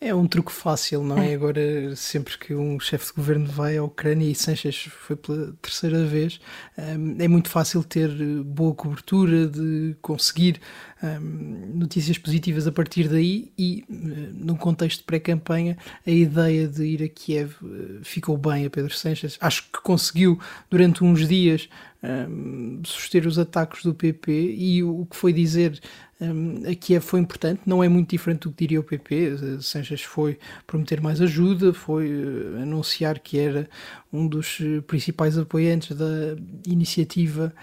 É 0.01 0.15
um 0.15 0.27
truque 0.27 0.51
fácil, 0.51 1.03
não 1.03 1.19
é? 1.19 1.33
é. 1.33 1.35
Agora, 1.35 1.95
sempre 1.95 2.39
que 2.39 2.55
um 2.55 2.81
chefe 2.81 3.07
de 3.07 3.13
governo 3.13 3.47
vai 3.47 3.77
à 3.77 3.85
Ucrânia 3.85 4.31
e 4.31 4.35
Sanches 4.35 4.89
foi 4.89 5.15
pela 5.15 5.53
terceira 5.61 6.05
vez, 6.07 6.41
hum, 6.79 7.17
é 7.19 7.29
muito 7.29 7.51
fácil 7.51 7.85
ter 7.85 8.09
boa 8.43 8.75
cobertura, 8.75 9.47
de 9.47 9.95
conseguir 10.01 10.59
hum, 11.03 11.73
notícias 11.75 12.17
positivas 12.17 12.67
a 12.67 12.73
partir 12.73 13.09
daí 13.09 13.53
e, 13.59 13.85
hum, 13.91 14.33
num 14.37 14.57
contexto 14.57 15.01
de 15.01 15.05
pré-campanha, 15.05 15.77
a 16.07 16.11
ideia 16.11 16.67
de 16.67 16.83
ir 16.85 17.03
a 17.03 17.09
Kiev 17.09 17.57
ficou 18.03 18.39
bem 18.39 18.65
a 18.65 18.71
Pedro 18.71 18.95
Sanches. 18.95 19.37
Acho 19.39 19.65
que 19.65 19.83
conseguiu, 19.83 20.41
durante 20.71 21.05
uns 21.05 21.29
dias, 21.29 21.69
um, 22.03 22.81
suster 22.85 23.27
os 23.27 23.39
ataques 23.39 23.83
do 23.83 23.95
PP 23.95 24.33
e 24.33 24.83
o 24.83 25.07
que 25.07 25.17
foi 25.17 25.33
dizer 25.33 25.79
um, 26.21 26.71
a 26.71 26.75
Kiev 26.75 27.03
foi 27.03 27.21
importante, 27.21 27.63
não 27.65 27.83
é 27.83 27.89
muito 27.89 28.11
diferente 28.11 28.43
do 28.43 28.51
que 28.51 28.59
diria 28.67 28.81
o 28.81 28.85
PP. 28.85 29.61
Sanches 29.63 30.03
foi 30.03 30.39
prometer 30.67 31.01
mais 31.01 31.21
ajuda, 31.21 31.73
foi 31.73 32.11
uh, 32.11 32.63
anunciar 32.63 33.19
que 33.19 33.39
era 33.39 33.69
um 34.13 34.27
dos 34.27 34.59
eh, 34.61 34.81
principais 34.81 35.39
apoiantes 35.39 35.97
da 35.97 36.37
iniciativa 36.67 37.55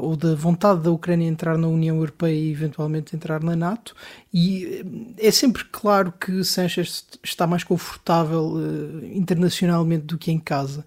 ou 0.00 0.16
da 0.16 0.34
vontade 0.34 0.82
da 0.82 0.90
Ucrânia 0.90 1.26
entrar 1.26 1.56
na 1.58 1.66
União 1.66 1.96
Europeia 1.96 2.34
e 2.34 2.50
eventualmente 2.50 3.16
entrar 3.16 3.42
na 3.42 3.56
NATO. 3.56 3.94
E 4.32 4.84
é 5.18 5.30
sempre 5.30 5.64
claro 5.64 6.12
que 6.12 6.44
Sanches 6.44 7.06
está 7.22 7.46
mais 7.46 7.64
confortável 7.64 8.54
internacionalmente 9.12 10.04
do 10.04 10.18
que 10.18 10.30
em 10.30 10.38
casa. 10.38 10.84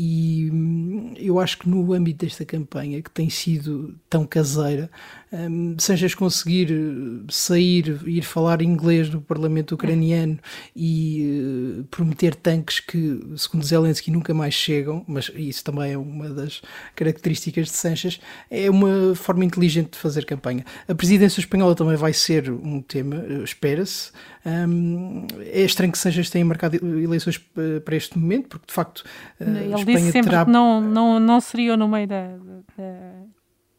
E 0.00 0.48
hum, 0.52 1.12
eu 1.16 1.40
acho 1.40 1.58
que 1.58 1.68
no 1.68 1.92
âmbito 1.92 2.24
desta 2.24 2.44
campanha, 2.44 3.02
que 3.02 3.10
tem 3.10 3.28
sido 3.28 3.98
tão 4.08 4.24
caseira, 4.24 4.88
um, 5.32 5.76
conseguir 6.16 6.72
eh, 6.72 7.26
sair, 7.30 8.00
ir 8.06 8.22
falar 8.22 8.62
inglês 8.62 9.10
no 9.10 9.20
Parlamento 9.20 9.74
ucraniano 9.74 10.38
e 10.74 11.80
uh, 11.80 11.84
prometer 11.84 12.34
tanques 12.34 12.80
que, 12.80 13.20
segundo 13.36 13.64
Zelensky, 13.64 14.10
nunca 14.10 14.32
mais 14.32 14.54
chegam, 14.54 15.04
mas 15.06 15.30
isso 15.34 15.64
também 15.64 15.92
é 15.92 15.98
uma 15.98 16.30
das 16.30 16.62
características 16.94 17.66
de 17.66 17.76
Sanches, 17.76 18.20
é 18.50 18.70
uma 18.70 19.14
forma 19.14 19.44
inteligente 19.44 19.92
de 19.92 19.98
fazer 19.98 20.24
campanha. 20.24 20.64
A 20.86 20.94
presidência 20.94 21.40
espanhola 21.40 21.74
também 21.74 21.96
vai 21.96 22.12
ser 22.12 22.50
um 22.50 22.80
tema, 22.80 23.16
eh, 23.16 23.42
espera-se. 23.44 24.10
Um, 24.46 25.26
é 25.40 25.62
estranho 25.62 25.92
que 25.92 25.98
Sanches 25.98 26.30
tenha 26.30 26.44
marcado 26.44 26.76
eleições 26.76 27.38
para 27.84 27.96
este 27.96 28.18
momento, 28.18 28.48
porque 28.48 28.66
de 28.66 28.72
facto. 28.72 29.04
Ele 29.38 29.74
Espanha 29.74 29.84
disse 29.84 30.12
sempre 30.12 30.30
terá... 30.30 30.44
que 30.44 30.50
não, 30.50 30.80
não, 30.80 31.20
não 31.20 31.40
seria 31.40 31.76
no 31.76 31.86
meio 31.86 32.06
da, 32.06 32.28
da 32.76 33.27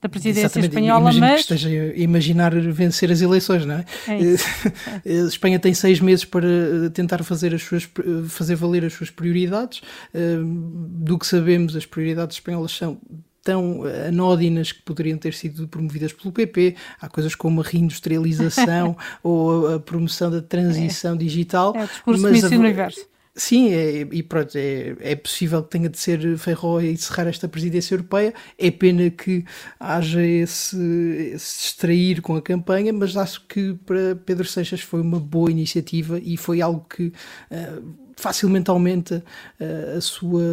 da 0.02 0.08
presidência 0.08 0.46
Exatamente. 0.46 0.72
espanhola, 0.72 1.02
Imagino 1.12 1.26
mas... 1.26 1.46
que 1.46 1.54
esteja 1.54 1.70
a 1.70 1.98
imaginar 1.98 2.56
vencer 2.56 3.12
as 3.12 3.22
eleições, 3.22 3.66
não 3.66 3.76
é? 3.76 3.86
é 5.06 5.24
a 5.24 5.26
Espanha 5.28 5.60
tem 5.60 5.74
seis 5.74 6.00
meses 6.00 6.24
para 6.24 6.48
tentar 6.94 7.22
fazer, 7.24 7.54
as 7.54 7.64
suas, 7.64 7.90
fazer 8.30 8.56
valer 8.56 8.86
as 8.86 8.94
suas 8.94 9.10
prioridades. 9.10 9.82
Do 10.14 11.20
que 11.20 11.28
sabemos, 11.28 11.76
as 11.76 11.86
prioridades 11.86 12.38
espanholas 12.38 12.72
são 12.72 12.98
tão 13.44 13.84
anódinas 14.08 14.72
que 14.72 14.82
poderiam 14.84 15.18
ter 15.18 15.34
sido 15.34 15.68
promovidas 15.68 16.14
pelo 16.14 16.32
PP. 16.32 16.76
Há 17.02 17.10
coisas 17.10 17.36
como 17.36 17.62
a 17.62 17.64
reindustrialização 17.64 18.96
ou 19.24 19.76
a 19.76 19.80
promoção 19.80 20.32
da 20.32 20.42
transição 20.42 21.16
é. 21.16 21.18
digital. 21.18 21.74
É 21.76 21.84
o 21.84 21.88
discurso 21.88 22.22
mas 22.22 22.44
a, 22.44 22.48
universo 22.56 23.10
Sim, 23.40 23.72
é, 23.74 24.02
e 24.12 24.22
pronto, 24.22 24.58
é, 24.58 24.98
é 25.00 25.16
possível 25.16 25.64
que 25.64 25.70
tenha 25.70 25.88
de 25.88 25.98
ser 25.98 26.38
Ferro 26.38 26.82
e 26.82 26.92
encerrar 26.92 27.26
esta 27.26 27.48
presidência 27.48 27.96
europeia. 27.96 28.34
É 28.58 28.70
pena 28.70 29.10
que 29.10 29.46
haja 29.80 30.22
esse, 30.22 30.76
esse 31.34 31.60
distrair 31.60 32.22
com 32.22 32.36
a 32.36 32.42
campanha, 32.42 32.92
mas 32.92 33.16
acho 33.16 33.46
que 33.48 33.76
para 33.86 34.18
Pedro 34.26 34.46
Seixas 34.46 34.82
foi 34.82 35.00
uma 35.00 35.22
boa 35.22 35.50
iniciativa 35.50 36.20
e 36.20 36.36
foi 36.36 36.62
algo 36.62 36.86
que 36.90 37.08
uh, 37.08 37.96
facilmente 38.18 38.70
aumenta 38.70 39.24
uh, 39.58 39.98
a, 39.98 40.02
sua, 40.02 40.44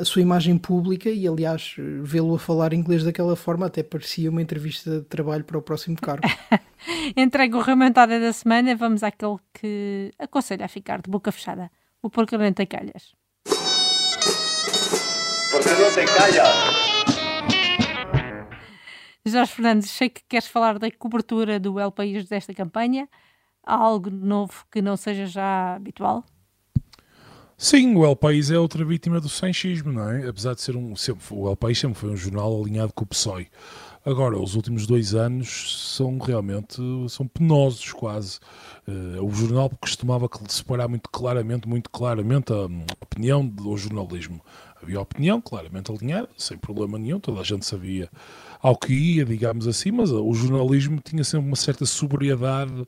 a 0.00 0.04
sua 0.04 0.22
imagem 0.22 0.56
pública. 0.56 1.10
E 1.10 1.26
aliás, 1.26 1.74
vê-lo 2.04 2.36
a 2.36 2.38
falar 2.38 2.72
inglês 2.72 3.02
daquela 3.02 3.34
forma 3.34 3.66
até 3.66 3.82
parecia 3.82 4.30
uma 4.30 4.40
entrevista 4.40 5.00
de 5.00 5.06
trabalho 5.06 5.42
para 5.42 5.58
o 5.58 5.62
próximo 5.62 5.96
cargo. 5.96 6.22
Entregue 7.16 7.56
o 7.56 7.60
rementada 7.60 8.20
da 8.20 8.32
semana, 8.32 8.76
vamos 8.76 9.02
àquele 9.02 9.38
que 9.52 10.12
aconselha 10.16 10.66
a 10.66 10.68
ficar 10.68 11.02
de 11.02 11.10
boca 11.10 11.32
fechada 11.32 11.68
o 12.02 12.10
Porque 12.10 12.36
não 12.36 12.52
te 12.52 12.66
calhas? 12.66 13.14
Porque 15.50 15.68
não 15.70 15.92
te 15.92 16.04
calhas? 16.14 16.76
Jorge 19.24 19.52
Fernandes, 19.52 19.90
sei 19.90 20.08
que 20.08 20.22
queres 20.28 20.46
falar 20.46 20.78
da 20.78 20.90
cobertura 20.90 21.58
do 21.58 21.80
El 21.80 21.90
País 21.90 22.28
desta 22.28 22.54
campanha. 22.54 23.08
algo 23.64 24.08
novo 24.08 24.64
que 24.70 24.80
não 24.80 24.96
seja 24.96 25.26
já 25.26 25.74
habitual? 25.74 26.24
Sim, 27.58 27.96
o 27.96 28.04
El 28.04 28.14
País 28.14 28.50
é 28.50 28.58
outra 28.58 28.84
vítima 28.84 29.18
do 29.18 29.28
sanchismo, 29.28 29.90
não 29.90 30.10
é? 30.10 30.28
Apesar 30.28 30.54
de 30.54 30.60
ser 30.60 30.76
um. 30.76 30.94
Sempre, 30.94 31.24
o 31.30 31.48
El 31.48 31.56
País 31.56 31.78
sempre 31.78 31.98
foi 31.98 32.10
um 32.10 32.16
jornal 32.16 32.62
alinhado 32.62 32.92
com 32.92 33.04
o 33.04 33.06
PSOE. 33.06 33.48
Agora, 34.06 34.38
os 34.38 34.54
últimos 34.54 34.86
dois 34.86 35.16
anos 35.16 35.96
são 35.96 36.16
realmente 36.18 36.80
são 37.08 37.26
penosos 37.26 37.92
quase. 37.92 38.38
Uh, 38.86 39.20
o 39.20 39.32
jornal 39.32 39.68
costumava 39.80 40.30
separar 40.48 40.86
muito 40.86 41.10
claramente, 41.10 41.68
muito 41.68 41.90
claramente 41.90 42.52
a, 42.52 42.54
a 42.54 43.04
opinião 43.04 43.44
do 43.44 43.76
jornalismo. 43.76 44.40
Havia 44.80 45.00
opinião 45.00 45.40
claramente 45.40 45.90
alinhada, 45.90 46.28
sem 46.36 46.56
problema 46.56 46.96
nenhum, 46.96 47.18
toda 47.18 47.40
a 47.40 47.42
gente 47.42 47.66
sabia 47.66 48.08
ao 48.66 48.76
que 48.76 48.92
ia, 48.92 49.24
digamos 49.24 49.68
assim, 49.68 49.92
mas 49.92 50.10
o 50.10 50.34
jornalismo 50.34 50.98
tinha 51.00 51.22
sempre 51.22 51.46
uma 51.46 51.54
certa 51.54 51.86
sobriedade 51.86 52.84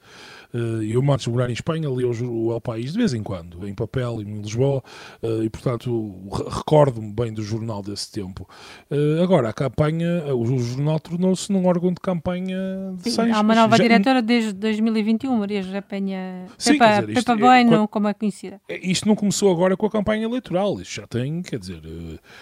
eh, 0.53 0.95
eu 0.95 1.03
de 1.17 1.31
morar 1.31 1.51
em 1.51 1.53
Espanha 1.53 1.89
li 1.89 2.05
o 2.05 2.53
El 2.53 2.61
País 2.61 2.93
de 2.93 2.99
vez 2.99 3.13
em 3.13 3.23
quando, 3.23 3.67
em 3.67 3.75
papel, 3.75 4.23
em 4.23 4.41
Lisboa, 4.41 4.83
eh, 5.23 5.45
e 5.45 5.51
portanto 5.51 6.15
recordo-me 6.55 7.13
bem 7.13 7.33
do 7.33 7.43
jornal 7.43 7.83
desse 7.83 8.11
tempo. 8.11 8.49
Eh, 8.91 9.23
agora, 9.23 9.51
a 9.51 9.53
campanha, 9.53 10.35
o 10.35 10.59
jornal 10.59 10.99
tornou-se 10.99 11.53
num 11.53 11.67
órgão 11.67 11.93
de 11.93 12.01
campanha 12.01 12.59
de 13.03 13.11
Sim, 13.11 13.31
Há 13.31 13.41
uma 13.41 13.55
nova 13.55 13.77
Já... 13.77 13.83
diretora 13.83 14.23
desde 14.23 14.53
2021, 14.55 15.37
Maria 15.37 15.63
José 15.63 15.81
Penha 15.81 16.47
Sim, 16.57 16.79
Pepa, 16.79 17.01
dizer, 17.01 17.15
Pepa 17.15 17.37
Bueno, 17.37 17.71
quando... 17.71 17.89
como 17.89 18.09
é 18.09 18.15
conhecida. 18.15 18.61
Isto 18.69 19.07
não 19.07 19.15
começou 19.15 19.53
agora 19.53 19.77
com 19.77 19.87
a 19.87 19.91
campanha 19.91 20.25
eleitoral, 20.25 20.81
isto 20.81 20.95
já 20.95 21.07
tem, 21.07 21.43
quer 21.43 21.59
dizer, 21.59 21.83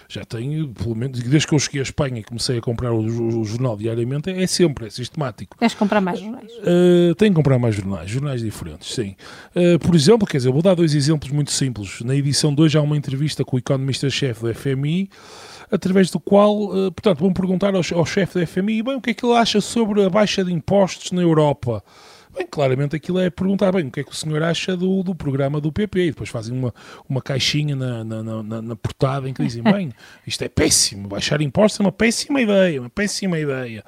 já 0.07 0.23
tem, 0.23 0.71
pelo 0.73 0.95
menos 0.95 1.19
desde 1.21 1.47
que 1.47 1.53
eu 1.53 1.59
cheguei 1.59 1.81
à 1.81 1.83
Espanha 1.83 2.19
e 2.19 2.23
comecei 2.23 2.57
a 2.57 2.61
comprar 2.61 2.93
o, 2.93 3.01
o, 3.27 3.41
o 3.41 3.45
jornal 3.45 3.75
diariamente, 3.75 4.29
é 4.29 4.47
sempre, 4.47 4.87
é 4.87 4.89
sistemático. 4.89 5.57
Tens 5.57 5.71
de 5.71 5.77
comprar 5.77 6.01
mais 6.01 6.19
jornais? 6.19 6.51
Uh, 6.51 7.15
tenho 7.15 7.31
que 7.31 7.35
comprar 7.35 7.57
mais 7.59 7.75
jornais 7.75 7.87
jornais, 7.87 8.09
jornais 8.09 8.41
diferentes, 8.41 8.93
sim. 8.93 9.15
Uh, 9.55 9.79
por 9.79 9.95
exemplo, 9.95 10.27
quer 10.27 10.37
dizer, 10.37 10.51
vou 10.51 10.61
dar 10.61 10.75
dois 10.75 10.93
exemplos 10.93 11.31
muito 11.31 11.51
simples. 11.51 12.01
Na 12.01 12.15
edição 12.15 12.53
2 12.53 12.75
há 12.75 12.81
uma 12.81 12.97
entrevista 12.97 13.43
com 13.43 13.55
o 13.55 13.59
economista-chefe 13.59 14.41
do 14.41 14.53
FMI, 14.53 15.09
através 15.71 16.09
do 16.09 16.19
qual, 16.19 16.65
uh, 16.65 16.91
portanto, 16.91 17.19
vão 17.19 17.33
perguntar 17.33 17.73
ao, 17.75 17.81
ao 17.93 18.05
chefe 18.05 18.39
do 18.39 18.47
FMI, 18.47 18.83
bem, 18.83 18.95
o 18.95 19.01
que 19.01 19.11
é 19.11 19.13
que 19.13 19.25
ele 19.25 19.35
acha 19.35 19.61
sobre 19.61 20.03
a 20.03 20.09
baixa 20.09 20.43
de 20.43 20.53
impostos 20.53 21.11
na 21.11 21.21
Europa? 21.21 21.83
Bem, 22.37 22.45
claramente 22.45 22.95
aquilo 22.95 23.19
é 23.19 23.31
perguntar, 23.31 23.71
bem, 23.71 23.87
o 23.87 23.91
que 23.91 24.01
é 24.01 24.03
que 24.03 24.11
o 24.11 24.15
senhor 24.15 24.43
acha 24.43 24.77
do, 24.77 25.01
do 25.01 25.15
programa 25.15 25.59
do 25.59 25.71
PP? 25.71 25.99
E 25.99 26.09
depois 26.11 26.29
fazem 26.29 26.55
uma, 26.55 26.71
uma 27.09 27.19
caixinha 27.19 27.75
na, 27.75 28.03
na, 28.03 28.43
na, 28.43 28.61
na 28.61 28.75
portada 28.75 29.27
em 29.27 29.33
que 29.33 29.43
dizem, 29.43 29.63
bem, 29.65 29.91
isto 30.25 30.43
é 30.43 30.47
péssimo, 30.47 31.07
baixar 31.07 31.41
impostos 31.41 31.79
é 31.79 31.83
uma 31.83 31.91
péssima 31.91 32.39
ideia, 32.39 32.79
uma 32.79 32.91
péssima 32.91 33.39
ideia. 33.39 33.83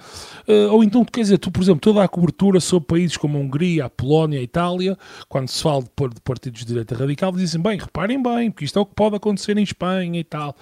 Uh, 0.47 0.73
ou 0.73 0.83
então, 0.83 1.05
quer 1.05 1.21
dizer, 1.21 1.37
tu, 1.37 1.51
por 1.51 1.61
exemplo, 1.61 1.79
toda 1.79 2.03
a 2.03 2.07
cobertura 2.07 2.59
sobre 2.59 2.87
países 2.87 3.17
como 3.17 3.37
a 3.37 3.41
Hungria, 3.41 3.85
a 3.85 3.89
Polónia, 3.89 4.39
a 4.39 4.41
Itália, 4.41 4.97
quando 5.27 5.47
se 5.47 5.61
fala 5.61 5.83
de, 5.83 6.09
de 6.15 6.21
partidos 6.21 6.61
de 6.61 6.65
direita 6.65 6.95
radical, 6.95 7.31
dizem, 7.31 7.61
bem, 7.61 7.77
reparem 7.77 8.21
bem, 8.21 8.49
porque 8.49 8.65
isto 8.65 8.79
é 8.79 8.81
o 8.81 8.85
que 8.85 8.95
pode 8.95 9.15
acontecer 9.15 9.55
em 9.59 9.63
Espanha 9.63 10.19
e 10.19 10.23
tal. 10.23 10.55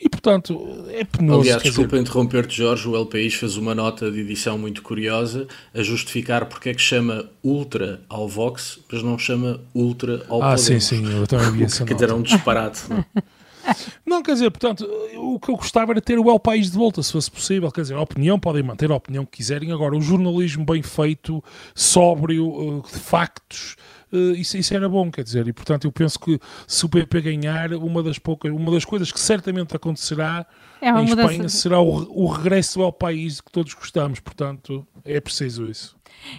E, 0.00 0.08
portanto, 0.08 0.86
é 0.90 1.02
penoso. 1.02 1.40
Aliás, 1.40 1.60
desculpa 1.60 1.90
dizer... 1.90 2.02
interromper-te, 2.02 2.56
Jorge, 2.56 2.86
o 2.86 2.94
El 2.94 3.06
País 3.06 3.34
fez 3.34 3.56
uma 3.56 3.74
nota 3.74 4.12
de 4.12 4.20
edição 4.20 4.56
muito 4.56 4.80
curiosa 4.80 5.48
a 5.74 5.82
justificar 5.82 6.46
porque 6.46 6.68
é 6.68 6.74
que 6.74 6.80
chama 6.80 7.31
Ultra 7.42 8.00
ao 8.08 8.28
Vox, 8.28 8.80
mas 8.90 9.02
não 9.02 9.18
chama 9.18 9.60
Ultra 9.74 10.24
ao 10.28 10.42
Ah, 10.42 10.56
sim, 10.56 10.80
sim, 10.80 11.04
eu 11.10 11.26
também 11.26 11.50
vi 11.52 11.64
essa 11.64 11.84
Quer 11.84 11.94
dizer, 11.94 12.10
é 12.10 12.14
um 12.14 12.22
disparate. 12.22 12.82
Não? 12.88 12.98
É? 12.98 13.22
não, 14.04 14.22
quer 14.22 14.32
dizer, 14.32 14.50
portanto, 14.50 14.88
o 15.16 15.38
que 15.38 15.50
eu 15.50 15.56
gostava 15.56 15.92
era 15.92 16.00
ter 16.00 16.18
o 16.18 16.30
El 16.30 16.38
País 16.38 16.70
de 16.70 16.76
volta, 16.76 17.02
se 17.02 17.12
fosse 17.12 17.30
possível. 17.30 17.70
Quer 17.70 17.82
dizer, 17.82 17.94
a 17.94 18.00
opinião, 18.00 18.38
podem 18.38 18.62
manter 18.62 18.90
a 18.90 18.96
opinião 18.96 19.24
que 19.24 19.36
quiserem. 19.38 19.72
Agora, 19.72 19.96
o 19.96 20.00
jornalismo 20.00 20.64
bem 20.64 20.82
feito, 20.82 21.42
sóbrio, 21.74 22.82
eh, 22.84 22.92
de 22.92 22.98
factos, 22.98 23.76
Uh, 24.12 24.32
isso, 24.32 24.58
isso, 24.58 24.74
era 24.74 24.86
bom, 24.90 25.10
quer 25.10 25.24
dizer, 25.24 25.48
e 25.48 25.54
portanto 25.54 25.86
eu 25.86 25.90
penso 25.90 26.20
que 26.20 26.38
se 26.68 26.84
o 26.84 26.88
PP 26.88 27.22
ganhar, 27.22 27.72
uma 27.72 28.02
das 28.02 28.18
poucas, 28.18 28.52
uma 28.52 28.70
das 28.70 28.84
coisas 28.84 29.10
que 29.10 29.18
certamente 29.18 29.74
acontecerá 29.74 30.46
é 30.82 30.90
em 30.90 31.04
Espanha 31.06 31.48
será 31.48 31.80
o, 31.80 32.24
o 32.24 32.26
regresso 32.26 32.82
ao 32.82 32.92
país 32.92 33.40
que 33.40 33.50
todos 33.50 33.72
gostamos, 33.72 34.20
portanto 34.20 34.86
é 35.02 35.18
preciso 35.18 35.64
isso. 35.64 35.96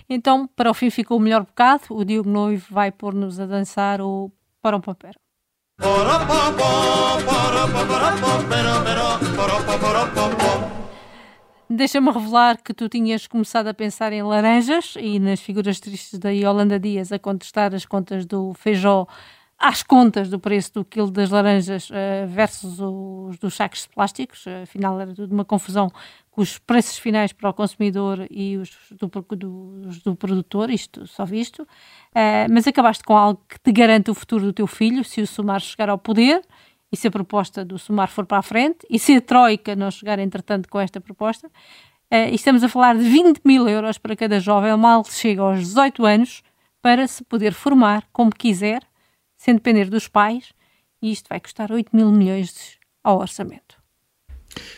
Então, 0.09 0.47
para 0.47 0.69
o 0.69 0.73
fim 0.73 0.89
ficou 0.89 1.17
o 1.17 1.19
melhor 1.19 1.41
bocado, 1.41 1.83
o 1.89 2.03
Diogo 2.03 2.29
Noivo 2.29 2.65
vai 2.69 2.91
pôr-nos 2.91 3.39
a 3.39 3.45
dançar 3.45 4.01
o 4.01 4.31
Para 4.61 4.77
um 4.77 4.81
Papero. 4.81 5.19
Deixa-me 11.69 12.11
revelar 12.11 12.61
que 12.61 12.73
tu 12.73 12.87
tinhas 12.87 13.25
começado 13.25 13.67
a 13.67 13.73
pensar 13.73 14.13
em 14.13 14.21
laranjas 14.21 14.93
e 14.99 15.17
nas 15.19 15.39
figuras 15.39 15.79
tristes 15.79 16.19
da 16.19 16.29
Yolanda 16.29 16.79
Dias 16.79 17.11
a 17.11 17.17
contestar 17.17 17.73
as 17.73 17.85
contas 17.85 18.25
do 18.25 18.53
feijó 18.53 19.07
às 19.57 19.81
contas 19.81 20.29
do 20.29 20.39
preço 20.39 20.73
do 20.73 20.85
quilo 20.85 21.09
das 21.09 21.29
laranjas 21.29 21.89
uh, 21.89 22.27
versus 22.27 22.79
os 22.79 23.37
dos 23.37 23.55
sacos 23.55 23.87
plásticos. 23.87 24.45
Afinal, 24.61 24.99
era 24.99 25.13
tudo 25.13 25.33
uma 25.33 25.45
confusão 25.45 25.89
com 26.33 26.41
os 26.41 26.57
preços 26.57 26.97
finais 26.97 27.31
para 27.31 27.49
o 27.49 27.53
consumidor 27.53 28.25
e 28.29 28.57
os 28.57 28.71
do, 28.91 29.07
do, 29.35 29.89
do 30.03 30.15
produtor, 30.15 30.71
isto 30.71 31.05
só 31.05 31.25
visto. 31.25 31.61
Uh, 31.61 32.49
mas 32.51 32.67
acabaste 32.67 33.03
com 33.03 33.15
algo 33.15 33.39
que 33.47 33.59
te 33.59 33.71
garante 33.71 34.09
o 34.09 34.15
futuro 34.15 34.45
do 34.45 34.51
teu 34.51 34.65
filho, 34.65 35.03
se 35.03 35.21
o 35.21 35.27
Sumar 35.27 35.61
chegar 35.61 35.89
ao 35.89 35.97
poder 35.97 36.41
e 36.91 36.97
se 36.97 37.07
a 37.07 37.11
proposta 37.11 37.63
do 37.63 37.77
Sumar 37.77 38.09
for 38.09 38.25
para 38.25 38.39
a 38.39 38.41
frente 38.41 38.79
e 38.89 38.97
se 38.97 39.15
a 39.15 39.21
Troika 39.21 39.75
não 39.75 39.91
chegar, 39.91 40.17
entretanto, 40.17 40.67
com 40.67 40.79
esta 40.79 40.99
proposta. 40.99 41.47
Uh, 42.11 42.29
e 42.31 42.35
estamos 42.35 42.63
a 42.63 42.69
falar 42.69 42.97
de 42.97 43.03
20 43.03 43.41
mil 43.45 43.69
euros 43.69 43.99
para 43.99 44.15
cada 44.15 44.39
jovem, 44.39 44.75
mal 44.75 45.05
chega 45.05 45.43
aos 45.43 45.59
18 45.59 46.03
anos, 46.03 46.41
para 46.81 47.07
se 47.07 47.23
poder 47.23 47.53
formar 47.53 48.07
como 48.11 48.31
quiser 48.31 48.81
sem 49.37 49.53
depender 49.53 49.87
dos 49.87 50.07
pais, 50.07 50.51
e 50.99 51.11
isto 51.11 51.27
vai 51.29 51.39
custar 51.39 51.71
8 51.71 51.95
mil 51.95 52.11
milhões 52.11 52.79
ao 53.03 53.19
orçamento. 53.19 53.82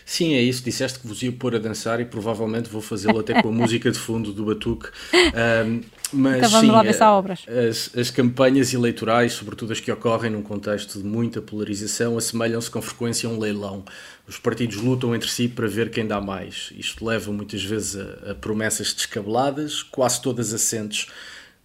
Sim, 0.05 0.33
é 0.33 0.41
isso. 0.41 0.63
Disseste 0.63 0.99
que 0.99 1.07
vos 1.07 1.21
ia 1.21 1.31
pôr 1.31 1.55
a 1.55 1.59
dançar 1.59 1.99
e 1.99 2.05
provavelmente 2.05 2.69
vou 2.69 2.81
fazê-lo 2.81 3.19
até 3.19 3.41
com 3.41 3.49
a 3.49 3.51
música 3.53 3.91
de 3.91 3.97
fundo 3.97 4.31
do 4.31 4.45
Batuque. 4.45 4.89
Um, 5.13 5.81
mas 6.13 6.37
então 6.37 6.61
sim, 6.61 6.69
obras. 7.11 7.45
As, 7.47 7.91
as 7.97 8.11
campanhas 8.11 8.73
eleitorais, 8.73 9.33
sobretudo 9.33 9.73
as 9.73 9.79
que 9.79 9.91
ocorrem 9.91 10.31
num 10.31 10.41
contexto 10.41 10.99
de 10.99 11.05
muita 11.05 11.41
polarização, 11.41 12.17
assemelham-se 12.17 12.69
com 12.69 12.81
frequência 12.81 13.27
a 13.27 13.31
um 13.31 13.39
leilão. 13.39 13.83
Os 14.27 14.37
partidos 14.37 14.77
lutam 14.77 15.15
entre 15.15 15.29
si 15.29 15.47
para 15.47 15.67
ver 15.67 15.89
quem 15.89 16.07
dá 16.07 16.21
mais. 16.21 16.71
Isto 16.77 17.05
leva 17.05 17.31
muitas 17.31 17.63
vezes 17.63 17.95
a, 17.95 18.31
a 18.31 18.35
promessas 18.35 18.93
descabeladas, 18.93 19.83
quase 19.83 20.21
todas 20.21 20.53
assentes 20.53 21.07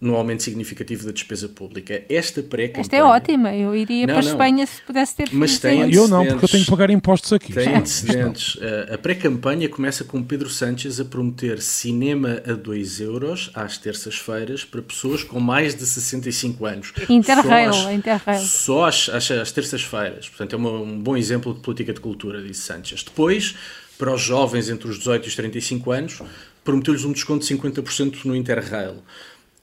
no 0.01 0.15
aumento 0.15 0.41
significativo 0.41 1.05
da 1.05 1.11
despesa 1.11 1.47
pública. 1.47 2.03
Esta 2.09 2.41
pré-campanha... 2.41 2.81
Esta 2.81 2.95
é 2.95 3.03
ótima, 3.03 3.55
eu 3.55 3.75
iria 3.75 4.07
não, 4.07 4.15
para 4.15 4.25
a 4.25 4.27
Espanha 4.27 4.65
se 4.65 4.81
pudesse 4.81 5.15
ter 5.15 5.29
Mas 5.31 5.59
tem 5.59 5.93
Eu 5.93 6.07
não, 6.07 6.25
porque 6.25 6.45
eu 6.45 6.49
tenho 6.49 6.65
que 6.65 6.71
pagar 6.71 6.89
impostos 6.89 7.31
aqui. 7.31 7.53
Tem 7.53 7.75
antecedentes. 7.75 8.57
A 8.91 8.97
pré-campanha 8.97 9.69
começa 9.69 10.03
com 10.03 10.23
Pedro 10.23 10.49
Sánchez 10.49 10.99
a 10.99 11.05
prometer 11.05 11.61
cinema 11.61 12.41
a 12.47 12.53
2 12.53 12.99
euros 12.99 13.51
às 13.53 13.77
terças-feiras 13.77 14.65
para 14.65 14.81
pessoas 14.81 15.23
com 15.23 15.39
mais 15.39 15.75
de 15.75 15.85
65 15.85 16.65
anos. 16.65 16.93
Interrail, 17.07 17.71
só 17.71 17.87
às, 17.87 17.93
Interrail. 17.93 18.39
Só 18.39 18.85
às, 18.85 19.09
às, 19.09 19.29
às 19.29 19.51
terças-feiras. 19.51 20.27
Portanto, 20.27 20.53
é 20.53 20.57
uma, 20.57 20.71
um 20.71 20.99
bom 20.99 21.15
exemplo 21.15 21.53
de 21.53 21.59
política 21.59 21.93
de 21.93 21.99
cultura, 21.99 22.41
disse 22.41 22.61
Sánchez. 22.61 23.03
Depois, 23.03 23.55
para 23.99 24.11
os 24.11 24.21
jovens 24.21 24.67
entre 24.67 24.89
os 24.89 24.97
18 24.97 25.25
e 25.25 25.27
os 25.27 25.35
35 25.35 25.91
anos, 25.91 26.21
prometeu-lhes 26.63 27.05
um 27.05 27.11
desconto 27.11 27.45
de 27.45 27.55
50% 27.55 28.25
no 28.25 28.35
Interrail 28.35 28.95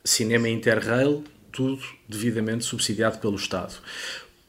cinema 0.08 0.48
interrail, 0.48 1.22
tudo 1.52 1.82
devidamente 2.08 2.64
subsidiado 2.64 3.18
pelo 3.18 3.36
Estado. 3.36 3.74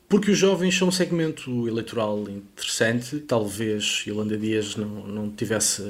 Porque 0.08 0.32
os 0.32 0.38
jovens 0.38 0.76
são 0.76 0.88
um 0.88 0.92
segmento 0.92 1.68
eleitoral 1.68 2.26
interessante, 2.28 3.20
talvez 3.20 4.04
Yolanda 4.08 4.36
Dias 4.36 4.76
não, 4.76 4.88
não 5.06 5.30
tivesse, 5.30 5.84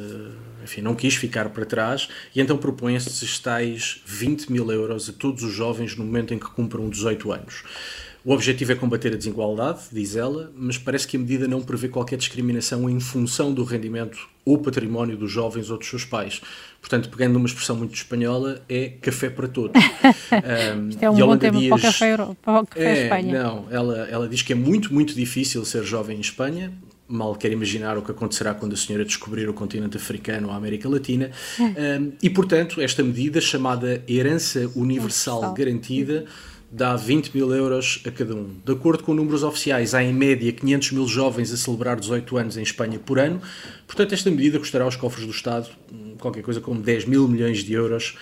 enfim, 0.62 0.82
não 0.82 0.94
quis 0.94 1.16
ficar 1.16 1.50
para 1.50 1.66
trás, 1.66 2.10
e 2.36 2.42
então 2.42 2.58
propõe 2.58 2.96
estes 2.96 3.40
tais 3.40 4.02
20 4.06 4.52
mil 4.52 4.70
euros 4.72 5.08
a 5.08 5.14
todos 5.14 5.42
os 5.44 5.54
jovens 5.54 5.96
no 5.96 6.04
momento 6.04 6.34
em 6.34 6.40
que 6.40 6.50
cumpram 6.50 6.90
18 6.90 7.32
anos. 7.32 7.64
O 8.24 8.34
objetivo 8.34 8.74
é 8.74 8.76
combater 8.76 9.14
a 9.14 9.16
desigualdade, 9.16 9.80
diz 9.92 10.16
ela, 10.16 10.52
mas 10.56 10.78
parece 10.78 11.08
que 11.08 11.16
a 11.16 11.20
medida 11.20 11.48
não 11.48 11.62
prevê 11.62 11.88
qualquer 11.88 12.18
discriminação 12.18 12.90
em 12.90 13.00
função 13.00 13.54
do 13.54 13.64
rendimento 13.64 14.28
ou 14.44 14.58
património 14.58 15.16
dos 15.16 15.32
jovens 15.32 15.70
ou 15.70 15.78
dos 15.78 15.88
seus 15.88 16.04
pais. 16.04 16.42
Portanto, 16.82 17.10
pegando 17.10 17.38
uma 17.38 17.46
expressão 17.46 17.78
muito 17.78 17.96
espanhola, 17.96 18.62
é 18.68 18.90
café 19.02 19.30
para 19.30 19.48
todos. 19.48 19.82
um, 20.76 20.90
Isto 20.90 21.04
é 21.04 21.10
um 21.10 21.16
bom 21.16 21.38
tema 21.38 21.60
Dias, 21.60 21.70
para 21.70 21.78
o 21.78 21.82
café, 21.82 22.18
para 22.18 22.62
o 22.62 22.68
café 22.68 22.84
é, 22.84 23.04
Espanha. 23.04 23.44
Não, 23.44 23.68
ela, 23.72 24.08
ela 24.10 24.28
diz 24.28 24.42
que 24.42 24.52
é 24.52 24.56
muito, 24.56 24.94
muito 24.94 25.14
difícil 25.14 25.64
ser 25.64 25.84
jovem 25.84 26.18
em 26.18 26.22
Espanha, 26.22 26.74
mal 27.08 27.36
quer 27.36 27.52
imaginar 27.52 27.98
o 27.98 28.02
que 28.02 28.12
acontecerá 28.12 28.54
quando 28.54 28.74
a 28.74 28.78
senhora 28.78 29.04
descobrir 29.04 29.50
o 29.50 29.54
continente 29.54 29.98
africano 29.98 30.48
ou 30.48 30.54
a 30.54 30.58
América 30.58 30.88
Latina. 30.88 31.32
Um, 31.80 32.12
e, 32.22 32.30
portanto, 32.30 32.82
esta 32.82 33.04
medida, 33.04 33.40
chamada 33.40 34.04
Herança 34.08 34.60
Universal, 34.76 35.40
Universal. 35.40 35.54
Garantida, 35.54 36.26
dá 36.72 36.96
20 36.96 37.34
mil 37.34 37.54
euros 37.54 38.02
a 38.06 38.12
cada 38.12 38.36
um. 38.36 38.56
De 38.64 38.72
acordo 38.72 39.04
com 39.04 39.14
números 39.14 39.44
oficiais, 39.44 39.94
há 39.94 40.04
em 40.04 40.14
média 40.14 40.52
500 40.52 40.92
mil 40.92 41.08
jovens 41.08 41.52
a 41.52 41.58
celebrar 41.58 42.00
18 42.00 42.38
anos 42.38 42.58
em 42.58 42.64
Espanha 42.64 43.00
por 43.00 43.20
ano, 43.20 43.42
portanto, 43.88 44.14
esta 44.14 44.30
medida 44.30 44.60
custará 44.60 44.86
aos 44.86 44.96
cofres 44.96 45.26
do 45.26 45.32
Estado 45.32 45.70
hum, 45.92 46.16
qualquer 46.20 46.44
coisa 46.44 46.62
como 46.62 46.82
10 46.82 47.06
mil 47.06 47.28
milhões 47.28 47.64
de 47.64 47.74
euros 47.74 48.16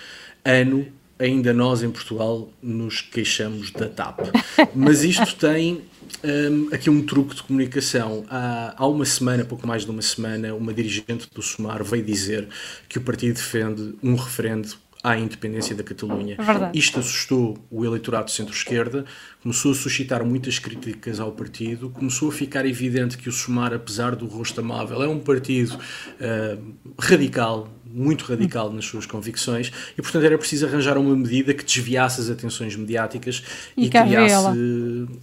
ano 0.45 0.87
ainda 1.19 1.53
nós 1.53 1.83
em 1.83 1.89
Portugal 1.89 2.49
nos 2.61 3.01
queixamos 3.01 3.71
da 3.71 3.89
TAP. 3.89 4.19
Mas 4.75 5.03
isto 5.03 5.35
tem 5.35 5.81
um, 6.23 6.73
aqui 6.73 6.89
um 6.89 7.03
truque 7.03 7.35
de 7.35 7.43
comunicação. 7.43 8.25
Há, 8.29 8.75
há 8.77 8.87
uma 8.87 9.05
semana, 9.05 9.43
pouco 9.43 9.65
mais 9.67 9.83
de 9.83 9.91
uma 9.91 10.01
semana, 10.01 10.53
uma 10.53 10.73
dirigente 10.73 11.27
do 11.33 11.41
SUMAR 11.41 11.83
veio 11.83 12.03
dizer 12.03 12.47
que 12.87 12.97
o 12.97 13.01
partido 13.01 13.35
defende 13.35 13.95
um 14.03 14.15
referendo 14.15 14.75
à 15.03 15.17
independência 15.17 15.75
da 15.75 15.83
Catalunha. 15.83 16.35
É 16.35 16.77
Isto 16.77 16.99
assustou 16.99 17.57
o 17.69 17.85
eleitorado 17.85 18.29
centro-esquerda, 18.31 19.05
começou 19.41 19.71
a 19.71 19.75
suscitar 19.75 20.23
muitas 20.23 20.59
críticas 20.59 21.19
ao 21.19 21.31
partido, 21.31 21.89
começou 21.89 22.29
a 22.29 22.31
ficar 22.31 22.65
evidente 22.65 23.17
que 23.17 23.29
o 23.29 23.31
SUMAR, 23.31 23.73
apesar 23.73 24.15
do 24.15 24.25
rosto 24.25 24.59
amável, 24.59 25.01
é 25.01 25.07
um 25.07 25.19
partido 25.19 25.75
uh, 25.75 26.75
radical, 26.99 27.69
muito 27.97 28.25
radical 28.25 28.71
nas 28.71 28.85
suas 28.85 29.07
convicções 29.07 29.71
e, 29.97 30.01
portanto, 30.01 30.23
era 30.23 30.37
preciso 30.37 30.67
arranjar 30.67 30.97
uma 30.97 31.15
medida 31.15 31.53
que 31.53 31.63
desviasse 31.63 32.21
as 32.21 32.29
atenções 32.29 32.75
mediáticas 32.75 33.43
e, 33.75 33.85
e 33.85 33.89
criasse, 33.89 34.47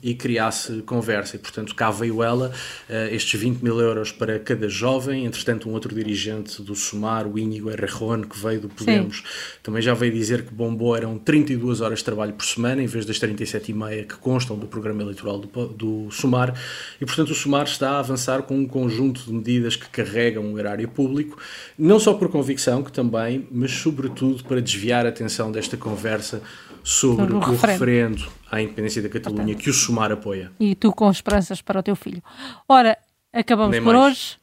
e 0.03 0.15
criasse 0.15 0.83
conversa. 0.83 1.37
E, 1.37 1.39
portanto, 1.39 1.75
cá 1.75 1.91
veio 1.91 2.23
ela, 2.23 2.51
uh, 2.89 3.15
estes 3.15 3.41
20 3.41 3.63
mil 3.63 3.79
euros 3.81 4.11
para 4.11 4.41
cada 4.41 4.69
jovem. 4.69 5.25
Entretanto, 5.25 5.69
um 5.69 5.73
outro 5.73 5.95
dirigente 5.95 6.61
do 6.63 6.75
SUMAR, 6.75 7.29
o 7.29 7.39
Íñigo 7.39 7.71
Errejón, 7.71 8.23
que 8.23 8.39
veio 8.39 8.63
do 8.63 8.69
Podemos, 8.69 9.19
Sim. 9.19 9.23
também 9.63 9.81
já 9.81 9.95
veio 9.95 10.13
dizer 10.13 10.45
que 10.45 10.53
bombou 10.53 10.97
eram 10.97 11.17
32 11.17 11.81
horas 11.81 12.01
de 12.01 12.05
trabalho 12.05 12.33
por 12.33 12.45
semana, 12.45 12.83
em 12.83 12.87
vez 12.87 13.07
das 13.07 13.19
37 13.21 13.71
e 13.71 13.75
meia 13.75 14.05
que 14.05 14.17
constam 14.17 14.59
do 14.59 14.67
programa 14.67 15.03
eleitoral 15.03 15.39
do, 15.39 15.69
do 15.69 16.11
SUMAR. 16.11 16.55
E, 17.01 17.07
portanto, 17.07 17.31
o 17.31 17.35
SUMAR 17.35 17.65
está 17.65 17.93
a 17.93 17.99
avançar 18.01 18.43
com 18.43 18.57
um 18.57 18.67
conjunto 18.67 19.23
de 19.25 19.33
medidas 19.33 19.77
que 19.77 19.89
carregam 19.89 20.53
o 20.53 20.59
erário 20.59 20.89
público, 20.89 21.39
não 21.79 22.01
só 22.01 22.15
por 22.15 22.29
convicção 22.29 22.64
que 22.83 22.93
também, 22.93 23.47
mas 23.51 23.71
sobretudo 23.73 24.43
para 24.45 24.61
desviar 24.61 25.07
a 25.07 25.09
atenção 25.09 25.51
desta 25.51 25.77
conversa 25.77 26.43
sobre, 26.83 27.33
o, 27.33 27.39
referendo. 27.39 27.67
referendo 27.67 28.33
à 28.51 28.61
independência 28.61 29.03
da 29.03 29.09
Catalunha 29.09 29.45
Portanto, 29.47 29.63
que 29.63 29.71
o 29.71 29.75
Sumar 29.75 30.13
apoia. 30.13 30.53
E 30.61 30.75
tu 30.75 30.93
com 30.93 31.11
esperanças 31.11 31.63
para 31.63 31.81
o 31.81 31.83
teu 31.83 31.97
filho. 31.97 32.23
Ora, 32.69 32.97
acabamos 33.33 33.73
Nem 33.73 33.83
por 33.83 33.95
mais. 33.95 34.07
hoje. 34.07 34.39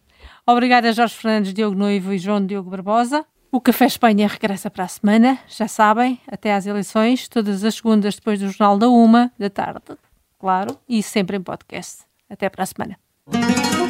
Obrigada 0.46 0.92
Jorge 0.92 1.16
Fernandes, 1.16 1.54
Diogo 1.54 1.76
Noivo 1.76 2.12
e 2.14 2.18
João 2.18 2.46
Diogo 2.46 2.70
Barbosa. 2.70 3.26
O 3.52 3.60
Café 3.60 3.86
Espanha 3.86 4.28
regressa 4.28 4.70
para 4.70 4.86
a 4.86 4.88
semana, 4.88 5.38
já 5.48 5.68
sabem, 5.68 6.20
até 6.26 6.54
às 6.54 6.66
eleições, 6.66 7.28
todas 7.28 7.64
as 7.64 7.76
segundas 7.76 8.16
depois 8.16 8.40
do 8.40 8.50
Jornal 8.50 8.78
da 8.78 8.88
Uma 8.88 9.32
da 9.38 9.50
tarde, 9.50 9.98
claro, 10.40 10.78
e 10.88 11.04
sempre 11.04 11.36
em 11.36 11.42
podcast. 11.42 12.04
Até 12.30 12.50
para 12.50 12.64
a 12.64 12.66
semana. 12.66 13.81